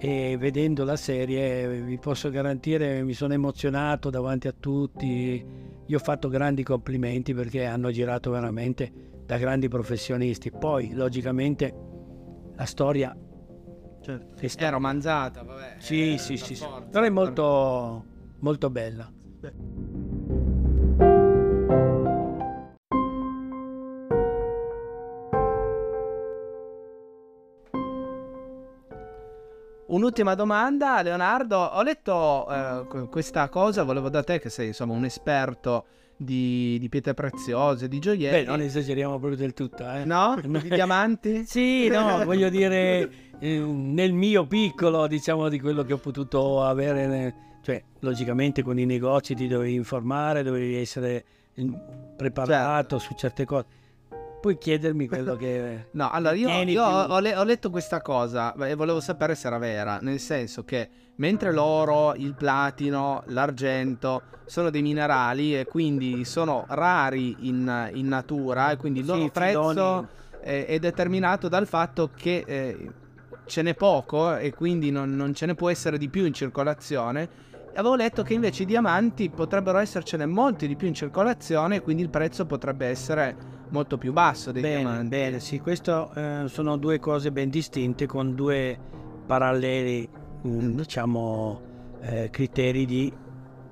e 0.00 0.36
vedendo 0.38 0.84
la 0.84 0.94
serie 0.94 1.82
vi 1.82 1.98
posso 1.98 2.30
garantire 2.30 3.02
mi 3.02 3.14
sono 3.14 3.32
emozionato 3.32 4.10
davanti 4.10 4.46
a 4.46 4.54
tutti 4.56 5.44
gli 5.84 5.92
ho 5.92 5.98
fatto 5.98 6.28
grandi 6.28 6.62
complimenti 6.62 7.34
perché 7.34 7.64
hanno 7.64 7.90
girato 7.90 8.30
veramente 8.30 8.92
da 9.26 9.38
grandi 9.38 9.66
professionisti 9.66 10.52
poi 10.52 10.92
logicamente 10.92 11.87
la 12.58 12.64
storia 12.66 13.16
certo. 14.00 14.34
è 14.42 14.48
stata 14.48 14.66
È 14.66 14.70
romanzata, 14.70 15.42
vabbè. 15.44 15.76
sì 15.78 16.14
eh, 16.14 16.18
sì 16.18 16.36
sì, 16.36 16.56
sì. 16.56 16.66
però 16.90 17.04
è 17.04 17.08
molto 17.08 18.04
molto 18.40 18.68
bella 18.68 19.10
Un'ultima 29.88 30.34
domanda, 30.34 31.00
Leonardo. 31.00 31.56
Ho 31.56 31.82
letto 31.82 32.46
eh, 32.50 33.08
questa 33.08 33.48
cosa, 33.48 33.84
volevo 33.84 34.10
da 34.10 34.22
te 34.22 34.38
che 34.38 34.50
sei 34.50 34.68
insomma 34.68 34.92
un 34.92 35.06
esperto 35.06 35.86
di, 36.18 36.76
di 36.80 36.88
pietre 36.88 37.14
preziose, 37.14 37.88
di 37.88 37.98
gioielli. 38.00 38.44
Beh, 38.44 38.50
non 38.50 38.60
esageriamo 38.60 39.18
proprio 39.18 39.38
del 39.38 39.54
tutto, 39.54 39.88
eh. 39.88 40.04
No? 40.04 40.36
Di 40.42 40.68
diamanti? 40.68 41.46
sì, 41.46 41.88
no, 41.88 42.24
voglio 42.24 42.48
dire, 42.48 43.10
eh, 43.38 43.58
nel 43.58 44.12
mio 44.12 44.46
piccolo, 44.46 45.06
diciamo, 45.06 45.48
di 45.48 45.60
quello 45.60 45.84
che 45.84 45.92
ho 45.92 45.98
potuto 45.98 46.62
avere, 46.64 47.34
cioè, 47.62 47.82
logicamente 48.00 48.62
con 48.62 48.78
i 48.78 48.84
negozi 48.84 49.34
ti 49.34 49.46
dovevi 49.46 49.74
informare, 49.74 50.42
dovevi 50.42 50.74
essere 50.74 51.24
mm, 51.60 51.72
preparato 52.16 52.98
certo. 52.98 52.98
su 52.98 53.14
certe 53.14 53.44
cose 53.44 53.66
puoi 54.40 54.58
chiedermi 54.58 55.08
quello 55.08 55.36
che... 55.36 55.86
no, 55.92 56.10
allora 56.10 56.34
io, 56.34 56.48
io 56.48 56.84
ho, 56.84 57.18
le, 57.18 57.36
ho, 57.36 57.44
letto 57.44 57.70
questa 57.70 58.00
cosa 58.00 58.54
e 58.54 58.74
volevo 58.74 59.00
sapere 59.00 59.34
se 59.34 59.46
era 59.46 59.58
vera, 59.58 59.98
nel 60.00 60.20
senso 60.20 60.64
che 60.64 60.88
mentre 61.16 61.52
l'oro, 61.52 62.14
il 62.14 62.34
platino, 62.34 63.22
l'argento 63.26 64.22
sono 64.44 64.70
dei 64.70 64.82
minerali 64.82 65.58
e 65.58 65.66
quindi 65.66 66.24
sono 66.24 66.64
rari 66.68 67.36
in, 67.40 67.90
in 67.94 68.08
natura 68.08 68.70
e 68.70 68.76
quindi 68.76 69.00
il 69.00 69.06
loro 69.06 69.22
sì, 69.22 69.30
prezzo 69.30 70.08
è, 70.40 70.64
è, 70.66 70.78
determinato 70.78 71.48
dal 71.48 71.66
fatto 71.66 72.10
che 72.14 72.44
eh, 72.46 72.90
ce 73.44 73.62
n'è 73.62 73.74
poco 73.74 74.36
e 74.36 74.54
quindi 74.54 74.90
non, 74.90 75.14
non 75.14 75.34
ce 75.34 75.46
ne 75.46 75.54
può 75.54 75.68
essere 75.68 75.98
di 75.98 76.08
più 76.08 76.24
in 76.24 76.32
circolazione. 76.32 77.46
Avevo 77.74 77.94
letto 77.94 78.22
che 78.22 78.34
invece 78.34 78.62
i 78.62 78.66
diamanti 78.66 79.28
potrebbero 79.30 79.78
essercene 79.78 80.26
molti 80.26 80.66
di 80.66 80.76
più 80.76 80.88
in 80.88 80.94
circolazione 80.94 81.76
e 81.76 81.80
quindi 81.80 82.02
il 82.02 82.10
prezzo 82.10 82.44
potrebbe 82.46 82.86
essere 82.86 83.57
molto 83.70 83.98
più 83.98 84.12
basso 84.12 84.52
dei 84.52 84.62
bene, 84.62 84.76
diamanti. 84.76 85.08
Bene, 85.08 85.40
sì, 85.40 85.60
questo 85.60 86.12
eh, 86.14 86.44
sono 86.46 86.76
due 86.76 86.98
cose 86.98 87.32
ben 87.32 87.50
distinte 87.50 88.06
con 88.06 88.34
due 88.34 88.78
paralleli, 89.26 90.08
mm, 90.46 90.76
diciamo, 90.76 91.60
eh, 92.00 92.28
criteri 92.30 92.86
di 92.86 93.12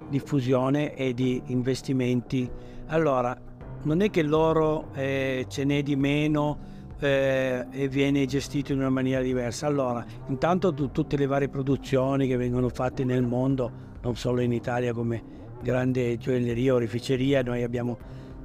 diffusione 0.09 0.95
e 0.95 1.15
di 1.15 1.43
investimenti. 1.47 2.49
Allora, 2.87 3.37
non 3.83 4.01
è 4.01 4.11
che 4.11 4.23
l'oro 4.23 4.89
eh, 4.95 5.47
ce 5.49 5.65
n'è 5.65 5.83
di 5.83 5.97
meno 5.97 6.75
eh, 6.99 7.67
e 7.71 7.89
viene 7.89 8.27
gestito 8.27 8.73
in 8.73 8.79
una 8.79 8.91
maniera 8.91 9.23
diversa. 9.23 9.67
Allora, 9.67 10.05
intanto 10.29 10.73
tu, 10.73 10.91
tutte 10.91 11.17
le 11.17 11.27
varie 11.27 11.49
produzioni 11.49 12.27
che 12.27 12.37
vengono 12.37 12.69
fatte 12.69 13.05
nel 13.05 13.23
mondo, 13.23 13.85
non 14.03 14.17
solo 14.17 14.41
in 14.41 14.53
Italia 14.53 14.93
come 14.93 15.35
grande 15.63 16.17
gioielleria, 16.17 16.75
oreficeria, 16.75 17.43
noi 17.43 17.63
abbiamo 17.63 17.99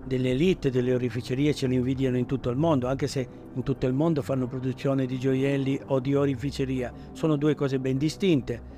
delle 0.05 0.31
elite 0.31 0.69
delle 0.69 0.93
oreficerie, 0.93 1.53
ce 1.53 1.67
le 1.67 1.75
invidiano 1.75 2.17
in 2.17 2.25
tutto 2.25 2.49
il 2.49 2.57
mondo, 2.57 2.87
anche 2.87 3.07
se 3.07 3.27
in 3.53 3.63
tutto 3.63 3.85
il 3.85 3.93
mondo 3.93 4.21
fanno 4.21 4.47
produzione 4.47 5.05
di 5.05 5.19
gioielli 5.19 5.79
o 5.87 5.99
di 5.99 6.15
oreficeria, 6.15 6.91
sono 7.11 7.35
due 7.35 7.55
cose 7.55 7.79
ben 7.79 7.97
distinte. 7.97 8.69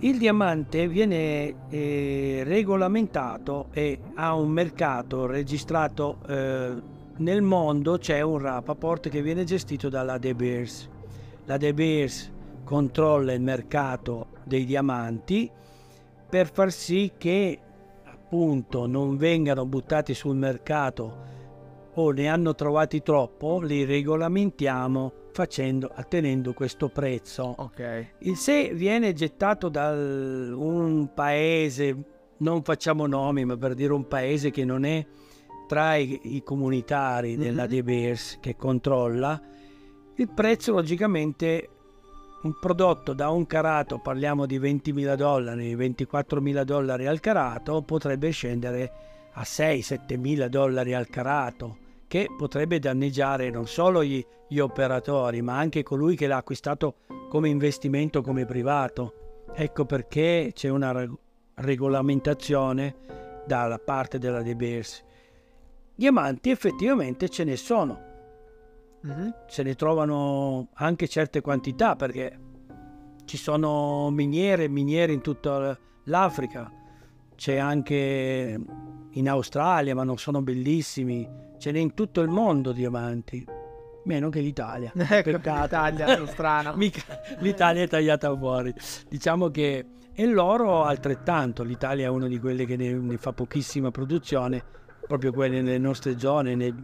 Il 0.00 0.18
diamante 0.18 0.88
viene 0.88 1.68
eh, 1.70 2.42
regolamentato 2.44 3.68
e 3.72 3.98
ha 4.14 4.34
un 4.34 4.50
mercato 4.50 5.26
registrato 5.26 6.18
eh, 6.26 6.72
nel 7.16 7.42
mondo, 7.42 7.96
c'è 7.98 8.20
un 8.20 8.38
rapport 8.38 9.08
che 9.08 9.22
viene 9.22 9.44
gestito 9.44 9.88
dalla 9.88 10.18
De 10.18 10.34
Beers. 10.34 10.90
La 11.46 11.56
De 11.56 11.72
Beers 11.72 12.32
controlla 12.64 13.32
il 13.32 13.40
mercato 13.40 14.28
dei 14.44 14.64
diamanti 14.64 15.50
per 16.28 16.50
far 16.50 16.72
sì 16.72 17.12
che 17.16 17.60
appunto 18.34 18.86
non 18.86 19.16
vengano 19.16 19.64
buttati 19.64 20.12
sul 20.12 20.34
mercato 20.34 21.32
o 21.94 22.10
ne 22.10 22.26
hanno 22.26 22.56
trovati 22.56 23.00
troppo, 23.00 23.60
li 23.60 23.84
regolamentiamo 23.84 25.12
facendo, 25.30 25.92
ottenendo 25.96 26.52
questo 26.52 26.88
prezzo. 26.88 27.54
Okay. 27.56 28.08
Il 28.20 28.36
se 28.36 28.74
viene 28.74 29.12
gettato 29.12 29.68
da 29.68 29.90
un 29.92 31.10
paese, 31.14 31.96
non 32.38 32.64
facciamo 32.64 33.06
nomi, 33.06 33.44
ma 33.44 33.56
per 33.56 33.74
dire 33.74 33.92
un 33.92 34.08
paese 34.08 34.50
che 34.50 34.64
non 34.64 34.84
è 34.84 35.06
tra 35.68 35.94
i, 35.94 36.18
i 36.24 36.42
comunitari 36.42 37.36
della 37.36 37.62
mm-hmm. 37.62 37.70
De 37.70 37.82
Beers 37.84 38.38
che 38.40 38.56
controlla, 38.56 39.40
il 40.16 40.28
prezzo 40.28 40.72
logicamente 40.72 41.68
un 42.44 42.58
prodotto 42.58 43.14
da 43.14 43.30
un 43.30 43.46
carato, 43.46 43.98
parliamo 43.98 44.44
di 44.44 44.58
20.000 44.58 45.14
dollari, 45.14 45.74
24.000 45.74 46.62
dollari 46.62 47.06
al 47.06 47.20
carato, 47.20 47.80
potrebbe 47.82 48.30
scendere 48.30 48.92
a 49.32 49.42
6-7.000 49.42 50.46
dollari 50.48 50.92
al 50.92 51.08
carato, 51.08 51.78
che 52.06 52.28
potrebbe 52.36 52.78
danneggiare 52.78 53.48
non 53.48 53.66
solo 53.66 54.04
gli, 54.04 54.24
gli 54.46 54.58
operatori, 54.58 55.40
ma 55.40 55.56
anche 55.56 55.82
colui 55.82 56.16
che 56.16 56.26
l'ha 56.26 56.36
acquistato 56.36 56.96
come 57.30 57.48
investimento 57.48 58.20
come 58.20 58.44
privato. 58.44 59.44
Ecco 59.54 59.86
perché 59.86 60.50
c'è 60.52 60.68
una 60.68 60.92
reg- 60.92 61.16
regolamentazione 61.54 62.94
dalla 63.46 63.78
parte 63.78 64.18
della 64.18 64.42
De 64.42 64.54
Beers. 64.54 65.02
Diamanti 65.94 66.50
effettivamente 66.50 67.30
ce 67.30 67.44
ne 67.44 67.56
sono, 67.56 68.13
mm-hmm. 69.06 69.28
se 69.46 69.62
ne 69.62 69.74
trovano 69.74 70.68
anche 70.74 71.08
certe 71.08 71.40
quantità 71.40 71.96
perché 71.96 72.38
ci 73.24 73.36
sono 73.36 74.10
miniere 74.10 74.64
e 74.64 74.68
miniere 74.68 75.12
in 75.12 75.20
tutta 75.20 75.76
l'Africa, 76.04 76.70
c'è 77.34 77.56
anche 77.56 78.60
in 79.10 79.28
Australia, 79.28 79.94
ma 79.94 80.04
non 80.04 80.18
sono 80.18 80.42
bellissimi, 80.42 81.28
ce 81.58 81.70
n'è 81.70 81.78
in 81.78 81.94
tutto 81.94 82.20
il 82.20 82.28
mondo 82.28 82.72
diamanti. 82.72 83.46
Meno 84.04 84.28
che 84.28 84.40
l'Italia. 84.40 84.92
Ecco, 84.94 85.30
l'Italia 85.30 86.06
è 86.06 86.26
strana. 86.26 86.74
L'Italia 87.38 87.82
è 87.84 87.88
tagliata 87.88 88.36
fuori. 88.36 88.74
Diciamo 89.08 89.48
che 89.48 89.86
e 90.12 90.26
l'oro 90.26 90.84
altrettanto. 90.84 91.62
L'Italia 91.62 92.06
è 92.06 92.08
uno 92.08 92.28
di 92.28 92.38
quelli 92.38 92.66
che 92.66 92.76
ne, 92.76 92.92
ne 92.92 93.16
fa 93.16 93.32
pochissima 93.32 93.90
produzione, 93.90 94.62
proprio 95.06 95.32
quelle 95.32 95.60
nelle 95.60 95.78
nostre 95.78 96.18
zone, 96.18 96.54
nei, 96.54 96.74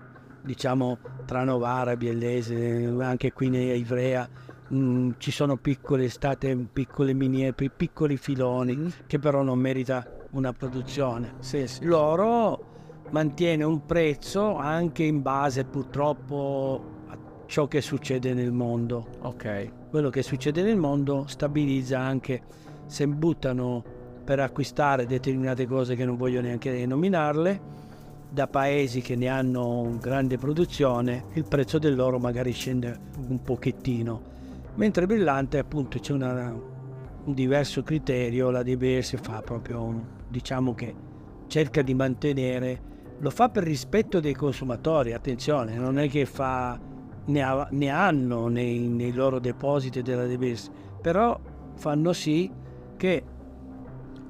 diciamo 0.43 0.99
tra 1.25 1.45
Novara, 1.45 1.97
Biellese, 1.97 2.93
anche 3.01 3.33
qui 3.33 3.49
nei 3.49 3.79
Ivrea, 3.79 4.29
mh, 4.69 4.77
mm, 4.77 5.11
ci 5.19 5.31
sono 5.31 5.57
piccole 5.57 6.09
state, 6.09 6.57
piccole 6.73 7.13
miniere, 7.13 7.53
piccoli 7.53 8.17
filoni 8.17 8.77
mm. 8.77 8.89
che 9.07 9.19
però 9.19 9.43
non 9.43 9.59
merita 9.59 10.07
una 10.31 10.53
produzione. 10.53 11.35
Sì, 11.41 11.67
sì. 11.67 11.85
L'oro 11.85 12.69
mantiene 13.11 13.65
un 13.65 13.85
prezzo 13.87 14.57
anche 14.57 15.03
in 15.03 15.23
base 15.23 15.65
purtroppo 15.65 16.85
a 17.09 17.19
ciò 17.47 17.67
che 17.67 17.81
succede 17.81 18.35
nel 18.35 18.53
mondo. 18.53 19.07
Ok. 19.23 19.89
Quello 19.91 20.11
che 20.11 20.23
succede 20.23 20.63
nel 20.63 20.77
mondo 20.77 21.25
stabilizza 21.27 21.99
anche 21.99 22.43
se 22.87 23.07
buttano 23.07 23.83
per 24.25 24.39
acquistare 24.41 25.07
determinate 25.07 25.67
cose 25.67 25.97
che 25.97 26.05
non 26.05 26.17
voglio 26.17 26.41
neanche 26.41 26.87
nominarle 26.87 27.89
da 28.31 28.47
paesi 28.47 29.01
che 29.01 29.17
ne 29.17 29.27
hanno 29.29 29.97
grande 30.01 30.39
produzione 30.39 31.25
il 31.33 31.45
prezzo 31.49 31.79
dell'oro 31.79 32.19
magari 32.19 32.53
scende 32.53 32.99
un 33.29 33.43
pochettino. 33.43 34.29
Mentre 34.77 35.07
brillante 35.07 35.59
appunto 35.59 35.99
c'è 35.99 36.13
una, 36.13 36.55
un 37.25 37.35
diverso 37.35 37.83
criterio 37.83 38.51
la 38.51 38.63
DBS 38.63 39.21
fa 39.21 39.43
proprio 39.43 40.19
diciamo 40.29 40.75
che 40.75 40.95
cerca 41.49 41.83
di 41.83 41.95
mantenere 41.95 42.89
lo 43.19 43.31
fa 43.31 43.49
per 43.49 43.65
rispetto 43.65 44.21
dei 44.21 44.35
consumatori 44.35 45.13
attenzione 45.13 45.75
non 45.75 45.99
è 45.99 46.09
che 46.09 46.25
fa 46.25 46.79
ne, 47.27 47.43
ha, 47.43 47.69
ne 47.71 47.89
hanno 47.89 48.47
nei, 48.47 48.79
nei, 48.79 49.13
loro 49.13 49.39
depositi 49.39 50.01
della 50.01 50.27
DBS 50.27 50.71
però 51.03 51.39
fanno 51.75 52.13
sì 52.13 52.51
che 52.97 53.25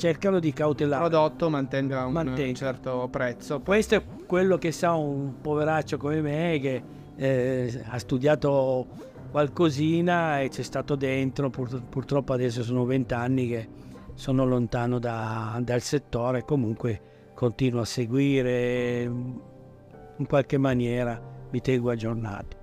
cercano 0.01 0.41
di 0.41 0.53
cautelare. 0.53 1.05
Il 1.05 1.11
prodotto 1.11 1.51
mantenga 1.51 2.07
un, 2.07 2.17
un 2.17 2.55
certo 2.55 3.07
prezzo. 3.11 3.61
Questo 3.61 3.95
è 3.97 4.03
quello 4.27 4.57
che 4.57 4.73
sa 4.73 4.95
un 4.95 5.41
poveraccio 5.41 5.99
come 5.99 6.21
me 6.23 6.59
che 6.59 6.83
eh, 7.17 7.85
ha 7.87 7.99
studiato 7.99 8.87
qualcosina 9.31 10.41
e 10.41 10.49
c'è 10.49 10.63
stato 10.63 10.97
dentro, 10.97 11.51
Pur, 11.51 11.83
purtroppo 11.83 12.33
adesso 12.33 12.63
sono 12.63 12.85
vent'anni 12.85 13.47
che 13.47 13.69
sono 14.15 14.47
lontano 14.47 14.99
da, 14.99 15.61
dal 15.63 15.83
settore, 15.83 16.45
comunque 16.45 17.01
continuo 17.35 17.83
a 17.83 17.85
seguire 17.85 19.03
in 19.03 20.27
qualche 20.27 20.59
maniera, 20.59 21.21
mi 21.51 21.61
tengo 21.61 21.91
aggiornato. 21.91 22.59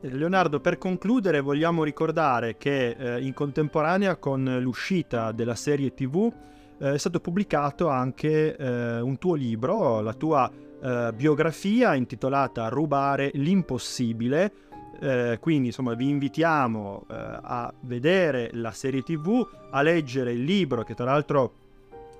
Leonardo, 0.00 0.60
per 0.60 0.78
concludere 0.78 1.40
vogliamo 1.40 1.82
ricordare 1.82 2.56
che 2.56 2.90
eh, 2.90 3.20
in 3.20 3.34
contemporanea 3.34 4.16
con 4.16 4.58
l'uscita 4.60 5.32
della 5.32 5.56
serie 5.56 5.92
TV 5.92 6.32
eh, 6.78 6.94
è 6.94 6.98
stato 6.98 7.20
pubblicato 7.20 7.88
anche 7.88 8.56
eh, 8.56 9.00
un 9.00 9.18
tuo 9.18 9.34
libro, 9.34 10.00
la 10.00 10.14
tua 10.14 10.50
eh, 10.80 11.12
biografia 11.14 11.94
intitolata 11.94 12.68
Rubare 12.68 13.30
l'impossibile. 13.34 14.52
Eh, 15.00 15.38
quindi 15.40 15.68
insomma 15.68 15.94
vi 15.94 16.08
invitiamo 16.08 17.06
eh, 17.08 17.14
a 17.14 17.72
vedere 17.82 18.50
la 18.54 18.72
serie 18.72 19.02
tv, 19.02 19.46
a 19.70 19.82
leggere 19.82 20.32
il 20.32 20.42
libro 20.42 20.82
che 20.82 20.94
tra 20.94 21.04
l'altro 21.04 21.52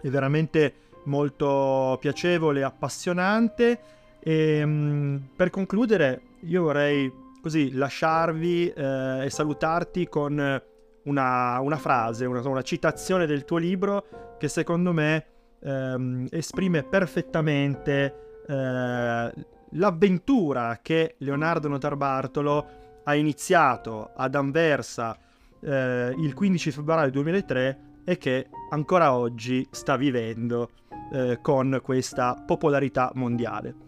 è 0.00 0.08
veramente 0.08 0.74
molto 1.04 1.96
piacevole 2.00 2.60
e 2.60 2.64
appassionante. 2.64 3.80
E 4.20 4.64
mh, 4.64 4.70
mm, 4.70 5.16
per 5.36 5.50
concludere 5.50 6.22
io 6.40 6.62
vorrei 6.62 7.12
così 7.40 7.72
lasciarvi 7.72 8.68
eh, 8.68 9.24
e 9.24 9.30
salutarti 9.30 10.08
con 10.08 10.62
una, 11.04 11.60
una 11.60 11.76
frase, 11.76 12.26
una, 12.26 12.46
una, 12.46 12.62
citazione 12.62 13.26
del 13.26 13.44
tuo 13.44 13.56
libro 13.56 14.36
che 14.38 14.48
secondo 14.48 14.92
me 14.92 15.24
ehm, 15.60 16.26
esprime 16.30 16.82
perfettamente 16.82 18.42
eh, 18.46 19.32
l'avventura 19.72 20.78
che 20.82 21.14
Leonardo 21.18 21.68
Notarbartolo 21.68 22.66
ha 23.04 23.14
iniziato 23.14 24.10
ad 24.14 24.34
Anversa 24.34 25.16
eh, 25.60 26.14
il 26.16 26.34
15 26.34 26.70
febbraio 26.70 27.10
2003 27.10 27.80
e 28.04 28.16
che 28.16 28.48
ancora 28.70 29.14
oggi 29.14 29.66
sta 29.70 29.96
vivendo 29.96 30.70
eh, 31.12 31.38
con 31.42 31.80
questa 31.82 32.42
popolarità 32.46 33.10
mondiale. 33.14 33.86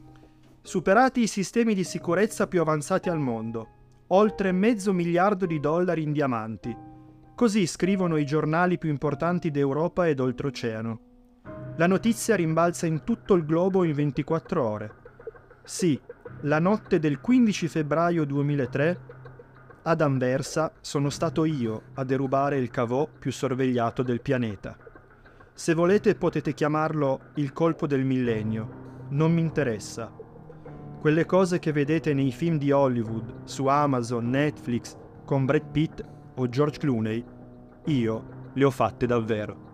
Superati 0.63 1.23
i 1.23 1.27
sistemi 1.27 1.75
di 1.75 1.85
sicurezza 1.85 2.47
più 2.47 2.61
avanzati 2.61 3.09
al 3.09 3.19
mondo, 3.19 3.69
oltre 4.09 4.53
mezzo 4.53 4.93
miliardo 4.93 5.47
di 5.47 5.59
dollari 5.59 6.03
in 6.03 6.13
diamanti. 6.13 6.77
Così 7.41 7.67
scrivono 7.67 8.19
i 8.19 8.27
giornali 8.27 8.77
più 8.77 8.91
importanti 8.91 9.51
d'Europa 9.51 10.07
ed 10.07 10.21
oltreoceano. 10.21 11.01
La 11.77 11.87
notizia 11.87 12.37
rimbalza 12.37 12.85
in 12.85 13.03
tutto 13.03 13.33
il 13.33 13.47
globo 13.47 13.83
in 13.83 13.95
24 13.95 14.63
ore. 14.63 14.95
Sì, 15.65 15.99
la 16.43 16.59
notte 16.59 16.99
del 16.99 17.19
15 17.19 17.67
febbraio 17.67 18.27
2003 18.27 19.01
ad 19.85 20.03
Anversa 20.03 20.71
sono 20.83 21.09
stato 21.09 21.47
io 21.47 21.85
a 21.95 22.05
derubare 22.05 22.59
il 22.59 22.69
cavò 22.69 23.09
più 23.09 23.33
sorvegliato 23.33 24.03
del 24.03 24.21
pianeta. 24.21 24.77
Se 25.55 25.73
volete 25.73 26.17
potete 26.17 26.53
chiamarlo 26.53 27.21
il 27.37 27.55
colpo 27.55 27.87
del 27.87 28.05
millennio, 28.05 29.07
non 29.13 29.33
mi 29.33 29.41
interessa. 29.41 30.15
Quelle 31.01 31.25
cose 31.25 31.59
che 31.59 31.73
vedete 31.73 32.13
nei 32.13 32.33
film 32.33 32.59
di 32.59 32.71
Hollywood, 32.71 33.45
su 33.45 33.65
Amazon, 33.65 34.29
Netflix, 34.29 34.95
con 35.25 35.47
Brad 35.47 35.71
Pitt 35.71 36.19
o 36.41 36.49
George 36.49 36.79
Clooney, 36.79 37.23
io 37.87 38.25
le 38.55 38.65
ho 38.65 38.71
fatte 38.71 39.07
davvero. 39.07 39.69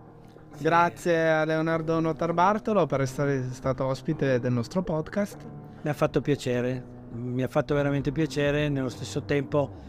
Grazie 0.59 1.31
a 1.31 1.45
Leonardo 1.45 2.01
Notarbartolo 2.01 2.87
per 2.87 3.03
essere 3.03 3.53
stato 3.53 3.85
ospite 3.85 4.41
del 4.41 4.53
nostro 4.53 4.83
podcast. 4.83 5.47
Mi 5.83 5.91
ha 5.91 5.95
fatto 5.95 6.21
piacere, 6.21 6.85
mi 7.13 7.43
ha 7.43 7.49
fatto 7.49 7.75
veramente 7.75 8.11
piacere, 8.11 8.69
nello 8.69 8.89
stesso 8.89 9.23
tempo 9.23 9.85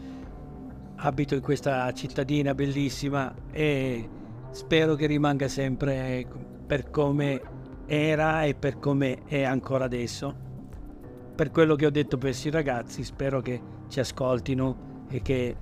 abito 0.96 1.34
in 1.34 1.40
questa 1.40 1.90
cittadina 1.92 2.54
bellissima 2.54 3.34
e 3.50 4.08
spero 4.50 4.94
che 4.94 5.06
rimanga 5.06 5.48
sempre 5.48 6.26
per 6.66 6.90
come 6.90 7.40
era 7.86 8.44
e 8.44 8.54
per 8.54 8.78
come 8.78 9.24
è 9.24 9.42
ancora 9.42 9.86
adesso. 9.86 10.46
Per 11.34 11.50
quello 11.50 11.74
che 11.74 11.86
ho 11.86 11.90
detto 11.90 12.18
per 12.18 12.30
questi 12.30 12.50
ragazzi, 12.50 13.02
spero 13.02 13.40
che 13.40 13.60
ci 13.88 13.98
ascoltino 13.98 15.06
e 15.08 15.22
che 15.22 15.56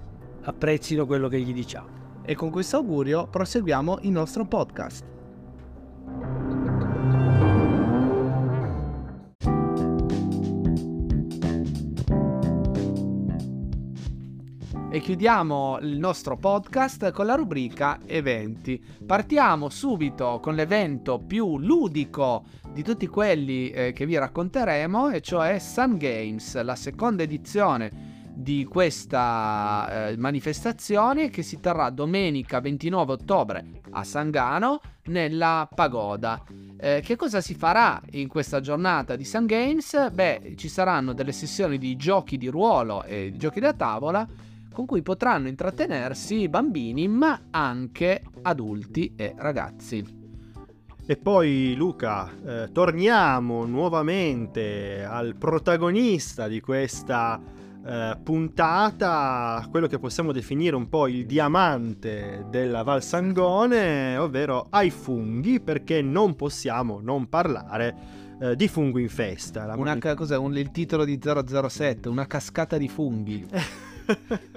apprezzino 0.47 1.07
quello 1.07 1.29
che 1.29 1.41
gli 1.41 1.53
diciamo. 1.53 2.05
E 2.25 2.35
con 2.35 2.51
questo 2.51 2.77
augurio 2.77 3.29
proseguiamo 3.29 3.99
il 4.03 4.11
nostro 4.11 4.47
podcast. 4.47 5.15
e 14.89 15.01
chiudiamo 15.01 15.81
il 15.83 15.99
nostro 15.99 16.39
podcast 16.39 17.11
con 17.11 17.27
la 17.27 17.35
rubrica 17.35 18.01
eventi. 18.07 18.83
Partiamo 19.05 19.69
subito 19.69 20.41
con 20.41 20.55
l'evento 20.55 21.19
più 21.19 21.59
ludico 21.59 22.45
di 22.73 22.83
tutti 22.83 23.07
quelli 23.07 23.69
eh, 23.69 23.93
che 23.93 24.07
vi 24.07 24.17
racconteremo, 24.17 25.11
e 25.11 25.21
cioè 25.21 25.59
Sun 25.59 25.99
Games, 25.99 26.63
la 26.63 26.77
seconda 26.77 27.23
edizione 27.23 28.16
di 28.37 28.67
questa 28.67 30.09
eh, 30.11 30.17
manifestazione 30.19 31.31
che 31.31 31.43
si 31.43 31.59
terrà 31.59 31.89
domenica 31.89 32.61
29 32.61 33.13
ottobre 33.13 33.65
a 33.91 34.05
Sangano 34.05 34.81
nella 35.05 35.67
pagoda. 35.75 36.45
Eh, 36.79 37.01
che 37.03 37.17
cosa 37.17 37.41
si 37.41 37.55
farà 37.55 38.01
in 38.11 38.29
questa 38.29 38.61
giornata 38.61 39.17
di 39.17 39.25
Sun 39.25 39.47
Games? 39.47 40.11
Beh, 40.11 40.53
ci 40.57 40.69
saranno 40.69 41.15
delle 41.15 41.33
sessioni 41.33 41.79
di 41.79 41.97
giochi 41.97 42.37
di 42.37 42.49
ruolo 42.49 43.05
e 43.05 43.31
di 43.31 43.39
giochi 43.39 43.61
da 43.61 43.73
tavola 43.73 44.29
con 44.71 44.85
cui 44.85 45.01
potranno 45.01 45.49
intrattenersi 45.49 46.51
bambini 46.51 47.09
ma 47.09 47.47
anche 47.51 48.23
adulti 48.43 49.15
e 49.17 49.35
ragazzi. 49.39 50.25
E 51.09 51.17
poi 51.17 51.75
Luca, 51.75 52.31
eh, 52.45 52.73
torniamo 52.73 53.65
nuovamente 53.65 55.05
al 55.05 55.37
protagonista 55.37 56.49
di 56.49 56.61
questa 56.61 57.41
eh, 57.87 58.19
puntata, 58.23 59.65
quello 59.71 59.87
che 59.87 59.99
possiamo 59.99 60.33
definire 60.33 60.75
un 60.75 60.89
po' 60.89 61.07
il 61.07 61.25
diamante 61.25 62.47
della 62.51 62.83
Val 62.83 63.03
Sangone, 63.03 64.17
ovvero 64.17 64.67
ai 64.71 64.91
funghi, 64.91 65.61
perché 65.61 66.03
non 66.03 66.35
possiamo 66.35 66.99
non 67.01 67.29
parlare 67.29 67.97
eh, 68.41 68.57
di 68.57 68.67
fungo 68.67 68.99
in 68.99 69.09
festa. 69.09 69.73
Una, 69.77 69.97
cos'è 70.15 70.37
un, 70.37 70.57
il 70.57 70.71
titolo 70.73 71.05
di 71.05 71.21
007, 71.23 72.09
una 72.09 72.27
cascata 72.27 72.77
di 72.77 72.89
funghi. 72.89 73.47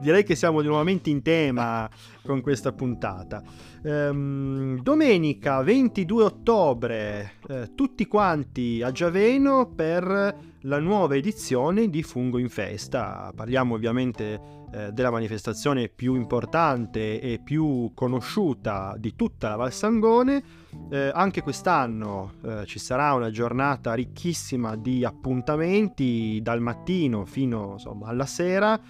Direi 0.00 0.24
che 0.24 0.34
siamo 0.34 0.60
nuovamente 0.60 1.10
in 1.10 1.22
tema 1.22 1.88
con 2.22 2.40
questa 2.40 2.72
puntata. 2.72 3.42
Ehm, 3.82 4.80
domenica 4.82 5.62
22 5.62 6.24
ottobre, 6.24 7.32
eh, 7.48 7.70
tutti 7.74 8.06
quanti 8.06 8.82
a 8.82 8.90
Giaveno 8.90 9.72
per 9.74 10.52
la 10.60 10.78
nuova 10.78 11.16
edizione 11.16 11.90
di 11.90 12.02
Fungo 12.02 12.38
in 12.38 12.48
Festa. 12.48 13.30
Parliamo 13.34 13.74
ovviamente 13.74 14.40
eh, 14.72 14.92
della 14.92 15.10
manifestazione 15.10 15.88
più 15.88 16.14
importante 16.16 17.20
e 17.20 17.38
più 17.38 17.92
conosciuta 17.94 18.94
di 18.98 19.14
tutta 19.14 19.50
la 19.50 19.56
Val 19.56 19.72
Sangone. 19.72 20.42
Eh, 20.90 21.10
anche 21.14 21.42
quest'anno 21.42 22.32
eh, 22.42 22.64
ci 22.66 22.78
sarà 22.78 23.12
una 23.12 23.30
giornata 23.30 23.94
ricchissima 23.94 24.76
di 24.76 25.04
appuntamenti 25.04 26.40
dal 26.42 26.60
mattino 26.60 27.24
fino 27.24 27.72
insomma, 27.72 28.08
alla 28.08 28.26
sera. 28.26 28.80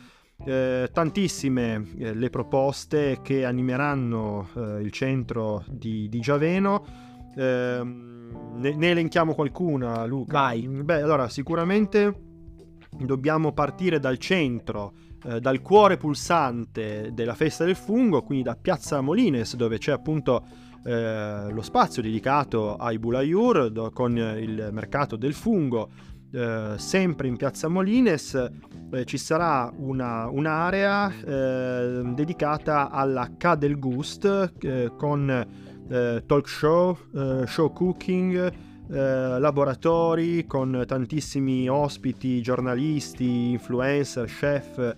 Eh, 0.46 0.90
tantissime 0.92 1.86
eh, 1.96 2.14
le 2.14 2.28
proposte 2.28 3.20
che 3.22 3.46
animeranno 3.46 4.48
eh, 4.54 4.82
il 4.82 4.90
centro 4.90 5.64
di, 5.68 6.08
di 6.08 6.20
Giaveno. 6.20 6.84
Eh, 7.34 7.80
ne, 7.82 8.74
ne, 8.76 8.90
elenchiamo 8.90 9.34
qualcuna, 9.34 10.04
Luca? 10.04 10.32
Vai. 10.32 10.68
Beh, 10.68 11.00
allora, 11.00 11.28
sicuramente 11.30 12.14
dobbiamo 12.90 13.52
partire 13.52 13.98
dal 13.98 14.18
centro, 14.18 14.92
eh, 15.24 15.40
dal 15.40 15.60
cuore 15.62 15.96
pulsante 15.96 17.10
della 17.12 17.34
festa 17.34 17.64
del 17.64 17.76
fungo, 17.76 18.22
quindi 18.22 18.44
da 18.44 18.54
Piazza 18.54 19.00
Molines, 19.00 19.56
dove 19.56 19.78
c'è 19.78 19.92
appunto 19.92 20.44
eh, 20.84 21.50
lo 21.50 21.62
spazio 21.62 22.02
dedicato 22.02 22.76
ai 22.76 22.98
Bulayur 22.98 23.70
do, 23.70 23.90
con 23.90 24.16
il 24.16 24.68
mercato 24.72 25.16
del 25.16 25.32
fungo. 25.32 25.90
Eh, 26.34 26.74
sempre 26.78 27.28
in 27.28 27.36
Piazza 27.36 27.68
Molines 27.68 28.34
eh, 28.90 29.04
ci 29.04 29.18
sarà 29.18 29.72
una, 29.76 30.28
un'area 30.28 31.12
eh, 31.24 32.02
dedicata 32.12 32.90
alla 32.90 33.30
K 33.36 33.54
del 33.54 33.78
Gust 33.78 34.54
eh, 34.60 34.90
con 34.96 35.30
eh, 35.30 36.22
talk 36.26 36.48
show, 36.48 36.98
show 37.46 37.72
cooking, 37.72 38.52
laboratori 38.86 40.44
con 40.46 40.82
tantissimi 40.86 41.68
ospiti, 41.68 42.42
giornalisti, 42.42 43.52
influencer, 43.52 44.26
chef, 44.26 44.94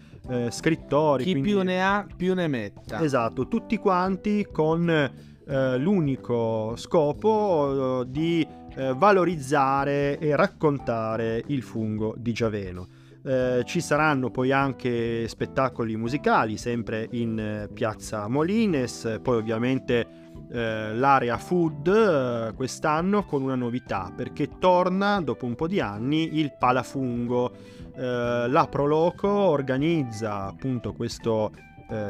scrittori. 0.50 1.22
Chi 1.22 1.32
quindi... 1.32 1.50
più 1.50 1.62
ne 1.62 1.84
ha 1.84 2.06
più 2.16 2.34
ne 2.34 2.48
metta. 2.48 3.00
Esatto, 3.02 3.46
tutti 3.46 3.76
quanti 3.76 4.46
con 4.50 5.10
l'unico 5.46 6.74
scopo 6.76 8.04
di 8.08 8.46
eh, 8.76 8.94
valorizzare 8.94 10.18
e 10.18 10.36
raccontare 10.36 11.42
il 11.46 11.62
fungo 11.62 12.14
di 12.16 12.32
Giaveno. 12.32 12.88
Eh, 13.26 13.64
ci 13.64 13.80
saranno 13.80 14.30
poi 14.30 14.52
anche 14.52 15.26
spettacoli 15.26 15.96
musicali 15.96 16.56
sempre 16.56 17.08
in 17.10 17.36
eh, 17.38 17.68
piazza 17.72 18.28
Molines, 18.28 19.18
poi 19.20 19.38
ovviamente 19.38 20.06
eh, 20.48 20.94
l'area 20.94 21.36
food 21.36 21.88
eh, 21.88 22.54
quest'anno 22.54 23.24
con 23.24 23.42
una 23.42 23.56
novità 23.56 24.12
perché 24.14 24.58
torna 24.60 25.20
dopo 25.20 25.44
un 25.44 25.56
po' 25.56 25.66
di 25.66 25.80
anni 25.80 26.38
il 26.38 26.54
palafungo. 26.56 27.52
Eh, 27.96 28.46
la 28.48 28.68
Proloco 28.70 29.28
organizza 29.28 30.44
appunto 30.44 30.92
questo, 30.92 31.50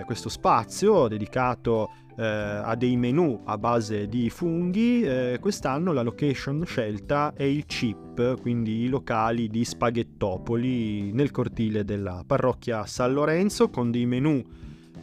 questo 0.07 0.31
spazio 0.31 1.07
dedicato 1.07 1.91
eh, 2.17 2.25
ha 2.25 2.75
dei 2.77 2.97
menu 2.97 3.43
a 3.45 3.59
base 3.59 4.09
di 4.09 4.31
funghi, 4.31 5.03
eh, 5.03 5.39
quest'anno 5.41 5.93
la 5.93 6.03
location 6.03 6.64
scelta 6.64 7.33
è 7.35 7.43
il 7.43 7.64
CIP, 7.67 8.41
quindi 8.41 8.83
i 8.83 8.89
locali 8.89 9.49
di 9.49 9.64
Spaghettopoli 9.64 11.12
nel 11.12 11.31
cortile 11.31 11.85
della 11.85 12.25
parrocchia 12.27 12.87
San 12.87 13.12
Lorenzo 13.12 13.69
con 13.69 13.91
dei 13.91 14.07
menu 14.07 14.43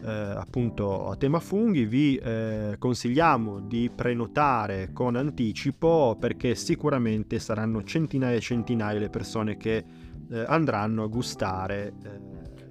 eh, 0.04 0.10
appunto 0.10 1.10
a 1.10 1.16
tema 1.16 1.40
funghi. 1.40 1.86
Vi 1.86 2.16
eh, 2.16 2.76
consigliamo 2.80 3.60
di 3.60 3.92
prenotare 3.94 4.90
con 4.92 5.16
anticipo 5.16 6.18
perché 6.20 6.56
sicuramente 6.56 7.38
saranno 7.40 7.84
centinaia 7.84 8.38
e 8.38 8.42
centinaia 8.42 9.00
le 9.00 9.10
persone 9.10 9.56
che 9.56 9.86
eh, 10.32 10.44
andranno 10.48 11.04
a 11.04 11.08
gustare 11.08 11.94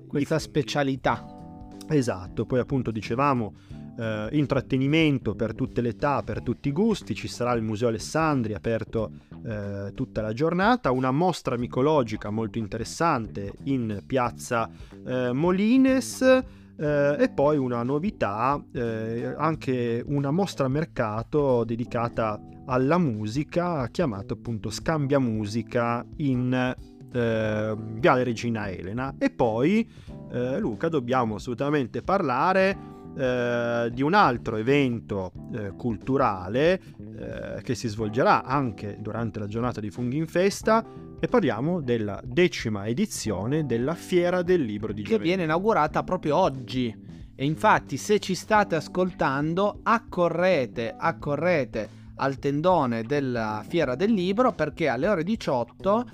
questa 0.09 0.39
specialità 0.39 1.41
Esatto, 1.89 2.47
poi 2.47 2.61
appunto 2.61 2.91
dicevamo 2.91 3.55
eh, 3.99 4.29
intrattenimento 4.33 5.35
per 5.35 5.55
tutte 5.55 5.81
le 5.81 5.91
età, 5.91 6.23
per 6.23 6.43
tutti 6.43 6.69
i 6.69 6.73
gusti, 6.73 7.15
ci 7.15 7.29
sarà 7.29 7.53
il 7.53 7.63
Museo 7.63 7.89
Alessandri 7.89 8.55
aperto 8.55 9.13
eh, 9.45 9.93
tutta 9.95 10.23
la 10.23 10.33
giornata, 10.33 10.91
una 10.91 11.11
mostra 11.11 11.57
micologica 11.57 12.31
molto 12.31 12.59
interessante 12.59 13.53
in 13.65 14.03
piazza 14.07 14.71
eh, 15.07 15.33
Molines 15.33 16.23
eh, 16.23 17.17
e 17.19 17.29
poi 17.31 17.59
una 17.59 17.83
novità, 17.83 18.63
eh, 18.73 19.35
anche 19.37 20.03
una 20.07 20.31
mostra 20.31 20.69
mercato 20.69 21.65
dedicata 21.65 22.41
alla 22.67 22.99
musica 22.99 23.89
chiamata 23.89 24.35
appunto 24.35 24.71
Scambia 24.71 25.19
Musica 25.19 26.05
in 26.19 26.75
eh, 27.13 27.77
Viale 27.77 28.25
Regina 28.25 28.71
Elena. 28.71 29.15
E 29.19 29.31
poi 29.31 29.89
eh, 30.33 30.59
Luca 30.59 30.89
dobbiamo 30.89 31.37
assolutamente 31.37 32.03
parlare 32.03 33.01
eh, 33.17 33.91
di 33.93 34.03
un 34.03 34.15
altro 34.15 34.57
evento 34.57 35.33
eh, 35.53 35.73
culturale 35.77 36.81
eh, 36.99 37.63
che 37.63 37.75
si 37.75 37.89
svolgerà 37.89 38.45
anche 38.45 38.97
durante 39.01 39.39
la 39.39 39.47
giornata 39.47 39.81
di 39.81 39.91
Funghi 39.91 40.17
in 40.17 40.27
Festa 40.27 40.85
e 41.21 41.29
parliamo 41.29 41.81
della 41.81 42.21
decima 42.25 42.87
edizione 42.87 43.67
della 43.67 43.95
Fiera 43.95 44.43
del 44.43 44.63
Libro 44.63 44.93
di 44.93 45.03
Che 45.03 45.11
Gioventù. 45.11 45.27
viene 45.27 45.43
inaugurata 45.45 46.03
proprio 46.03 46.37
oggi. 46.37 47.11
E 47.35 47.45
infatti 47.45 47.97
se 47.97 48.19
ci 48.19 48.35
state 48.35 48.77
ascoltando 48.77 49.81
accorrete, 49.83 50.95
accorrete 50.97 51.89
al 52.17 52.39
tendone 52.39 53.03
della 53.03 53.65
Fiera 53.67 53.95
del 53.95 54.13
Libro 54.13 54.53
perché 54.53 54.89
alle 54.89 55.09
ore 55.09 55.25
18 55.25 56.07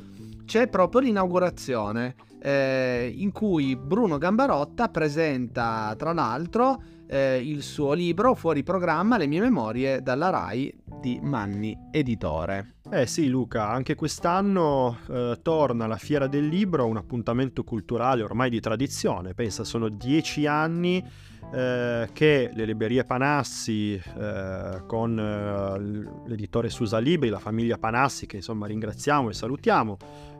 c'è 0.44 0.68
proprio 0.68 1.00
l'inaugurazione 1.00 2.14
eh, 2.40 3.12
in 3.16 3.32
cui 3.32 3.76
Bruno 3.76 4.18
Gambarotta 4.18 4.88
presenta 4.88 5.94
tra 5.96 6.12
l'altro 6.12 6.80
eh, 7.08 7.40
il 7.42 7.62
suo 7.62 7.94
libro 7.94 8.34
fuori 8.34 8.62
programma 8.62 9.16
Le 9.16 9.26
mie 9.26 9.40
memorie 9.40 10.02
dalla 10.02 10.30
RAI 10.30 10.72
di 11.00 11.18
Manni 11.22 11.76
Editore. 11.90 12.74
Eh 12.90 13.06
sì 13.06 13.28
Luca, 13.28 13.68
anche 13.68 13.94
quest'anno 13.94 14.98
eh, 15.08 15.38
torna 15.42 15.86
la 15.86 15.96
Fiera 15.96 16.26
del 16.26 16.46
Libro, 16.46 16.86
un 16.86 16.96
appuntamento 16.96 17.64
culturale 17.64 18.22
ormai 18.22 18.50
di 18.50 18.60
tradizione, 18.60 19.34
pensa 19.34 19.64
sono 19.64 19.88
dieci 19.88 20.46
anni 20.46 21.04
eh, 21.52 22.08
che 22.12 22.50
le 22.52 22.64
librerie 22.64 23.04
Panassi 23.04 23.94
eh, 23.94 24.82
con 24.86 25.18
eh, 25.18 26.28
l'editore 26.28 26.68
Susa 26.68 26.98
Libri, 26.98 27.28
la 27.28 27.38
famiglia 27.38 27.78
Panassi 27.78 28.26
che 28.26 28.36
insomma 28.36 28.66
ringraziamo 28.66 29.30
e 29.30 29.34
salutiamo, 29.34 29.96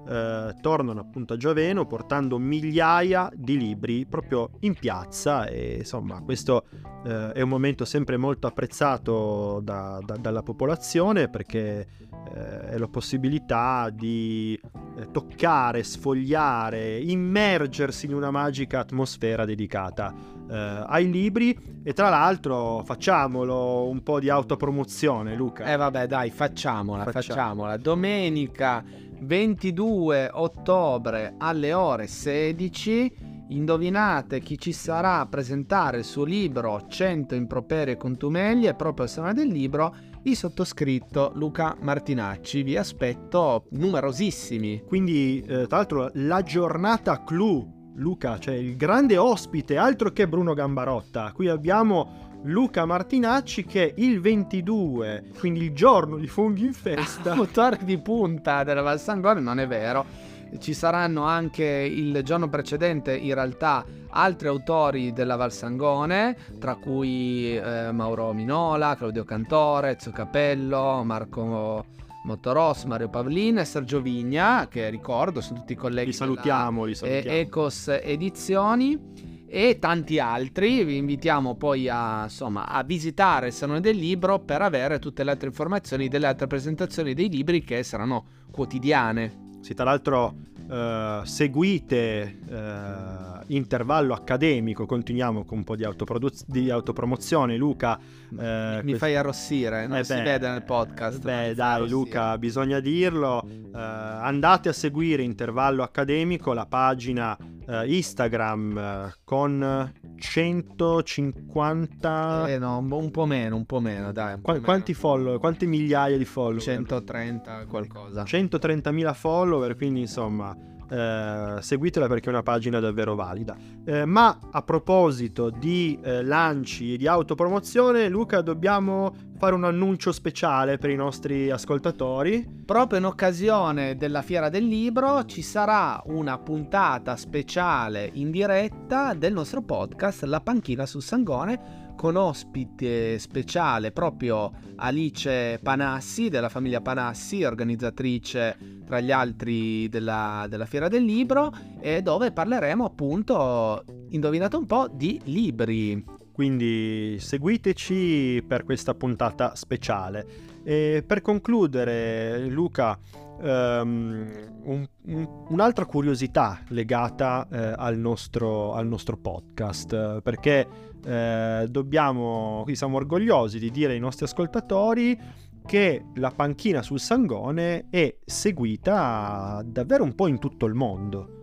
eh, 0.09 0.54
tornano 0.61 1.00
appunto 1.00 1.34
a 1.34 1.36
Gioveno 1.36 1.86
portando 1.86 2.38
migliaia 2.38 3.30
di 3.34 3.59
libri 3.59 4.06
proprio 4.06 4.50
in 4.61 4.74
piazza 4.74 5.46
e 5.46 5.76
insomma 5.80 6.22
questo 6.22 6.64
eh, 7.04 7.32
è 7.32 7.40
un 7.42 7.48
momento 7.48 7.84
sempre 7.84 8.16
molto 8.16 8.46
apprezzato 8.46 9.61
da, 9.62 10.00
da, 10.02 10.16
dalla 10.16 10.42
popolazione 10.42 11.28
perché 11.28 11.86
eh, 12.34 12.61
è 12.61 12.78
la 12.78 12.88
possibilità 12.88 13.90
di 13.90 14.59
eh, 14.98 15.11
toccare, 15.11 15.82
sfogliare, 15.82 16.98
immergersi 16.98 18.06
in 18.06 18.14
una 18.14 18.30
magica 18.30 18.80
atmosfera 18.80 19.44
dedicata 19.44 20.14
eh, 20.50 20.84
ai 20.86 21.11
libri 21.11 21.80
e 21.82 21.92
tra 21.92 22.09
l'altro 22.09 22.82
facciamolo 22.84 23.88
un 23.88 24.02
po' 24.02 24.20
di 24.20 24.28
autopromozione 24.30 25.34
Luca. 25.34 25.64
Eh 25.64 25.76
vabbè 25.76 26.06
dai 26.06 26.30
facciamola, 26.30 27.04
Facciamo. 27.04 27.22
facciamola. 27.22 27.76
Domenica 27.76 28.84
22 29.20 30.30
ottobre 30.32 31.34
alle 31.38 31.72
ore 31.72 32.06
16 32.06 33.36
indovinate 33.48 34.40
chi 34.40 34.58
ci 34.58 34.72
sarà 34.72 35.20
a 35.20 35.26
presentare 35.26 35.98
il 35.98 36.04
suo 36.04 36.24
libro 36.24 36.86
100 36.86 37.34
improperi 37.34 37.92
e 37.92 37.96
contumeglie 37.96 38.74
proprio 38.74 39.04
al 39.04 39.10
Salone 39.10 39.34
del 39.34 39.48
Libro 39.48 39.94
il 40.22 40.36
sottoscritto 40.36 41.32
Luca 41.34 41.76
Martinacci. 41.80 42.62
Vi 42.62 42.76
aspetto 42.76 43.66
numerosissimi. 43.70 44.82
Quindi, 44.86 45.40
eh, 45.40 45.66
tra 45.66 45.78
l'altro, 45.78 46.10
la 46.14 46.42
giornata 46.42 47.22
clou, 47.24 47.92
Luca, 47.94 48.38
cioè 48.38 48.54
il 48.54 48.76
grande 48.76 49.16
ospite, 49.16 49.76
altro 49.76 50.10
che 50.10 50.28
Bruno 50.28 50.52
Gambarotta. 50.52 51.32
Qui 51.32 51.48
abbiamo 51.48 52.27
Luca 52.43 52.84
Martinacci 52.84 53.64
che 53.64 53.95
il 53.97 54.20
22, 54.20 55.24
quindi 55.39 55.64
il 55.64 55.72
giorno 55.72 56.16
di 56.16 56.26
Funghi 56.26 56.64
in 56.64 56.72
Festa, 56.72 57.34
motore 57.36 57.78
di 57.82 57.99
punta 57.99 58.64
della 58.64 58.82
Val 58.82 59.01
Sangone 59.01 59.41
non 59.41 59.59
è 59.59 59.66
vero 59.66 60.36
ci 60.59 60.72
saranno 60.72 61.24
anche 61.24 61.64
il 61.64 62.22
giorno 62.24 62.49
precedente 62.49 63.14
in 63.14 63.34
realtà 63.34 63.84
altri 64.11 64.49
autori 64.49 65.12
della 65.12 65.36
Val 65.36 65.53
Sangone 65.53 66.36
tra 66.59 66.76
cui 66.76 67.55
eh, 67.57 67.93
Mauro 67.93 68.32
Minola, 68.32 68.97
Claudio 68.97 69.24
Cantore, 69.24 69.97
Ezio 69.97 70.11
Capello, 70.11 71.03
Marco 71.05 71.84
Motoros, 72.24 72.84
Mario 72.84 73.11
Pavlin 73.11 73.59
e 73.59 73.64
Sergio 73.64 74.01
Vigna 74.01 74.66
che 74.68 74.89
ricordo 74.89 75.41
sono 75.41 75.61
tutti 75.61 75.74
colleghi 75.74 76.07
li 76.07 76.12
salutiamo, 76.12 76.84
li 76.84 76.95
salutiamo. 76.95 77.36
Ecos 77.36 77.89
Edizioni 77.89 79.27
e 79.49 79.78
tanti 79.80 80.18
altri. 80.18 80.84
Vi 80.84 80.96
invitiamo 80.96 81.57
poi 81.57 81.88
a, 81.88 82.24
insomma, 82.24 82.68
a 82.68 82.82
visitare 82.82 83.49
il 83.49 83.53
Salone 83.53 83.80
del 83.80 83.96
Libro 83.96 84.38
per 84.40 84.62
avere 84.62 84.99
tutte 84.99 85.24
le 85.24 85.30
altre 85.30 85.49
informazioni 85.49 86.09
delle 86.09 86.26
altre 86.26 86.46
presentazioni 86.46 87.14
dei 87.14 87.28
libri 87.28 87.62
che 87.64 87.82
saranno 87.82 88.24
quotidiane. 88.51 89.46
Sì, 89.61 89.74
tra 89.74 89.84
l'altro 89.84 90.34
eh, 90.70 91.20
seguite 91.24 92.38
eh, 92.49 93.46
Intervallo 93.49 94.12
Accademico, 94.14 94.86
continuiamo 94.86 95.44
con 95.44 95.59
un 95.59 95.64
po' 95.64 95.74
di, 95.74 95.84
autoprodu- 95.84 96.44
di 96.46 96.70
autopromozione, 96.70 97.57
Luca. 97.57 97.99
eh, 97.99 98.76
Mi 98.82 98.82
quest- 98.82 98.99
fai 98.99 99.16
arrossire, 99.16 99.86
non 99.86 99.99
Eh 99.99 100.05
si 100.05 100.14
beh, 100.14 100.22
vede 100.22 100.49
nel 100.51 100.62
podcast. 100.62 101.18
mi 101.18 101.24
Beh, 101.24 101.55
dai. 101.55 101.88
Luca, 101.88 102.36
bisogna 102.38 102.78
dirlo. 102.80 103.42
Eh, 103.44 103.70
andate 103.72 104.68
a 104.68 104.72
seguire 104.72 105.22
Intervallo 105.22 105.82
Accademico, 105.82 106.53
la 106.53 106.66
pagina 106.66 107.36
eh, 107.68 107.96
Instagram 107.96 108.78
eh, 108.78 109.14
con 109.24 109.92
150. 110.16 112.48
Eh 112.48 112.58
no, 112.58 112.78
un 112.78 113.10
po' 113.10 113.26
meno, 113.26 113.56
un 113.56 113.66
po' 113.66 113.80
meno, 113.80 114.12
dai. 114.12 114.38
po' 114.40 114.52
meno. 114.52 114.64
quanti 114.64 114.94
follower? 114.94 115.38
Quante 115.38 115.66
migliaia 115.66 116.16
di 116.16 116.24
follower? 116.24 116.62
130 116.62 117.66
qualcosa. 117.66 118.22
130.000 118.22 119.14
follower, 119.14 119.76
quindi 119.76 120.00
insomma 120.00 120.56
eh, 120.89 121.57
seguitela 121.61 122.07
perché 122.07 122.26
è 122.26 122.32
una 122.32 122.43
pagina 122.43 122.80
davvero 122.80 123.14
valida. 123.14 123.57
Eh, 123.84 124.05
ma 124.05 124.39
a 124.51 124.62
proposito 124.62 125.51
di 125.51 125.99
eh, 126.03 126.22
lanci 126.22 126.95
e 126.95 126.97
di 126.97 127.07
autopromozione, 127.07 128.09
Luca, 128.09 128.41
dobbiamo 128.41 129.14
fare 129.39 129.55
un 129.55 129.64
annuncio 129.64 130.11
speciale 130.12 130.78
per 130.78 130.91
i 130.91 130.97
nostri 130.97 131.51
ascoltatori. 131.51 132.47
Proprio 132.64 132.99
in 132.99 133.05
occasione 133.05 133.97
della 133.97 134.22
Fiera 134.22 134.49
del 134.49 134.66
Libro 134.66 135.24
ci 135.24 135.43
sarà 135.43 136.03
una 136.07 136.39
puntata 136.39 137.16
speciale 137.16 138.11
in 138.14 138.30
diretta 138.30 139.14
del 139.14 139.32
nostro 139.32 139.62
podcast 139.62 140.24
La 140.24 140.41
panchina 140.41 140.86
sul 140.86 141.03
Sangone 141.03 141.86
con 141.99 142.14
ospite 142.14 143.18
speciale 143.18 143.90
proprio 143.90 144.53
Alice 144.76 145.59
Panassi 145.61 146.28
della 146.28 146.49
famiglia 146.49 146.80
Panassi, 146.80 147.42
organizzatrice 147.42 148.57
tra 148.86 149.01
gli 149.01 149.11
altri 149.11 149.88
della, 149.88 150.46
della 150.49 150.64
Fiera 150.64 150.86
del 150.86 151.03
Libro 151.03 151.53
e 151.80 152.01
dove 152.01 152.30
parleremo 152.30 152.84
appunto, 152.84 153.82
indovinate 154.11 154.55
un 154.55 154.66
po', 154.66 154.88
di 154.92 155.20
libri. 155.24 156.05
Quindi 156.30 157.16
seguiteci 157.18 158.44
per 158.46 158.62
questa 158.62 158.94
puntata 158.94 159.57
speciale. 159.57 160.24
E 160.62 161.03
per 161.05 161.20
concludere, 161.20 162.46
Luca, 162.46 162.96
ehm, 163.42 164.61
un- 164.62 164.88
un- 165.07 165.28
un'altra 165.49 165.84
curiosità 165.84 166.62
legata 166.68 167.49
eh, 167.51 167.74
al, 167.76 167.99
nostro, 167.99 168.74
al 168.74 168.86
nostro 168.86 169.16
podcast, 169.16 170.20
perché 170.20 170.86
eh, 171.05 171.66
dobbiamo, 171.68 172.62
qui 172.64 172.76
siamo 172.76 172.96
orgogliosi 172.96 173.59
di 173.59 173.70
dire 173.70 173.92
ai 173.92 174.01
nostri 174.01 174.24
ascoltatori 174.24 175.18
che 175.64 176.07
la 176.14 176.30
panchina 176.30 176.80
sul 176.82 176.99
Sangone 176.99 177.88
è 177.90 178.16
seguita 178.24 179.62
davvero 179.64 180.03
un 180.03 180.14
po' 180.14 180.26
in 180.26 180.38
tutto 180.38 180.66
il 180.66 180.74
mondo. 180.74 181.36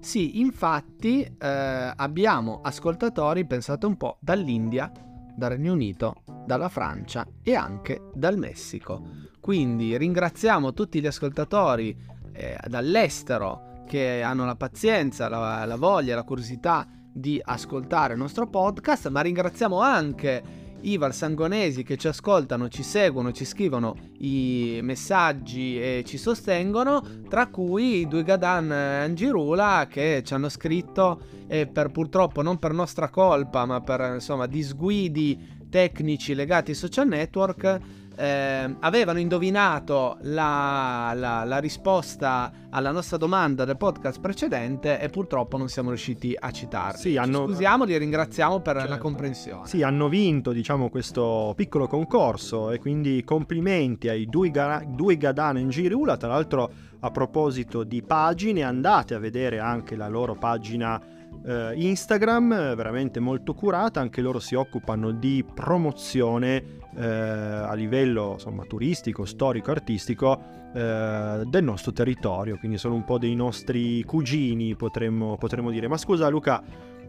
Sì, 0.00 0.40
infatti 0.40 1.22
eh, 1.22 1.92
abbiamo 1.94 2.60
ascoltatori, 2.62 3.46
pensate 3.46 3.86
un 3.86 3.96
po', 3.96 4.16
dall'India, 4.20 4.90
dal 5.36 5.50
Regno 5.50 5.72
Unito, 5.72 6.22
dalla 6.44 6.68
Francia 6.68 7.26
e 7.42 7.54
anche 7.54 8.10
dal 8.14 8.36
Messico. 8.36 9.02
Quindi 9.40 9.96
ringraziamo 9.96 10.72
tutti 10.72 11.00
gli 11.00 11.06
ascoltatori 11.06 11.96
eh, 12.32 12.58
dall'estero 12.66 13.84
che 13.86 14.22
hanno 14.22 14.44
la 14.44 14.56
pazienza, 14.56 15.28
la, 15.28 15.64
la 15.64 15.76
voglia, 15.76 16.14
la 16.14 16.24
curiosità 16.24 16.86
di 17.12 17.40
ascoltare 17.42 18.14
il 18.14 18.18
nostro 18.18 18.48
podcast, 18.48 19.08
ma 19.08 19.20
ringraziamo 19.20 19.80
anche 19.80 20.66
i 20.82 20.96
valsangonesi 20.96 21.82
che 21.82 21.96
ci 21.96 22.08
ascoltano, 22.08 22.68
ci 22.68 22.82
seguono, 22.82 23.32
ci 23.32 23.44
scrivono 23.44 23.96
i 24.18 24.78
messaggi 24.82 25.80
e 25.80 26.04
ci 26.06 26.16
sostengono, 26.16 27.02
tra 27.28 27.48
cui 27.48 28.00
i 28.00 28.08
due 28.08 28.22
Gadan 28.22 28.70
Angirula 28.70 29.86
che 29.90 30.22
ci 30.24 30.34
hanno 30.34 30.48
scritto 30.48 31.20
e 31.48 31.66
per 31.66 31.90
purtroppo 31.90 32.42
non 32.42 32.58
per 32.58 32.72
nostra 32.72 33.08
colpa, 33.08 33.64
ma 33.64 33.80
per 33.80 34.12
insomma 34.14 34.46
disguidi 34.46 35.56
tecnici 35.68 36.34
legati 36.34 36.70
ai 36.70 36.76
social 36.76 37.08
network 37.08 37.78
eh, 38.18 38.76
avevano 38.80 39.20
indovinato 39.20 40.18
la, 40.22 41.12
la, 41.14 41.44
la, 41.44 41.58
risposta 41.58 42.50
alla 42.70 42.90
nostra 42.90 43.16
domanda 43.16 43.64
del 43.64 43.76
podcast 43.76 44.20
precedente 44.20 44.98
e 44.98 45.08
purtroppo 45.08 45.56
non 45.56 45.68
siamo 45.68 45.90
riusciti 45.90 46.36
a 46.36 46.50
citarli. 46.50 46.98
Sì, 46.98 47.16
hanno... 47.16 47.46
Scusiamo, 47.46 47.84
li 47.84 47.96
ringraziamo 47.96 48.60
per 48.60 48.76
certo. 48.76 48.90
la 48.90 48.98
comprensione. 48.98 49.68
Sì, 49.68 49.82
hanno 49.82 50.08
vinto 50.08 50.50
diciamo 50.50 50.90
questo 50.90 51.52
piccolo 51.54 51.86
concorso 51.86 52.72
e 52.72 52.80
quindi 52.80 53.22
complimenti 53.22 54.08
ai 54.08 54.26
due, 54.26 54.50
ga- 54.50 54.82
due 54.84 55.16
Gadana 55.16 55.60
in 55.60 55.68
Girula, 55.68 56.16
tra 56.16 56.28
l'altro 56.28 56.70
a 57.00 57.10
proposito 57.12 57.84
di 57.84 58.02
pagine 58.02 58.64
andate 58.64 59.14
a 59.14 59.20
vedere 59.20 59.60
anche 59.60 59.94
la 59.94 60.08
loro 60.08 60.34
pagina 60.34 61.00
eh, 61.44 61.72
Instagram, 61.76 62.74
veramente 62.74 63.20
molto 63.20 63.54
curata, 63.54 64.00
anche 64.00 64.20
loro 64.20 64.38
si 64.38 64.54
occupano 64.54 65.10
di 65.10 65.44
promozione 65.54 66.62
eh, 66.96 67.04
a 67.04 67.72
livello 67.74 68.32
insomma, 68.34 68.64
turistico, 68.64 69.24
storico, 69.24 69.70
artistico 69.70 70.40
eh, 70.74 71.42
del 71.44 71.64
nostro 71.64 71.92
territorio, 71.92 72.58
quindi 72.58 72.78
sono 72.78 72.94
un 72.94 73.04
po' 73.04 73.18
dei 73.18 73.34
nostri 73.34 74.02
cugini 74.04 74.74
potremmo, 74.74 75.36
potremmo 75.36 75.70
dire. 75.70 75.88
Ma 75.88 75.96
scusa 75.96 76.28
Luca, 76.28 76.62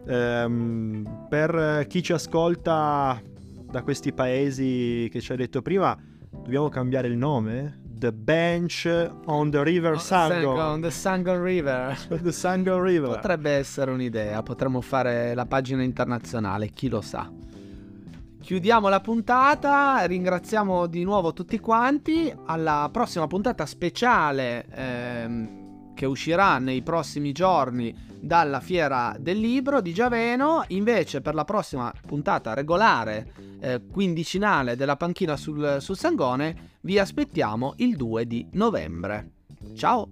ehm, 0.06 1.26
per 1.28 1.86
chi 1.88 2.02
ci 2.02 2.12
ascolta 2.12 3.20
da 3.70 3.82
questi 3.82 4.12
paesi 4.12 5.08
che 5.10 5.20
ci 5.20 5.32
hai 5.32 5.38
detto 5.38 5.62
prima, 5.62 5.96
dobbiamo 6.30 6.68
cambiare 6.68 7.08
il 7.08 7.16
nome? 7.16 7.89
The 8.00 8.12
Bench 8.12 8.86
on 9.26 9.50
the 9.50 9.62
River 9.62 9.98
Sangon. 9.98 10.58
On 10.58 10.80
the 10.80 10.88
Sangon 10.88 11.42
River. 11.42 11.94
the 12.22 12.32
Sangon 12.32 12.80
River. 12.80 13.08
Potrebbe 13.16 13.50
essere 13.50 13.90
un'idea, 13.90 14.42
potremmo 14.42 14.80
fare 14.80 15.34
la 15.34 15.44
pagina 15.44 15.82
internazionale, 15.82 16.70
chi 16.70 16.88
lo 16.88 17.02
sa. 17.02 17.30
Chiudiamo 18.40 18.88
la 18.88 19.00
puntata, 19.00 20.02
ringraziamo 20.06 20.86
di 20.86 21.04
nuovo 21.04 21.34
tutti 21.34 21.60
quanti. 21.60 22.34
Alla 22.46 22.88
prossima 22.90 23.26
puntata 23.26 23.66
speciale 23.66 24.64
ehm, 24.72 25.59
che 26.00 26.06
uscirà 26.06 26.56
nei 26.56 26.80
prossimi 26.80 27.30
giorni 27.30 27.94
dalla 28.18 28.60
Fiera 28.60 29.14
del 29.20 29.38
Libro 29.38 29.82
di 29.82 29.92
Giaveno. 29.92 30.64
Invece, 30.68 31.20
per 31.20 31.34
la 31.34 31.44
prossima 31.44 31.92
puntata 32.06 32.54
regolare, 32.54 33.34
eh, 33.60 33.82
quindicinale 33.84 34.76
della 34.76 34.96
panchina 34.96 35.36
sul, 35.36 35.76
sul 35.80 35.98
Sangone, 35.98 36.78
vi 36.80 36.98
aspettiamo 36.98 37.74
il 37.76 37.96
2 37.96 38.26
di 38.26 38.48
novembre. 38.52 39.32
Ciao! 39.74 40.08